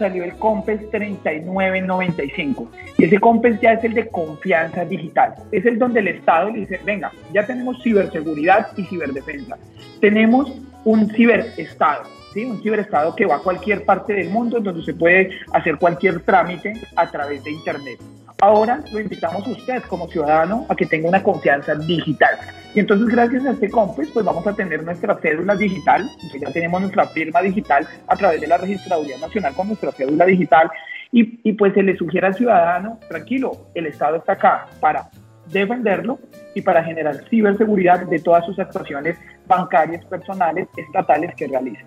salió 0.00 0.24
el 0.24 0.32
COMPES 0.34 0.90
3995. 0.90 2.70
Y 2.98 3.04
ese 3.04 3.18
COMPES 3.18 3.60
ya 3.60 3.74
es 3.74 3.84
el 3.84 3.94
de 3.94 4.08
confianza 4.08 4.84
digital. 4.84 5.34
Es 5.52 5.64
el 5.64 5.78
donde 5.78 6.00
el 6.00 6.08
Estado 6.08 6.50
le 6.50 6.60
dice, 6.60 6.80
venga, 6.84 7.12
ya 7.32 7.46
tenemos 7.46 7.80
ciberseguridad 7.82 8.68
y 8.76 8.84
ciberdefensa. 8.84 9.56
Tenemos 10.00 10.50
un 10.84 11.10
ciberestado, 11.10 12.04
¿sí? 12.32 12.44
un 12.44 12.62
ciberestado 12.62 13.14
que 13.14 13.26
va 13.26 13.36
a 13.36 13.40
cualquier 13.40 13.84
parte 13.84 14.14
del 14.14 14.30
mundo, 14.30 14.60
donde 14.60 14.84
se 14.84 14.94
puede 14.94 15.30
hacer 15.52 15.76
cualquier 15.76 16.20
trámite 16.20 16.74
a 16.96 17.10
través 17.10 17.42
de 17.44 17.50
Internet. 17.50 18.00
Ahora 18.42 18.82
lo 18.90 19.00
invitamos 19.00 19.46
a 19.46 19.50
usted 19.50 19.82
como 19.82 20.08
ciudadano 20.08 20.64
a 20.70 20.74
que 20.74 20.86
tenga 20.86 21.08
una 21.08 21.22
confianza 21.22 21.74
digital. 21.74 22.38
Y 22.74 22.80
entonces 22.80 23.08
gracias 23.08 23.44
a 23.44 23.50
este 23.50 23.68
COMPES 23.68 24.12
pues 24.12 24.24
vamos 24.24 24.46
a 24.46 24.54
tener 24.54 24.82
nuestra 24.82 25.18
cédula 25.20 25.56
digital, 25.56 26.08
ya 26.40 26.50
tenemos 26.50 26.80
nuestra 26.80 27.06
firma 27.08 27.42
digital 27.42 27.86
a 28.06 28.16
través 28.16 28.40
de 28.40 28.46
la 28.46 28.56
Registraduría 28.56 29.18
Nacional 29.18 29.54
con 29.54 29.66
nuestra 29.66 29.92
cédula 29.92 30.24
digital 30.24 30.70
y, 31.12 31.40
y 31.42 31.52
pues 31.52 31.74
se 31.74 31.82
le 31.82 31.96
sugiere 31.96 32.28
al 32.28 32.34
ciudadano, 32.34 32.98
tranquilo, 33.08 33.66
el 33.74 33.86
Estado 33.86 34.16
está 34.16 34.32
acá 34.32 34.68
para 34.80 35.10
defenderlo 35.52 36.18
y 36.54 36.62
para 36.62 36.82
generar 36.82 37.28
ciberseguridad 37.28 38.06
de 38.06 38.20
todas 38.20 38.46
sus 38.46 38.58
actuaciones 38.58 39.18
bancarias, 39.50 40.04
personales, 40.06 40.68
estatales 40.76 41.34
que 41.34 41.48
realiza. 41.48 41.84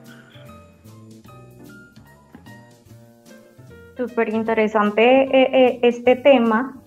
Súper 3.98 4.30
interesante 4.30 5.04
eh, 5.04 5.50
eh, 5.54 5.80
este 5.82 6.16
tema. 6.18 6.78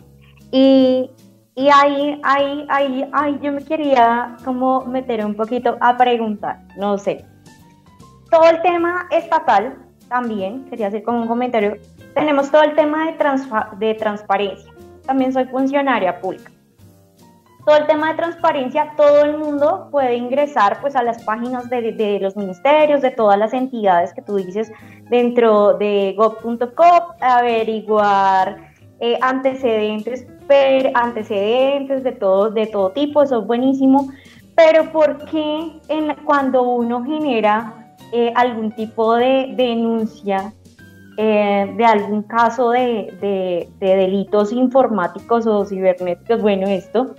Y, 0.52 1.10
y 1.54 1.68
ahí, 1.68 2.20
ahí, 2.22 2.66
ahí, 2.68 3.08
ahí 3.12 3.38
yo 3.42 3.52
me 3.52 3.64
quería 3.64 4.36
como 4.44 4.84
meter 4.84 5.24
un 5.24 5.34
poquito 5.34 5.76
a 5.80 5.96
preguntar, 5.96 6.60
no 6.76 6.98
sé. 6.98 7.24
Todo 8.30 8.50
el 8.50 8.60
tema 8.62 9.08
estatal 9.10 9.78
también, 10.08 10.64
quería 10.66 10.88
hacer 10.88 11.02
como 11.02 11.22
un 11.22 11.28
comentario. 11.28 11.78
Tenemos 12.14 12.50
todo 12.50 12.62
el 12.62 12.74
tema 12.74 13.06
de, 13.06 13.16
de 13.78 13.94
transparencia. 13.94 14.72
También 15.06 15.32
soy 15.32 15.46
funcionaria 15.46 16.20
pública. 16.20 16.50
Todo 17.66 17.78
el 17.78 17.86
tema 17.88 18.12
de 18.12 18.14
transparencia, 18.14 18.92
todo 18.96 19.24
el 19.24 19.38
mundo 19.38 19.88
puede 19.90 20.14
ingresar 20.14 20.80
pues 20.80 20.94
a 20.94 21.02
las 21.02 21.24
páginas 21.24 21.68
de, 21.68 22.18
los 22.20 22.36
ministerios, 22.36 23.02
de 23.02 23.10
todas 23.10 23.36
las 23.36 23.52
entidades 23.52 24.14
que 24.14 24.22
tú 24.22 24.36
dices 24.36 24.70
dentro 25.10 25.74
de 25.74 26.14
gov.co, 26.16 27.14
averiguar 27.20 28.70
eh, 29.00 29.18
antecedentes, 29.20 30.24
per, 30.46 30.92
antecedentes 30.94 32.04
de 32.04 32.12
todo, 32.12 32.50
de 32.50 32.68
todo 32.68 32.90
tipo, 32.92 33.24
eso 33.24 33.40
es 33.40 33.46
buenísimo, 33.48 34.12
pero 34.54 34.92
¿por 34.92 35.24
qué 35.24 35.72
cuando 36.24 36.62
uno 36.62 37.04
genera 37.04 37.96
eh, 38.12 38.32
algún 38.36 38.70
tipo 38.76 39.16
de 39.16 39.54
denuncia 39.56 40.52
eh, 41.18 41.74
de 41.76 41.84
algún 41.84 42.22
caso 42.22 42.70
de, 42.70 43.68
de, 43.80 43.86
delitos 43.86 44.52
informáticos 44.52 45.46
o 45.46 45.64
cibernéticos, 45.64 46.42
bueno, 46.42 46.68
esto, 46.68 47.14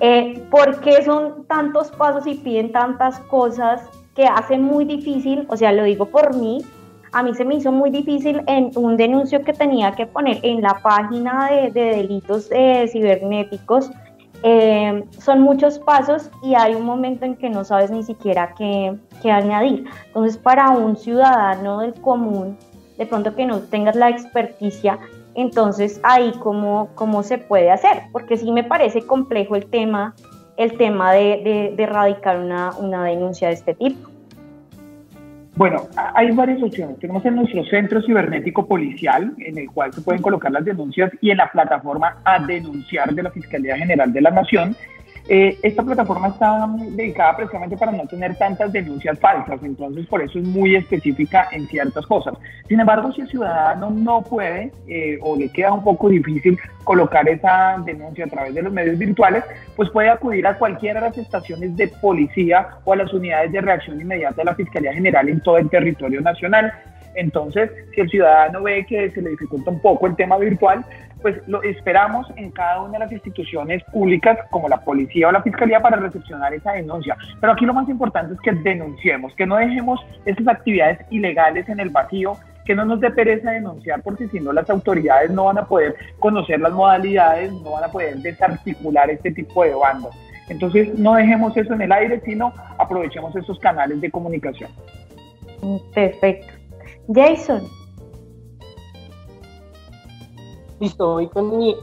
eh, 0.00 0.42
¿por 0.50 0.80
qué 0.80 1.02
son 1.04 1.44
tantos 1.46 1.90
pasos 1.90 2.26
y 2.26 2.34
piden 2.34 2.72
tantas 2.72 3.18
cosas 3.20 3.82
que 4.14 4.24
hace 4.24 4.58
muy 4.58 4.84
difícil, 4.84 5.46
o 5.48 5.56
sea, 5.56 5.72
lo 5.72 5.84
digo 5.84 6.06
por 6.06 6.36
mí, 6.36 6.64
a 7.12 7.22
mí 7.22 7.34
se 7.34 7.44
me 7.44 7.56
hizo 7.56 7.72
muy 7.72 7.90
difícil 7.90 8.42
en 8.46 8.70
un 8.76 8.96
denuncio 8.96 9.42
que 9.42 9.52
tenía 9.52 9.92
que 9.92 10.06
poner 10.06 10.38
en 10.42 10.62
la 10.62 10.80
página 10.82 11.50
de, 11.50 11.70
de 11.70 11.96
delitos 11.96 12.48
eh, 12.52 12.88
cibernéticos. 12.92 13.90
Eh, 14.42 15.04
son 15.18 15.40
muchos 15.40 15.78
pasos 15.80 16.30
y 16.42 16.54
hay 16.54 16.74
un 16.74 16.84
momento 16.84 17.24
en 17.26 17.36
que 17.36 17.50
no 17.50 17.64
sabes 17.64 17.90
ni 17.90 18.02
siquiera 18.02 18.54
qué, 18.56 18.96
qué 19.22 19.30
añadir. 19.30 19.84
Entonces, 20.06 20.38
para 20.38 20.70
un 20.70 20.96
ciudadano 20.96 21.80
del 21.80 21.94
común, 21.94 22.56
de 22.96 23.06
pronto 23.06 23.34
que 23.34 23.44
no 23.44 23.60
tengas 23.60 23.96
la 23.96 24.08
experticia, 24.08 24.98
entonces 25.34 26.00
ahí 26.02 26.32
cómo, 26.40 26.90
cómo 26.94 27.22
se 27.22 27.38
puede 27.38 27.70
hacer, 27.70 28.02
porque 28.12 28.36
sí 28.36 28.50
me 28.52 28.64
parece 28.64 29.02
complejo 29.02 29.56
el 29.56 29.66
tema, 29.66 30.14
el 30.56 30.76
tema 30.76 31.12
de, 31.12 31.40
de, 31.42 31.74
de 31.76 31.82
erradicar 31.82 32.38
una, 32.38 32.70
una 32.78 33.04
denuncia 33.04 33.48
de 33.48 33.54
este 33.54 33.74
tipo. 33.74 34.10
Bueno, 35.56 35.82
hay 36.14 36.30
varias 36.30 36.62
opciones. 36.62 36.98
Tenemos 37.00 37.22
en 37.26 37.36
nuestro 37.36 37.62
centro 37.66 38.00
cibernético 38.00 38.66
policial, 38.66 39.34
en 39.38 39.58
el 39.58 39.70
cual 39.70 39.92
se 39.92 40.00
pueden 40.00 40.22
colocar 40.22 40.50
las 40.50 40.64
denuncias, 40.64 41.12
y 41.20 41.30
en 41.30 41.36
la 41.36 41.50
plataforma 41.52 42.16
a 42.24 42.38
denunciar 42.38 43.12
de 43.14 43.22
la 43.22 43.30
Fiscalía 43.30 43.76
General 43.76 44.10
de 44.10 44.20
la 44.22 44.30
Nación, 44.30 44.74
eh, 45.32 45.56
esta 45.62 45.84
plataforma 45.84 46.26
está 46.26 46.66
dedicada 46.76 47.36
precisamente 47.36 47.76
para 47.76 47.92
no 47.92 48.04
tener 48.08 48.34
tantas 48.34 48.72
denuncias 48.72 49.16
falsas, 49.20 49.62
entonces 49.62 50.04
por 50.06 50.20
eso 50.20 50.40
es 50.40 50.44
muy 50.44 50.74
específica 50.74 51.46
en 51.52 51.68
ciertas 51.68 52.04
cosas. 52.04 52.34
Sin 52.66 52.80
embargo, 52.80 53.12
si 53.12 53.20
el 53.20 53.28
ciudadano 53.28 53.90
no 53.90 54.22
puede 54.22 54.72
eh, 54.88 55.20
o 55.22 55.36
le 55.36 55.48
queda 55.48 55.72
un 55.72 55.84
poco 55.84 56.08
difícil 56.08 56.58
colocar 56.82 57.28
esa 57.28 57.80
denuncia 57.86 58.24
a 58.24 58.28
través 58.28 58.54
de 58.54 58.62
los 58.62 58.72
medios 58.72 58.98
virtuales, 58.98 59.44
pues 59.76 59.88
puede 59.90 60.10
acudir 60.10 60.44
a 60.48 60.58
cualquiera 60.58 61.00
de 61.00 61.10
las 61.10 61.18
estaciones 61.18 61.76
de 61.76 61.86
policía 61.86 62.66
o 62.82 62.92
a 62.92 62.96
las 62.96 63.12
unidades 63.12 63.52
de 63.52 63.60
reacción 63.60 64.00
inmediata 64.00 64.38
de 64.38 64.46
la 64.46 64.56
Fiscalía 64.56 64.92
General 64.92 65.28
en 65.28 65.40
todo 65.42 65.58
el 65.58 65.70
territorio 65.70 66.20
nacional. 66.22 66.72
Entonces, 67.14 67.70
si 67.94 68.00
el 68.00 68.08
ciudadano 68.08 68.62
ve 68.62 68.86
que 68.86 69.10
se 69.10 69.22
le 69.22 69.30
dificulta 69.30 69.70
un 69.70 69.80
poco 69.80 70.06
el 70.06 70.16
tema 70.16 70.38
virtual, 70.38 70.84
pues 71.20 71.36
lo 71.46 71.62
esperamos 71.62 72.26
en 72.36 72.50
cada 72.50 72.80
una 72.82 72.92
de 72.92 72.98
las 73.00 73.12
instituciones 73.12 73.82
públicas 73.84 74.38
como 74.50 74.68
la 74.68 74.80
policía 74.80 75.28
o 75.28 75.32
la 75.32 75.42
fiscalía 75.42 75.80
para 75.80 75.98
recepcionar 75.98 76.54
esa 76.54 76.72
denuncia. 76.72 77.16
Pero 77.40 77.52
aquí 77.52 77.66
lo 77.66 77.74
más 77.74 77.88
importante 77.88 78.34
es 78.34 78.40
que 78.40 78.52
denunciemos, 78.52 79.34
que 79.34 79.46
no 79.46 79.56
dejemos 79.56 80.00
esas 80.24 80.48
actividades 80.48 80.98
ilegales 81.10 81.68
en 81.68 81.80
el 81.80 81.90
vacío, 81.90 82.36
que 82.64 82.74
no 82.74 82.84
nos 82.84 83.00
dé 83.00 83.10
pereza 83.10 83.50
denunciar 83.50 84.02
porque 84.02 84.28
si 84.28 84.40
no 84.40 84.52
las 84.52 84.68
autoridades 84.70 85.30
no 85.30 85.46
van 85.46 85.58
a 85.58 85.66
poder 85.66 85.94
conocer 86.18 86.60
las 86.60 86.72
modalidades, 86.72 87.52
no 87.52 87.72
van 87.72 87.84
a 87.84 87.88
poder 87.88 88.16
desarticular 88.18 89.10
este 89.10 89.30
tipo 89.32 89.64
de 89.64 89.74
bandas. 89.74 90.16
Entonces 90.48 90.98
no 90.98 91.14
dejemos 91.14 91.56
eso 91.56 91.74
en 91.74 91.82
el 91.82 91.92
aire, 91.92 92.20
sino 92.24 92.52
aprovechemos 92.78 93.34
esos 93.36 93.58
canales 93.60 94.00
de 94.00 94.10
comunicación. 94.10 94.70
Perfecto. 95.94 96.59
Jason. 97.14 97.62
Listo, 100.78 101.12
voy 101.12 101.28
con 101.28 101.58
mi, 101.58 101.74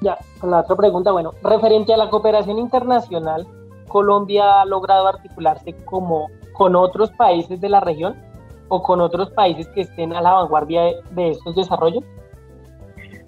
ya, 0.00 0.16
con 0.40 0.50
la 0.50 0.60
otra 0.60 0.76
pregunta. 0.76 1.12
Bueno, 1.12 1.32
referente 1.42 1.92
a 1.92 1.96
la 1.96 2.08
cooperación 2.08 2.58
internacional, 2.58 3.46
¿Colombia 3.88 4.60
ha 4.60 4.64
logrado 4.64 5.08
articularse 5.08 5.74
como 5.84 6.28
con 6.52 6.76
otros 6.76 7.10
países 7.12 7.60
de 7.60 7.68
la 7.68 7.80
región 7.80 8.14
o 8.68 8.82
con 8.82 9.00
otros 9.00 9.30
países 9.30 9.66
que 9.68 9.82
estén 9.82 10.12
a 10.12 10.20
la 10.20 10.32
vanguardia 10.32 10.82
de, 10.82 10.94
de 11.10 11.30
estos 11.30 11.56
desarrollos? 11.56 12.04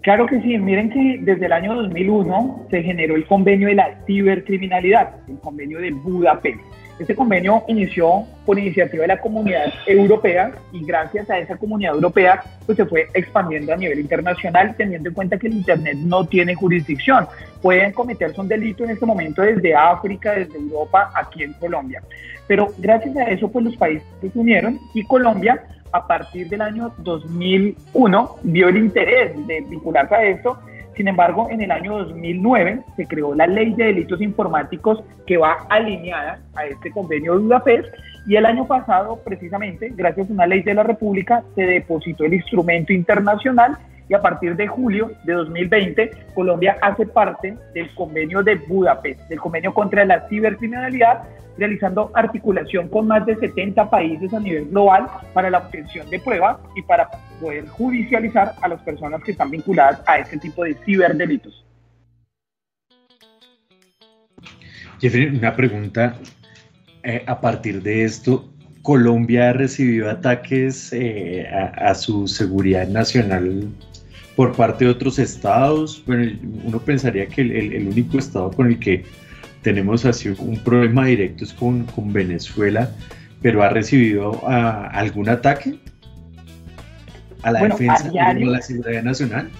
Claro 0.03 0.27
que 0.27 0.41
sí, 0.41 0.59
miren 0.59 0.91
que 0.91 1.19
desde 1.23 1.47
el 1.47 1.53
año 1.53 1.75
2001 1.75 2.67
se 2.71 2.83
generó 2.83 3.15
el 3.15 3.27
convenio 3.27 3.69
de 3.69 3.75
la 3.75 4.01
cibercriminalidad, 4.07 5.15
el 5.29 5.39
convenio 5.41 5.79
de 5.79 5.93
Budapest. 5.93 6.61
Este 7.03 7.17
convenio 7.17 7.65
inició 7.67 8.25
por 8.47 8.61
iniciativa 8.61 9.03
de 9.03 9.09
la 9.09 9.21
comunidad 9.21 9.73
europea 9.87 10.53
y 10.71 10.85
gracias 10.87 11.29
a 11.29 11.37
esa 11.37 11.57
comunidad 11.57 11.95
europea 11.97 12.45
pues 12.65 12.77
se 12.77 12.87
fue 12.87 13.09
expandiendo 13.13 13.73
a 13.73 13.77
nivel 13.77 13.99
internacional 13.99 14.77
teniendo 14.77 15.09
en 15.09 15.15
cuenta 15.17 15.37
que 15.37 15.49
el 15.49 15.55
Internet 15.55 15.97
no 15.97 16.25
tiene 16.29 16.55
jurisdicción. 16.55 17.27
Pueden 17.61 17.91
cometerse 17.91 18.41
un 18.41 18.47
delito 18.47 18.85
en 18.85 18.91
este 18.91 19.05
momento 19.05 19.43
desde 19.43 19.75
África, 19.75 20.31
desde 20.31 20.57
Europa, 20.59 21.11
aquí 21.13 21.43
en 21.43 21.55
Colombia. 21.55 22.01
Pero 22.47 22.69
gracias 22.79 23.17
a 23.17 23.25
eso 23.25 23.51
pues 23.51 23.65
los 23.65 23.77
países 23.77 24.07
se 24.21 24.31
unieron 24.39 24.79
y 24.95 25.03
Colombia 25.03 25.61
a 25.91 26.07
partir 26.07 26.49
del 26.49 26.63
año 26.63 26.95
2001 26.99 28.37
vio 28.45 28.69
el 28.69 28.77
interés 28.77 29.45
de 29.49 29.61
vincularse 29.63 30.15
a 30.15 30.23
esto 30.23 30.57
sin 30.97 31.09
embargo, 31.09 31.49
en 31.51 31.63
el 31.63 31.71
año 31.71 31.99
2009 31.99 32.83
se 32.97 33.07
creó 33.07 33.35
la 33.35 33.47
Ley 33.47 33.75
de 33.75 33.87
Delitos 33.87 34.21
Informáticos 34.21 35.03
que 35.27 35.37
va 35.37 35.67
alineada 35.71 36.41
a 36.55 36.67
este 36.67 36.91
convenio 36.91 37.35
de 37.35 37.39
Budapest 37.41 37.95
y 38.27 38.37
el 38.37 38.47
año 38.47 38.67
pasado, 38.67 39.21
precisamente, 39.25 39.93
gracias 39.95 40.31
a 40.31 40.33
una 40.33 40.47
ley 40.47 40.63
de 40.63 40.75
la 40.75 40.85
República, 40.85 41.43
se 41.55 41.63
depositó 41.63 42.25
el 42.25 42.35
instrumento 42.35 42.93
internacional 42.93 43.79
y 44.09 44.15
a 44.15 44.21
partir 44.21 44.57
de 44.57 44.67
julio 44.67 45.13
de 45.25 45.33
2020 45.33 46.11
Colombia 46.35 46.77
hace 46.83 47.07
parte 47.07 47.57
del 47.75 47.89
convenio 47.95 48.43
de 48.43 48.57
Budapest, 48.57 49.21
del 49.29 49.41
convenio 49.41 49.73
contra 49.73 50.05
la 50.05 50.29
cibercriminalidad, 50.29 51.23
realizando 51.59 52.11
articulación 52.15 52.89
con 52.89 53.07
más 53.07 53.27
de 53.27 53.37
70 53.37 53.91
países 53.91 54.33
a 54.33 54.41
nivel 54.41 54.69
global 54.69 55.07
para 55.35 55.51
la 55.51 55.59
obtención 55.59 56.09
de 56.11 56.19
pruebas 56.19 56.59
y 56.75 56.83
para 56.83 57.09
poder 57.41 57.67
judicializar 57.69 58.55
a 58.61 58.69
las 58.69 58.81
personas 58.83 59.23
que 59.23 59.33
están 59.33 59.51
vinculadas 59.51 60.03
a 60.07 60.19
este 60.19 60.39
tipo 60.39 60.65
de 60.65 60.75
ciberdelitos. 60.85 61.65
Jeffrey, 65.01 65.27
una 65.27 65.55
pregunta. 65.55 66.15
Eh, 67.03 67.25
a 67.27 67.41
partir 67.41 67.83
de 67.83 68.05
esto, 68.05 68.49
¿Colombia 68.83 69.51
ha 69.51 69.53
recibido 69.53 70.09
ataques 70.09 70.93
eh, 70.93 71.47
a, 71.49 71.91
a, 71.91 71.95
su 71.95 72.29
seguridad 72.29 72.87
nacional 72.87 73.69
por 74.37 74.53
parte 74.53 74.85
de 74.85 74.91
otros 74.91 75.19
estados? 75.19 76.03
Bueno, 76.07 76.33
uno 76.65 76.79
pensaría 76.79 77.27
que 77.27 77.43
el, 77.43 77.53
el, 77.53 77.73
el 77.73 77.89
único 77.89 78.19
estado 78.19 78.51
con 78.51 78.69
el 78.69 78.79
que 78.79 79.05
tenemos 79.63 80.05
así 80.05 80.29
un 80.29 80.59
problema 80.65 81.07
directo 81.07 81.45
es 81.45 81.53
con, 81.53 81.85
con 81.87 82.13
Venezuela, 82.13 82.91
pero 83.41 83.63
¿ha 83.63 83.69
recibido 83.69 84.33
uh, 84.43 84.89
algún 84.93 85.29
ataque 85.29 85.79
a 87.43 87.53
la 87.53 87.61
bueno, 87.61 87.77
defensa 87.77 88.11
de 88.11 88.45
la 88.45 88.61
seguridad 88.61 89.03
nacional? 89.03 89.51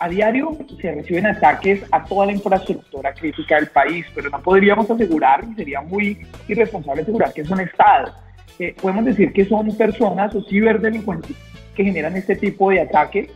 A 0.00 0.08
diario 0.08 0.56
se 0.80 0.94
reciben 0.94 1.26
ataques 1.26 1.82
a 1.90 2.04
toda 2.04 2.26
la 2.26 2.32
infraestructura 2.32 3.12
crítica 3.14 3.56
del 3.56 3.66
país, 3.66 4.06
pero 4.14 4.30
no 4.30 4.40
podríamos 4.40 4.88
asegurar, 4.88 5.44
y 5.50 5.54
sería 5.56 5.80
muy 5.80 6.18
irresponsable 6.46 7.02
asegurar 7.02 7.32
que 7.32 7.40
es 7.40 7.50
un 7.50 7.60
Estado. 7.60 8.12
Eh, 8.60 8.74
podemos 8.80 9.04
decir 9.04 9.32
que 9.32 9.44
son 9.44 9.76
personas 9.76 10.34
o 10.34 10.42
ciberdelincuentes 10.48 11.36
que 11.74 11.84
generan 11.84 12.16
este 12.16 12.36
tipo 12.36 12.70
de 12.70 12.80
ataques 12.80 13.30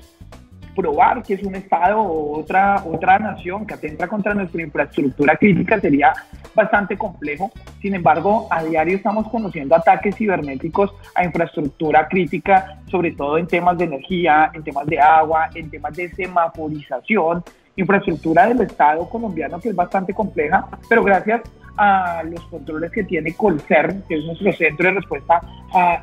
probar 0.75 1.23
que 1.23 1.35
es 1.35 1.43
un 1.43 1.55
Estado 1.55 2.01
o 2.01 2.41
otra, 2.41 2.83
otra 2.85 3.19
nación 3.19 3.67
que 3.67 3.75
atenta 3.75 4.09
contra 4.09 4.35
nuestra 4.35 4.63
infraestructura 4.63 5.37
crítica 5.37 5.81
sería 5.81 6.13
bastante 6.55 6.97
complejo. 6.97 7.51
Sin 7.81 7.95
embargo, 7.95 8.47
a 8.51 8.63
diario 8.63 8.97
estamos 8.97 9.29
conociendo 9.29 9.75
ataques 9.75 10.17
cibernéticos 10.17 10.93
a 11.15 11.25
infraestructura 11.25 12.09
crítica, 12.09 12.79
sobre 12.91 13.13
todo 13.13 13.39
en 13.39 13.47
temas 13.47 13.79
de 13.79 13.85
energía, 13.85 14.51
en 14.55 14.63
temas 14.63 14.87
de 14.87 15.01
agua, 15.01 15.51
en 15.55 15.71
temas 15.71 15.95
de 15.97 16.09
semaforización, 16.11 17.43
infraestructura 17.77 18.49
del 18.49 18.61
Estado 18.63 19.09
colombiano 19.09 19.61
que 19.61 19.71
es 19.71 19.77
bastante 19.77 20.13
compleja, 20.13 20.67
pero 20.89 21.03
gracias 21.03 21.43
a 21.77 22.23
los 22.25 22.41
controles 22.47 22.91
que 22.91 23.05
tiene 23.05 23.35
Colcern, 23.35 24.03
que 24.09 24.17
es 24.17 24.25
nuestro 24.25 24.53
centro 24.53 24.89
de 24.89 24.95
respuesta 24.95 25.41
a, 25.73 26.03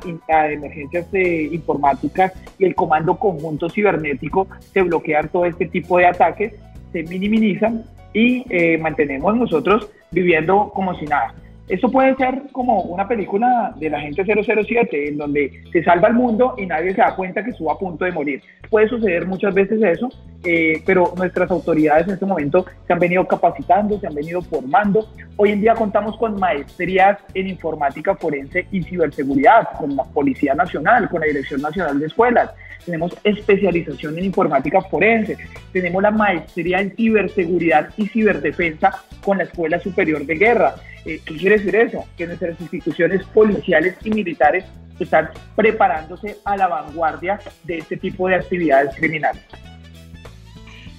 emergencias 0.50 1.06
eh, 1.12 1.48
informáticas 1.52 2.32
y 2.58 2.64
el 2.64 2.74
comando 2.74 3.16
conjunto 3.16 3.68
cibernético, 3.68 4.48
se 4.72 4.82
bloquean 4.82 5.28
todo 5.28 5.44
este 5.44 5.66
tipo 5.66 5.98
de 5.98 6.06
ataques, 6.06 6.54
se 6.92 7.02
minimizan 7.04 7.84
y 8.12 8.44
eh, 8.50 8.78
mantenemos 8.78 9.36
nosotros 9.36 9.88
viviendo 10.10 10.70
como 10.74 10.94
si 10.94 11.04
nada. 11.06 11.34
Esto 11.70 11.88
puede 11.88 12.16
ser 12.16 12.42
como 12.50 12.80
una 12.80 13.06
película 13.06 13.72
de 13.76 13.90
la 13.90 14.00
gente 14.00 14.24
007, 14.24 15.08
en 15.08 15.16
donde 15.16 15.62
se 15.72 15.84
salva 15.84 16.08
el 16.08 16.14
mundo 16.14 16.56
y 16.58 16.66
nadie 16.66 16.90
se 16.90 17.00
da 17.00 17.14
cuenta 17.14 17.44
que 17.44 17.50
estuvo 17.50 17.70
a 17.70 17.78
punto 17.78 18.04
de 18.04 18.10
morir. 18.10 18.42
Puede 18.68 18.88
suceder 18.88 19.24
muchas 19.24 19.54
veces 19.54 19.80
eso, 19.80 20.08
eh, 20.42 20.82
pero 20.84 21.14
nuestras 21.16 21.48
autoridades 21.48 22.08
en 22.08 22.14
este 22.14 22.26
momento 22.26 22.66
se 22.88 22.92
han 22.92 22.98
venido 22.98 23.24
capacitando, 23.24 24.00
se 24.00 24.08
han 24.08 24.16
venido 24.16 24.42
formando. 24.42 25.06
Hoy 25.36 25.50
en 25.50 25.60
día 25.60 25.74
contamos 25.74 26.16
con 26.16 26.40
maestrías 26.40 27.18
en 27.34 27.46
informática 27.46 28.16
forense 28.16 28.66
y 28.72 28.82
ciberseguridad, 28.82 29.68
con 29.78 29.94
la 29.94 30.02
Policía 30.02 30.54
Nacional, 30.54 31.08
con 31.08 31.20
la 31.20 31.28
Dirección 31.28 31.62
Nacional 31.62 32.00
de 32.00 32.06
Escuelas. 32.06 32.50
Tenemos 32.84 33.16
especialización 33.22 34.18
en 34.18 34.24
informática 34.24 34.80
forense, 34.80 35.36
tenemos 35.72 36.02
la 36.02 36.10
maestría 36.10 36.80
en 36.80 36.96
ciberseguridad 36.96 37.90
y 37.96 38.08
ciberdefensa 38.08 38.90
con 39.22 39.38
la 39.38 39.44
Escuela 39.44 39.78
Superior 39.78 40.26
de 40.26 40.34
Guerra. 40.34 40.74
Eh, 41.04 41.20
¿Qué 41.24 41.36
quiere 41.36 41.58
decir 41.58 41.76
eso? 41.76 42.04
Que 42.16 42.26
nuestras 42.26 42.60
instituciones 42.60 43.24
policiales 43.26 43.96
y 44.04 44.10
militares 44.10 44.64
están 44.98 45.30
preparándose 45.56 46.36
a 46.44 46.56
la 46.56 46.68
vanguardia 46.68 47.40
de 47.64 47.78
este 47.78 47.96
tipo 47.96 48.28
de 48.28 48.36
actividades 48.36 48.94
criminales. 48.96 49.42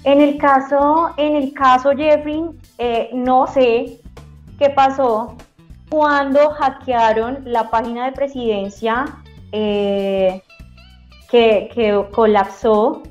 En 0.04 0.20
el 0.20 0.36
caso, 0.38 1.14
en 1.16 1.36
el 1.36 1.52
caso 1.52 1.92
Jeffrey, 1.96 2.42
eh, 2.78 3.10
no 3.12 3.46
sé 3.46 4.00
qué 4.58 4.70
pasó 4.70 5.36
cuando 5.88 6.50
hackearon 6.50 7.42
la 7.44 7.70
página 7.70 8.06
de 8.06 8.12
presidencia 8.12 9.04
eh, 9.52 10.42
que, 11.30 11.70
que 11.72 12.04
colapsó 12.10 13.02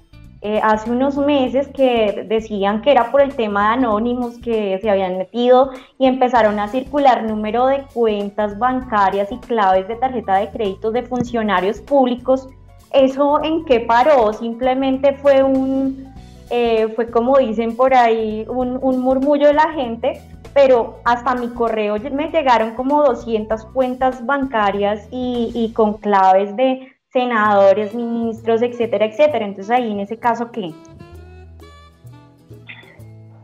eh, 0.44 0.60
hace 0.64 0.90
unos 0.90 1.18
meses 1.18 1.68
que 1.68 2.26
decían 2.28 2.82
que 2.82 2.90
era 2.90 3.12
por 3.12 3.22
el 3.22 3.36
tema 3.36 3.68
de 3.68 3.74
anónimos 3.76 4.40
que 4.40 4.80
se 4.82 4.90
habían 4.90 5.20
metido 5.20 5.70
y 6.00 6.08
empezaron 6.08 6.60
a 6.60 6.68
circular 6.68 7.24
número 7.26 7.68
de 7.68 7.84
cuentas 7.94 8.58
bancarias 8.58 9.32
y 9.32 9.38
claves 9.38 9.88
de 9.88 9.98
tarjeta 9.98 10.38
de 10.38 10.50
créditos 10.50 10.94
de 10.94 11.04
funcionarios 11.04 11.80
públicos. 11.82 12.48
¿Eso 12.92 13.44
en 13.44 13.66
qué 13.66 13.82
paró? 13.82 14.34
Simplemente 14.34 15.14
fue 15.14 15.44
un, 15.44 16.12
eh, 16.50 16.88
fue 16.96 17.12
como 17.12 17.38
dicen 17.38 17.76
por 17.76 17.94
ahí, 17.94 18.44
un, 18.50 18.80
murmullo 19.00 19.46
de 19.46 19.54
la 19.54 19.72
gente, 19.74 20.22
pero 20.56 20.98
hasta 21.06 21.36
mi 21.36 21.50
correo 21.50 21.98
me 22.12 22.32
llegaron 22.32 22.74
como 22.74 23.04
200 23.04 23.64
cuentas 23.66 24.26
bancarias 24.26 25.08
y 25.12 25.72
con 25.76 25.98
claves 26.00 26.56
de 26.56 26.92
senadores, 27.12 27.94
ministros, 27.94 28.62
etcétera, 28.62 29.06
etcétera. 29.06 29.46
Entonces 29.46 29.72
ahí 29.72 29.92
en 29.92 30.00
ese 30.00 30.18
caso, 30.18 30.52
¿qué? 30.52 30.72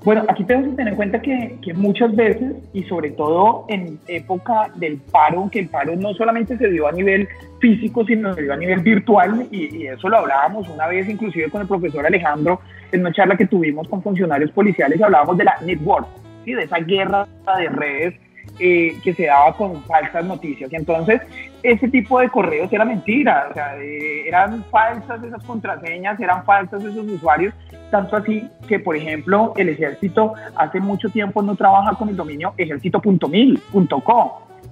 Bueno, 0.03 0.23
aquí 0.29 0.45
tenemos 0.45 0.69
que 0.69 0.75
tener 0.77 0.93
en 0.93 0.95
cuenta 0.95 1.21
que, 1.21 1.57
que, 1.61 1.73
muchas 1.73 2.15
veces, 2.15 2.53
y 2.71 2.83
sobre 2.83 3.11
todo 3.11 3.65
en 3.67 3.99
época 4.07 4.71
del 4.75 4.99
paro, 5.11 5.49
que 5.51 5.59
el 5.59 5.67
paro 5.67 5.97
no 5.97 6.13
solamente 6.13 6.57
se 6.57 6.69
dio 6.69 6.87
a 6.87 6.93
nivel 6.93 7.27
físico, 7.59 8.05
sino 8.05 8.33
se 8.33 8.43
dio 8.43 8.53
a 8.53 8.57
nivel 8.57 8.79
virtual, 8.79 9.47
y, 9.51 9.75
y 9.75 9.87
eso 9.87 10.07
lo 10.07 10.19
hablábamos 10.19 10.69
una 10.69 10.87
vez 10.87 11.09
inclusive 11.09 11.49
con 11.49 11.61
el 11.61 11.67
profesor 11.67 12.05
Alejandro, 12.05 12.61
en 12.93 13.01
una 13.01 13.11
charla 13.11 13.35
que 13.35 13.47
tuvimos 13.47 13.85
con 13.89 14.01
funcionarios 14.01 14.51
policiales, 14.51 15.01
hablábamos 15.01 15.37
de 15.37 15.43
la 15.43 15.57
network, 15.65 16.07
¿sí? 16.45 16.53
de 16.53 16.63
esa 16.63 16.77
guerra 16.77 17.27
de 17.57 17.67
redes 17.67 18.13
eh, 18.59 18.97
que 19.03 19.13
se 19.13 19.25
daba 19.25 19.55
con 19.55 19.83
falsas 19.83 20.25
noticias. 20.25 20.71
Y 20.71 20.75
entonces, 20.77 21.21
ese 21.67 21.89
tipo 21.89 22.19
de 22.21 22.29
correos 22.29 22.71
era 22.71 22.85
mentira, 22.85 23.47
o 23.51 23.53
sea, 23.53 23.75
eran 23.75 24.63
falsas 24.71 25.21
esas 25.21 25.43
contraseñas, 25.43 26.17
eran 26.17 26.45
falsas 26.45 26.81
esos 26.81 27.05
usuarios, 27.05 27.53
tanto 27.91 28.15
así 28.15 28.49
que, 28.69 28.79
por 28.79 28.95
ejemplo, 28.95 29.51
el 29.57 29.67
ejército 29.67 30.33
hace 30.55 30.79
mucho 30.79 31.09
tiempo 31.09 31.41
no 31.41 31.57
trabaja 31.57 31.93
con 31.95 32.07
el 32.07 32.15
dominio 32.15 32.53
ejército.mil.com. 32.55 34.29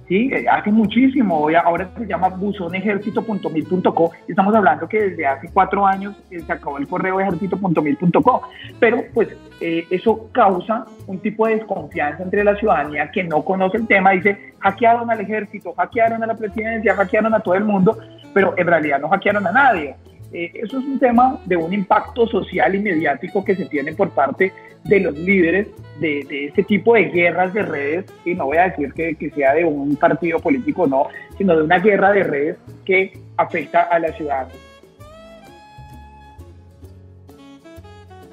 ¿sí? 0.08 0.30
Eh, 0.32 0.46
hace 0.48 0.70
muchísimo, 0.70 1.48
ahora 1.64 1.90
se 1.96 2.06
llama 2.06 2.28
buzonejercito.mil.co 2.28 4.10
y 4.26 4.32
estamos 4.32 4.54
hablando 4.54 4.88
que 4.88 5.10
desde 5.10 5.26
hace 5.26 5.48
cuatro 5.52 5.86
años 5.86 6.16
eh, 6.30 6.40
se 6.40 6.52
acabó 6.52 6.78
el 6.78 6.86
correo 6.86 7.20
ejército.mil.co, 7.20 8.42
pero 8.78 9.04
pues 9.12 9.28
eh, 9.60 9.86
eso 9.90 10.28
causa 10.32 10.86
un 11.06 11.18
tipo 11.18 11.46
de 11.46 11.56
desconfianza 11.56 12.22
entre 12.22 12.44
la 12.44 12.56
ciudadanía 12.56 13.10
que 13.10 13.24
no 13.24 13.42
conoce 13.42 13.78
el 13.78 13.86
tema, 13.86 14.10
dice, 14.12 14.54
hackearon 14.58 15.10
al 15.10 15.20
ejército, 15.20 15.72
hackearon 15.74 16.22
a 16.22 16.26
la 16.26 16.34
presidencia, 16.34 16.94
hackearon 16.94 17.34
a 17.34 17.40
todo 17.40 17.54
el 17.54 17.64
mundo, 17.64 17.98
pero 18.32 18.54
en 18.56 18.66
realidad 18.66 19.00
no 19.00 19.08
hackearon 19.08 19.46
a 19.46 19.52
nadie. 19.52 19.96
eso 20.32 20.78
es 20.78 20.84
un 20.84 20.98
tema 20.98 21.38
de 21.46 21.56
un 21.56 21.72
impacto 21.72 22.26
social 22.26 22.74
y 22.74 22.78
mediático 22.80 23.44
que 23.44 23.56
se 23.56 23.66
tiene 23.66 23.92
por 23.94 24.10
parte 24.10 24.52
de 24.88 25.00
los 25.00 25.14
líderes 25.18 25.68
de, 26.00 26.24
de, 26.28 26.46
este 26.46 26.62
tipo 26.62 26.94
de 26.94 27.04
guerras 27.04 27.52
de 27.54 27.62
redes, 27.62 28.06
y 28.24 28.34
no 28.34 28.46
voy 28.46 28.58
a 28.58 28.68
decir 28.68 28.92
que, 28.92 29.14
que, 29.16 29.30
sea 29.30 29.54
de 29.54 29.64
un 29.64 29.96
partido 29.96 30.38
político, 30.38 30.86
no, 30.86 31.06
sino 31.38 31.56
de 31.56 31.62
una 31.62 31.78
guerra 31.78 32.12
de 32.12 32.22
redes 32.22 32.56
que 32.84 33.18
afecta 33.36 33.82
a 33.82 33.98
la 33.98 34.12
ciudad. 34.12 34.48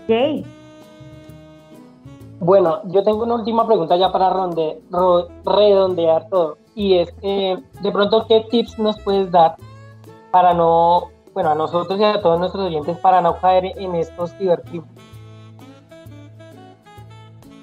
Okay. 0.04 0.46
Bueno, 2.40 2.82
yo 2.90 3.04
tengo 3.04 3.24
una 3.24 3.36
última 3.36 3.66
pregunta 3.66 3.96
ya 3.96 4.12
para 4.12 4.30
ronde, 4.30 4.80
ro, 4.92 5.30
redondear 5.46 6.28
todo, 6.28 6.58
y 6.76 6.98
es, 6.98 7.14
eh, 7.22 7.56
de 7.82 7.92
pronto, 7.92 8.26
¿qué 8.28 8.46
tips 8.52 8.78
nos 8.80 9.00
puedes 9.00 9.32
dar 9.32 9.56
para 10.32 10.54
no, 10.54 11.12
bueno, 11.34 11.52
a 11.52 11.56
nosotros 11.56 11.98
y 12.00 12.04
a 12.04 12.20
todos 12.20 12.40
nuestros 12.40 12.66
oyentes, 12.66 12.98
para 12.98 13.22
no 13.22 13.40
caer 13.40 13.72
en 13.78 13.96
estos 13.96 14.36
cibercrimes? 14.38 15.13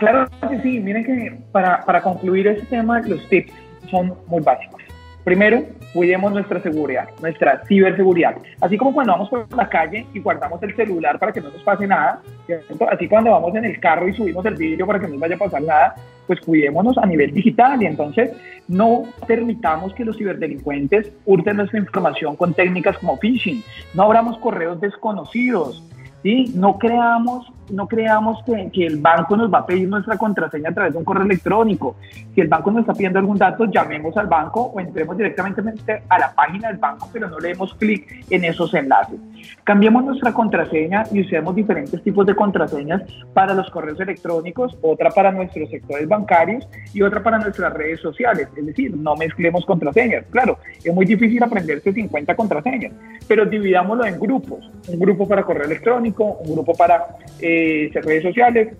Claro 0.00 0.26
que 0.48 0.60
sí, 0.62 0.80
miren 0.80 1.04
que 1.04 1.38
para, 1.52 1.84
para 1.84 2.02
concluir 2.02 2.46
este 2.48 2.66
tema, 2.66 3.00
los 3.00 3.28
tips 3.28 3.52
son 3.90 4.14
muy 4.26 4.42
básicos. 4.42 4.80
Primero, 5.24 5.62
cuidemos 5.92 6.32
nuestra 6.32 6.62
seguridad, 6.62 7.08
nuestra 7.20 7.62
ciberseguridad. 7.66 8.36
Así 8.62 8.78
como 8.78 8.94
cuando 8.94 9.12
vamos 9.12 9.28
por 9.28 9.46
la 9.54 9.68
calle 9.68 10.06
y 10.14 10.20
guardamos 10.20 10.62
el 10.62 10.74
celular 10.74 11.18
para 11.18 11.32
que 11.32 11.42
no 11.42 11.50
nos 11.50 11.62
pase 11.62 11.86
nada, 11.86 12.22
¿cierto? 12.46 12.88
así 12.90 13.06
cuando 13.06 13.32
vamos 13.32 13.54
en 13.54 13.66
el 13.66 13.78
carro 13.78 14.08
y 14.08 14.14
subimos 14.14 14.46
el 14.46 14.54
vídeo 14.54 14.86
para 14.86 14.98
que 14.98 15.06
no 15.06 15.12
nos 15.12 15.20
vaya 15.20 15.34
a 15.34 15.38
pasar 15.38 15.62
nada, 15.62 15.94
pues 16.26 16.40
cuidémonos 16.40 16.96
a 16.96 17.04
nivel 17.04 17.34
digital 17.34 17.82
y 17.82 17.86
entonces 17.86 18.32
no 18.68 19.02
permitamos 19.26 19.92
que 19.92 20.06
los 20.06 20.16
ciberdelincuentes 20.16 21.12
hurten 21.26 21.58
nuestra 21.58 21.78
información 21.78 22.36
con 22.36 22.54
técnicas 22.54 22.96
como 22.96 23.18
phishing, 23.18 23.62
no 23.92 24.04
abramos 24.04 24.38
correos 24.38 24.80
desconocidos, 24.80 25.84
¿sí? 26.22 26.52
no 26.54 26.78
creamos 26.78 27.52
no 27.70 27.86
creamos 27.86 28.42
que, 28.44 28.70
que, 28.72 28.86
el 28.86 28.98
banco 28.98 29.36
nos 29.36 29.52
va 29.52 29.58
a 29.58 29.66
pedir 29.66 29.88
nuestra 29.88 30.16
contraseña 30.16 30.70
a 30.70 30.74
través 30.74 30.92
de 30.92 30.98
un 30.98 31.04
correo 31.04 31.24
electrónico. 31.24 31.96
Si 32.34 32.40
el 32.40 32.48
banco 32.48 32.70
nos 32.70 32.80
está 32.80 32.94
pidiendo 32.94 33.18
algún 33.18 33.38
dato, 33.38 33.64
llamemos 33.64 34.16
al 34.16 34.26
banco 34.26 34.62
o 34.74 34.80
entremos 34.80 35.16
directamente 35.16 36.02
a 36.08 36.18
la 36.18 36.32
página 36.32 36.68
del 36.68 36.78
banco, 36.78 37.08
pero 37.12 37.28
no 37.28 37.38
le 37.38 37.48
demos 37.48 37.74
clic 37.74 38.24
en 38.30 38.44
esos 38.44 38.72
enlaces. 38.74 39.18
Cambiemos 39.64 40.04
nuestra 40.04 40.32
contraseña 40.32 41.04
y 41.12 41.20
usemos 41.20 41.54
diferentes 41.54 42.02
tipos 42.02 42.26
de 42.26 42.34
contraseñas 42.34 43.02
para 43.32 43.54
los 43.54 43.70
correos 43.70 44.00
electrónicos, 44.00 44.76
otra 44.82 45.10
para 45.10 45.32
nuestros 45.32 45.70
sectores 45.70 46.08
bancarios 46.08 46.68
y 46.92 47.02
otra 47.02 47.22
para 47.22 47.38
nuestras 47.38 47.72
redes 47.72 48.00
sociales. 48.00 48.48
Es 48.56 48.66
decir, 48.66 48.96
no 48.96 49.16
mezclemos 49.16 49.64
contraseñas. 49.64 50.24
Claro, 50.30 50.58
es 50.82 50.94
muy 50.94 51.06
difícil 51.06 51.42
aprenderse 51.42 51.92
50 51.92 52.34
contraseñas, 52.34 52.92
pero 53.28 53.46
dividámoslo 53.46 54.04
en 54.04 54.18
grupos. 54.18 54.70
Un 54.88 54.98
grupo 54.98 55.26
para 55.26 55.42
correo 55.42 55.64
electrónico, 55.64 56.24
un 56.24 56.52
grupo 56.54 56.74
para... 56.74 57.16
Eh, 57.40 57.59
redes 57.92 58.22
sociales 58.22 58.76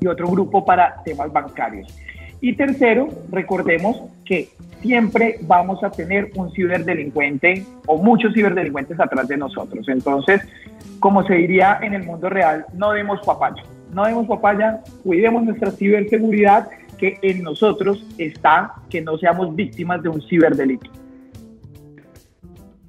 y 0.00 0.06
otro 0.06 0.28
grupo 0.28 0.64
para 0.64 1.02
temas 1.04 1.32
bancarios. 1.32 1.86
Y 2.40 2.54
tercero, 2.54 3.08
recordemos 3.30 4.02
que 4.24 4.48
siempre 4.82 5.38
vamos 5.42 5.82
a 5.82 5.90
tener 5.90 6.30
un 6.36 6.52
ciberdelincuente 6.52 7.64
o 7.86 7.96
muchos 7.96 8.34
ciberdelincuentes 8.34 9.00
atrás 9.00 9.26
de 9.28 9.36
nosotros. 9.36 9.88
Entonces, 9.88 10.42
como 11.00 11.26
se 11.26 11.34
diría 11.34 11.78
en 11.82 11.94
el 11.94 12.04
mundo 12.04 12.28
real, 12.28 12.66
no 12.74 12.92
demos 12.92 13.20
papaya. 13.24 13.62
No 13.92 14.04
demos 14.04 14.26
papaya, 14.26 14.80
cuidemos 15.02 15.44
nuestra 15.44 15.70
ciberseguridad, 15.70 16.68
que 16.98 17.18
en 17.22 17.42
nosotros 17.42 18.04
está 18.18 18.72
que 18.90 19.00
no 19.00 19.18
seamos 19.18 19.54
víctimas 19.54 20.02
de 20.02 20.08
un 20.08 20.22
ciberdelito. 20.22 20.90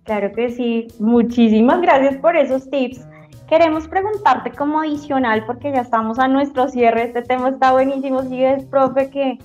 Claro 0.04 0.32
que 0.32 0.50
sí. 0.50 0.88
Muchísimas 1.00 1.82
gracias 1.82 2.18
por 2.18 2.36
esos 2.36 2.70
tips. 2.70 3.06
Queremos 3.48 3.88
preguntarte 3.88 4.52
como 4.52 4.82
adicional, 4.82 5.46
porque 5.46 5.72
ya 5.72 5.80
estamos 5.80 6.20
a 6.20 6.28
nuestro 6.28 6.68
cierre, 6.68 7.04
este 7.04 7.22
tema 7.22 7.50
está 7.50 7.72
buenísimo, 7.72 8.22
si 8.24 8.44
es 8.44 8.66
profe 8.66 9.10
que 9.10 9.38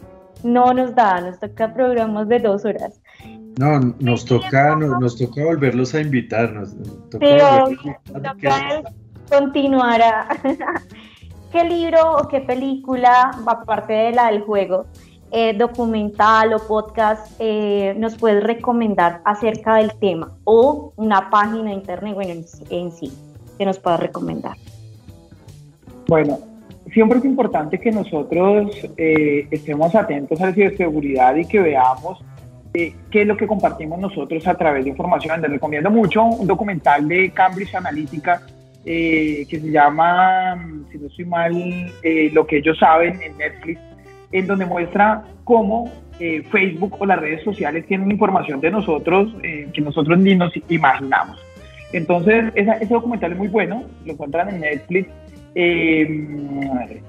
no 0.42 0.74
nos 0.74 0.92
da, 0.96 1.20
nos 1.20 1.38
toca 1.38 1.72
programas 1.72 2.28
de 2.28 2.40
dos 2.40 2.64
horas. 2.64 3.00
No, 3.58 3.78
nos 4.00 4.24
toca, 4.24 4.74
nos, 4.74 4.98
nos 4.98 5.16
toca 5.16 5.44
volverlos 5.44 5.94
a 5.94 6.00
invitar. 6.00 6.52
Nos 6.52 6.74
toca 7.10 7.18
Pero 7.20 7.64
toca 8.12 8.82
continuar 9.30 10.02
a... 10.02 10.28
¿Qué 11.52 11.64
libro 11.64 12.16
o 12.16 12.28
qué 12.28 12.40
película, 12.40 13.30
aparte 13.46 13.92
de 13.92 14.12
la 14.12 14.32
del 14.32 14.40
juego, 14.40 14.86
eh, 15.30 15.54
documental 15.56 16.54
o 16.54 16.58
podcast, 16.58 17.30
eh, 17.38 17.94
nos 17.98 18.16
puedes 18.16 18.42
recomendar 18.42 19.20
acerca 19.26 19.76
del 19.76 19.92
tema? 19.98 20.32
O 20.44 20.92
una 20.96 21.28
página 21.30 21.64
de 21.64 21.74
internet, 21.74 22.14
bueno, 22.14 22.32
en, 22.32 22.44
en 22.70 22.90
sí 22.90 23.12
que 23.58 23.64
nos 23.64 23.78
pueda 23.78 23.96
recomendar? 23.96 24.56
Bueno, 26.08 26.38
siempre 26.92 27.18
es 27.18 27.24
importante 27.24 27.78
que 27.78 27.90
nosotros 27.90 28.76
eh, 28.96 29.46
estemos 29.50 29.94
atentos 29.94 30.40
a 30.40 30.46
la 30.46 30.52
ciberseguridad 30.52 31.34
y 31.36 31.46
que 31.46 31.60
veamos 31.60 32.22
eh, 32.74 32.94
qué 33.10 33.22
es 33.22 33.26
lo 33.26 33.36
que 33.36 33.46
compartimos 33.46 33.98
nosotros 33.98 34.46
a 34.46 34.54
través 34.54 34.84
de 34.84 34.90
información. 34.90 35.40
Les 35.40 35.50
recomiendo 35.50 35.90
mucho 35.90 36.24
un 36.24 36.46
documental 36.46 37.06
de 37.08 37.30
Cambridge 37.30 37.74
Analytica 37.74 38.42
eh, 38.84 39.46
que 39.48 39.60
se 39.60 39.70
llama, 39.70 40.58
si 40.90 40.98
no 40.98 41.06
estoy 41.06 41.24
mal, 41.24 41.92
Lo 42.32 42.46
que 42.46 42.58
ellos 42.58 42.78
saben 42.78 43.22
en 43.22 43.38
Netflix, 43.38 43.80
en 44.32 44.46
donde 44.46 44.66
muestra 44.66 45.24
cómo 45.44 45.90
Facebook 46.50 46.96
o 47.00 47.06
las 47.06 47.18
redes 47.18 47.42
sociales 47.42 47.84
tienen 47.86 48.10
información 48.10 48.60
de 48.60 48.70
nosotros 48.70 49.34
que 49.72 49.80
nosotros 49.80 50.18
ni 50.20 50.36
nos 50.36 50.52
imaginamos. 50.68 51.51
Entonces, 51.92 52.52
ese 52.54 52.86
documental 52.86 53.32
es 53.32 53.38
muy 53.38 53.48
bueno, 53.48 53.84
lo 54.04 54.12
encuentran 54.12 54.48
en 54.48 54.60
Netflix 54.60 55.08
eh, 55.54 56.06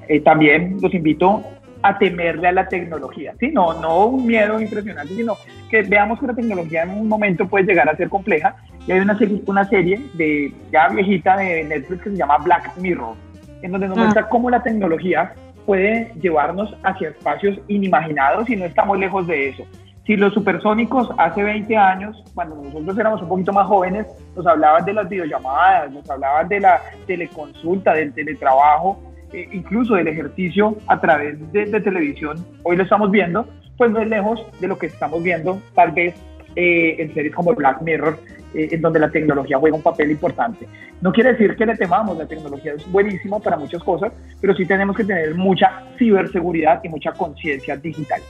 eh, 0.09 0.19
también 0.21 0.77
los 0.81 0.93
invito 0.93 1.43
a 1.81 1.97
temerle 1.97 2.47
a 2.47 2.51
la 2.53 2.67
tecnología, 2.67 3.33
¿sí? 3.39 3.49
no, 3.49 3.79
no 3.81 4.05
un 4.05 4.25
miedo 4.25 4.59
impresionante, 4.59 5.13
sino 5.13 5.35
que 5.69 5.81
veamos 5.83 6.19
que 6.19 6.27
la 6.27 6.33
tecnología 6.33 6.83
en 6.83 6.91
un 6.91 7.07
momento 7.09 7.47
puede 7.47 7.65
llegar 7.65 7.89
a 7.89 7.95
ser 7.97 8.07
compleja. 8.07 8.55
Y 8.87 8.91
hay 8.91 8.99
una 8.99 9.17
serie, 9.17 9.41
una 9.45 9.65
serie 9.65 10.01
de 10.13 10.53
ya 10.71 10.87
viejita 10.89 11.37
de 11.37 11.63
Netflix 11.65 12.03
que 12.03 12.09
se 12.11 12.15
llama 12.17 12.37
Black 12.37 12.77
Mirror, 12.77 13.15
en 13.61 13.71
donde 13.71 13.87
nos 13.87 13.97
ah. 13.97 14.01
muestra 14.01 14.29
cómo 14.29 14.49
la 14.49 14.63
tecnología 14.63 15.33
puede 15.65 16.11
llevarnos 16.21 16.73
hacia 16.83 17.09
espacios 17.09 17.59
inimaginados 17.67 18.49
y 18.49 18.55
no 18.55 18.65
estamos 18.65 18.97
lejos 18.97 19.27
de 19.27 19.49
eso. 19.49 19.63
Si 20.05 20.17
los 20.17 20.33
supersónicos 20.33 21.09
hace 21.17 21.43
20 21.43 21.77
años, 21.77 22.21
cuando 22.33 22.57
nosotros 22.57 22.97
éramos 22.99 23.21
un 23.21 23.29
poquito 23.29 23.53
más 23.53 23.67
jóvenes, 23.67 24.05
nos 24.35 24.45
hablaban 24.45 24.83
de 24.83 24.93
las 24.93 25.07
videollamadas, 25.07 25.93
nos 25.93 26.09
hablaban 26.09 26.49
de 26.49 26.59
la 26.59 26.81
teleconsulta, 27.07 27.93
del 27.93 28.13
teletrabajo, 28.13 28.99
eh, 29.31 29.47
incluso 29.53 29.95
del 29.95 30.09
ejercicio 30.09 30.77
a 30.87 30.99
través 30.99 31.39
de, 31.53 31.65
televisión, 31.79 32.45
hoy 32.63 32.75
lo 32.75 32.83
estamos 32.83 33.11
viendo, 33.11 33.47
pues 33.77 33.91
no 33.91 34.01
es 34.01 34.09
lejos 34.09 34.45
de 34.59 34.67
lo 34.67 34.77
que 34.77 34.87
estamos 34.87 35.23
viendo 35.23 35.59
tal 35.73 35.91
vez 35.91 36.13
eh, 36.57 36.97
en 36.99 37.13
series 37.13 37.33
como 37.33 37.53
Black 37.53 37.81
Mirror, 37.81 38.19
eh, 38.53 38.67
en 38.71 38.81
donde 38.81 38.99
la 38.99 39.09
tecnología 39.09 39.57
juega 39.57 39.77
un 39.77 39.81
papel 39.81 40.11
importante. 40.11 40.67
No 40.99 41.13
quiere 41.13 41.31
decir 41.31 41.55
que 41.55 41.65
le 41.65 41.77
temamos, 41.77 42.17
la 42.17 42.27
tecnología 42.27 42.73
es 42.73 42.91
buenísima 42.91 43.39
para 43.39 43.55
muchas 43.55 43.81
cosas, 43.81 44.11
pero 44.41 44.53
sí 44.53 44.65
tenemos 44.65 44.97
que 44.97 45.05
tener 45.05 45.33
mucha 45.33 45.83
ciberseguridad 45.97 46.81
y 46.83 46.89
mucha 46.89 47.13
conciencia 47.13 47.77
digital. 47.77 48.21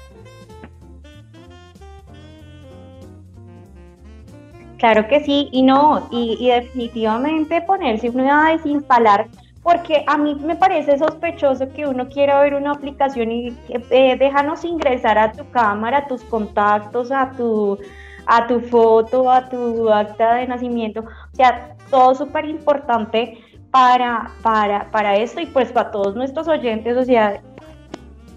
Claro 4.84 5.08
que 5.08 5.22
sí, 5.22 5.48
y 5.54 5.62
no, 5.62 6.10
y, 6.12 6.50
definitivamente 6.50 7.62
ponerse 7.62 8.10
uno 8.10 8.30
a 8.30 8.52
desinstalar, 8.52 9.30
porque 9.62 10.04
a 10.08 10.18
mí 10.18 10.36
me 10.36 10.58
parece 10.58 10.98
sospechoso 10.98 11.70
que 11.70 11.88
uno 11.88 12.10
quiera 12.10 12.42
ver 12.42 12.54
una 12.54 12.72
aplicación 12.72 13.32
y 13.32 13.58
eh, 13.70 14.18
déjanos 14.20 14.66
ingresar 14.66 15.18
a 15.18 15.32
tu 15.32 15.50
cámara, 15.52 16.00
a 16.00 16.08
tus 16.08 16.22
contactos, 16.26 17.14
a 17.14 17.32
tu, 17.32 17.80
a 18.26 18.46
tu 18.46 18.60
foto, 18.60 19.32
a 19.32 19.48
tu 19.48 19.90
acta 19.90 20.34
de 20.34 20.48
nacimiento, 20.48 21.00
o 21.00 21.36
sea, 21.38 21.78
todo 21.90 22.14
súper 22.14 22.44
importante 22.44 23.38
para, 23.72 24.32
para, 24.42 24.92
para 24.92 25.16
esto 25.16 25.40
y 25.40 25.46
pues 25.46 25.72
para 25.72 25.92
todos 25.92 26.14
nuestros 26.14 26.50
oyentes, 26.50 26.98
o 26.98 27.06
sea, 27.06 27.42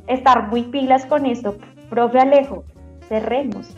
estar 0.07 0.47
muy 0.47 0.62
pilas 0.62 1.07
con 1.07 1.26
esto. 1.26 1.57
Profe 1.90 2.20
Alejo, 2.20 2.62
cerremos. 3.09 3.74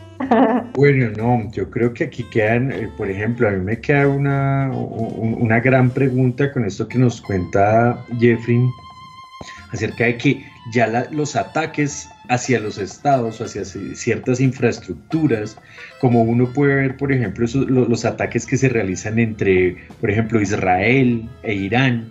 Bueno, 0.75 1.11
no, 1.17 1.49
yo 1.51 1.69
creo 1.69 1.93
que 1.93 2.05
aquí 2.05 2.23
quedan, 2.23 2.71
eh, 2.71 2.89
por 2.97 3.09
ejemplo, 3.09 3.47
a 3.47 3.51
mí 3.51 3.63
me 3.63 3.79
queda 3.79 4.07
una, 4.07 4.69
una 4.71 5.59
gran 5.59 5.89
pregunta 5.89 6.51
con 6.51 6.65
esto 6.65 6.87
que 6.87 6.97
nos 6.97 7.21
cuenta 7.21 8.05
Jeffrey 8.19 8.59
acerca 9.71 10.05
de 10.05 10.17
que 10.17 10.45
ya 10.73 11.07
los 11.11 11.35
ataques 11.35 12.09
hacia 12.29 12.59
los 12.59 12.77
estados 12.77 13.41
hacia 13.41 13.65
ciertas 13.65 14.39
infraestructuras, 14.39 15.57
como 15.99 16.21
uno 16.23 16.51
puede 16.53 16.75
ver, 16.75 16.97
por 16.97 17.11
ejemplo, 17.11 17.47
los, 17.67 18.05
ataques 18.05 18.45
que 18.45 18.57
se 18.57 18.69
realizan 18.69 19.17
entre, 19.19 19.77
por 19.99 20.11
ejemplo, 20.11 20.41
Israel 20.41 21.27
e 21.43 21.53
Irán, 21.55 22.09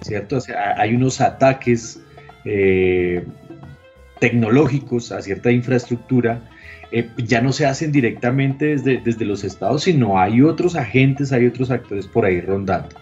¿cierto? 0.00 0.36
O 0.36 0.40
sea, 0.40 0.74
hay 0.78 0.94
unos 0.94 1.20
ataques 1.20 2.00
eh, 2.44 3.24
tecnológicos 4.20 5.12
a 5.12 5.20
cierta 5.20 5.50
infraestructura 5.50 6.40
eh, 6.90 7.10
ya 7.18 7.42
no 7.42 7.52
se 7.52 7.66
hacen 7.66 7.92
directamente 7.92 8.66
desde, 8.66 8.98
desde 8.98 9.26
los 9.26 9.44
estados, 9.44 9.82
sino 9.82 10.18
hay 10.18 10.40
otros 10.40 10.74
agentes, 10.74 11.32
hay 11.32 11.46
otros 11.46 11.70
actores 11.70 12.06
por 12.06 12.24
ahí 12.24 12.40
rondando. 12.40 12.96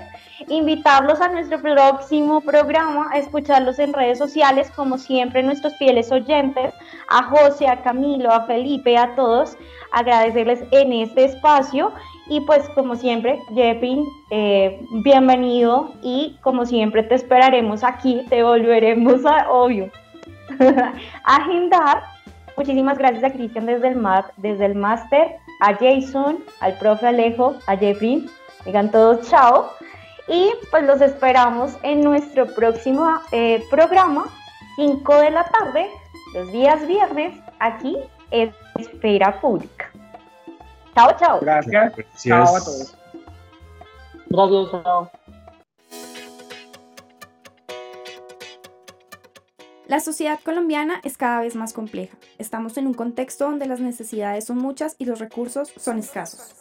Invitarlos 0.48 1.20
a 1.20 1.28
nuestro 1.28 1.60
próximo 1.60 2.42
programa, 2.42 3.10
a 3.12 3.18
escucharlos 3.18 3.78
en 3.80 3.94
redes 3.94 4.18
sociales, 4.18 4.72
como 4.76 4.98
siempre, 4.98 5.44
nuestros 5.44 5.76
fieles 5.78 6.12
oyentes, 6.12 6.74
a 7.10 7.24
José, 7.24 7.68
a 7.68 7.82
Camilo, 7.82 8.32
a 8.32 8.46
Felipe, 8.46 8.98
a 8.98 9.16
todos, 9.16 9.58
agradecerles 9.92 10.64
en 10.72 10.94
este 10.94 11.26
espacio 11.26 11.92
y 12.30 12.42
pues 12.42 12.70
como 12.70 12.96
siempre, 12.96 13.40
Jeffy, 13.54 14.04
eh, 14.30 14.80
bienvenido 15.04 15.92
y 16.04 16.38
como 16.42 16.66
siempre 16.66 17.04
te 17.04 17.16
esperaremos 17.16 17.84
aquí, 17.84 18.24
te 18.30 18.44
volveremos 18.44 19.26
a, 19.26 19.50
obvio, 19.52 19.90
agendar. 21.24 22.04
Muchísimas 22.56 22.98
gracias 22.98 23.24
a 23.24 23.32
Cristian 23.32 23.66
desde 23.66 23.90
el, 23.90 24.02
desde 24.38 24.66
el 24.66 24.76
máster, 24.76 25.38
a 25.62 25.74
Jason, 25.74 26.44
al 26.62 26.78
profe 26.78 27.08
Alejo, 27.08 27.56
a 27.68 27.76
Jeffrey. 27.76 28.30
Digan 28.66 28.92
todos 28.92 29.28
chao. 29.30 29.72
Y 30.30 30.52
pues 30.70 30.84
los 30.84 31.02
esperamos 31.02 31.72
en 31.82 32.02
nuestro 32.02 32.46
próximo 32.54 33.20
eh, 33.32 33.64
programa, 33.72 34.28
5 34.76 35.16
de 35.16 35.32
la 35.32 35.44
tarde, 35.46 35.90
los 36.36 36.52
días 36.52 36.86
viernes, 36.86 37.34
aquí 37.60 37.98
en 38.30 38.54
Esfera 38.78 39.42
Pública. 39.42 39.92
Chao, 40.94 41.16
chao. 41.18 41.40
Gracias. 41.42 41.94
Chao 42.24 42.56
a 42.56 42.64
todos. 42.64 42.96
Gracias, 44.28 44.84
chao. 44.84 45.12
La 49.88 50.00
sociedad 50.00 50.40
colombiana 50.46 51.02
es 51.04 51.18
cada 51.18 51.42
vez 51.42 51.56
más 51.56 51.74
compleja. 51.74 52.16
Estamos 52.38 52.78
en 52.78 52.86
un 52.86 52.94
contexto 52.94 53.46
donde 53.46 53.66
las 53.66 53.80
necesidades 53.80 54.46
son 54.46 54.60
muchas 54.60 54.96
y 55.00 55.06
los 55.06 55.18
recursos 55.18 55.74
son 55.76 55.98
escasos. 55.98 56.54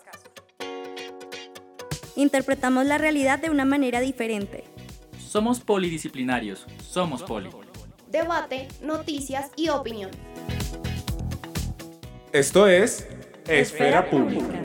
Interpretamos 2.19 2.85
la 2.85 2.99
realidad 2.99 3.39
de 3.39 3.49
una 3.49 3.64
manera 3.64 4.01
diferente. 4.01 4.64
Somos 5.21 5.61
polidisciplinarios, 5.61 6.66
somos 6.83 7.23
poli. 7.23 7.49
Debate, 8.11 8.66
noticias 8.83 9.53
y 9.55 9.69
opinión. 9.69 10.11
Esto 12.33 12.66
es 12.66 13.07
Esfera 13.47 14.11
Pública. 14.11 14.61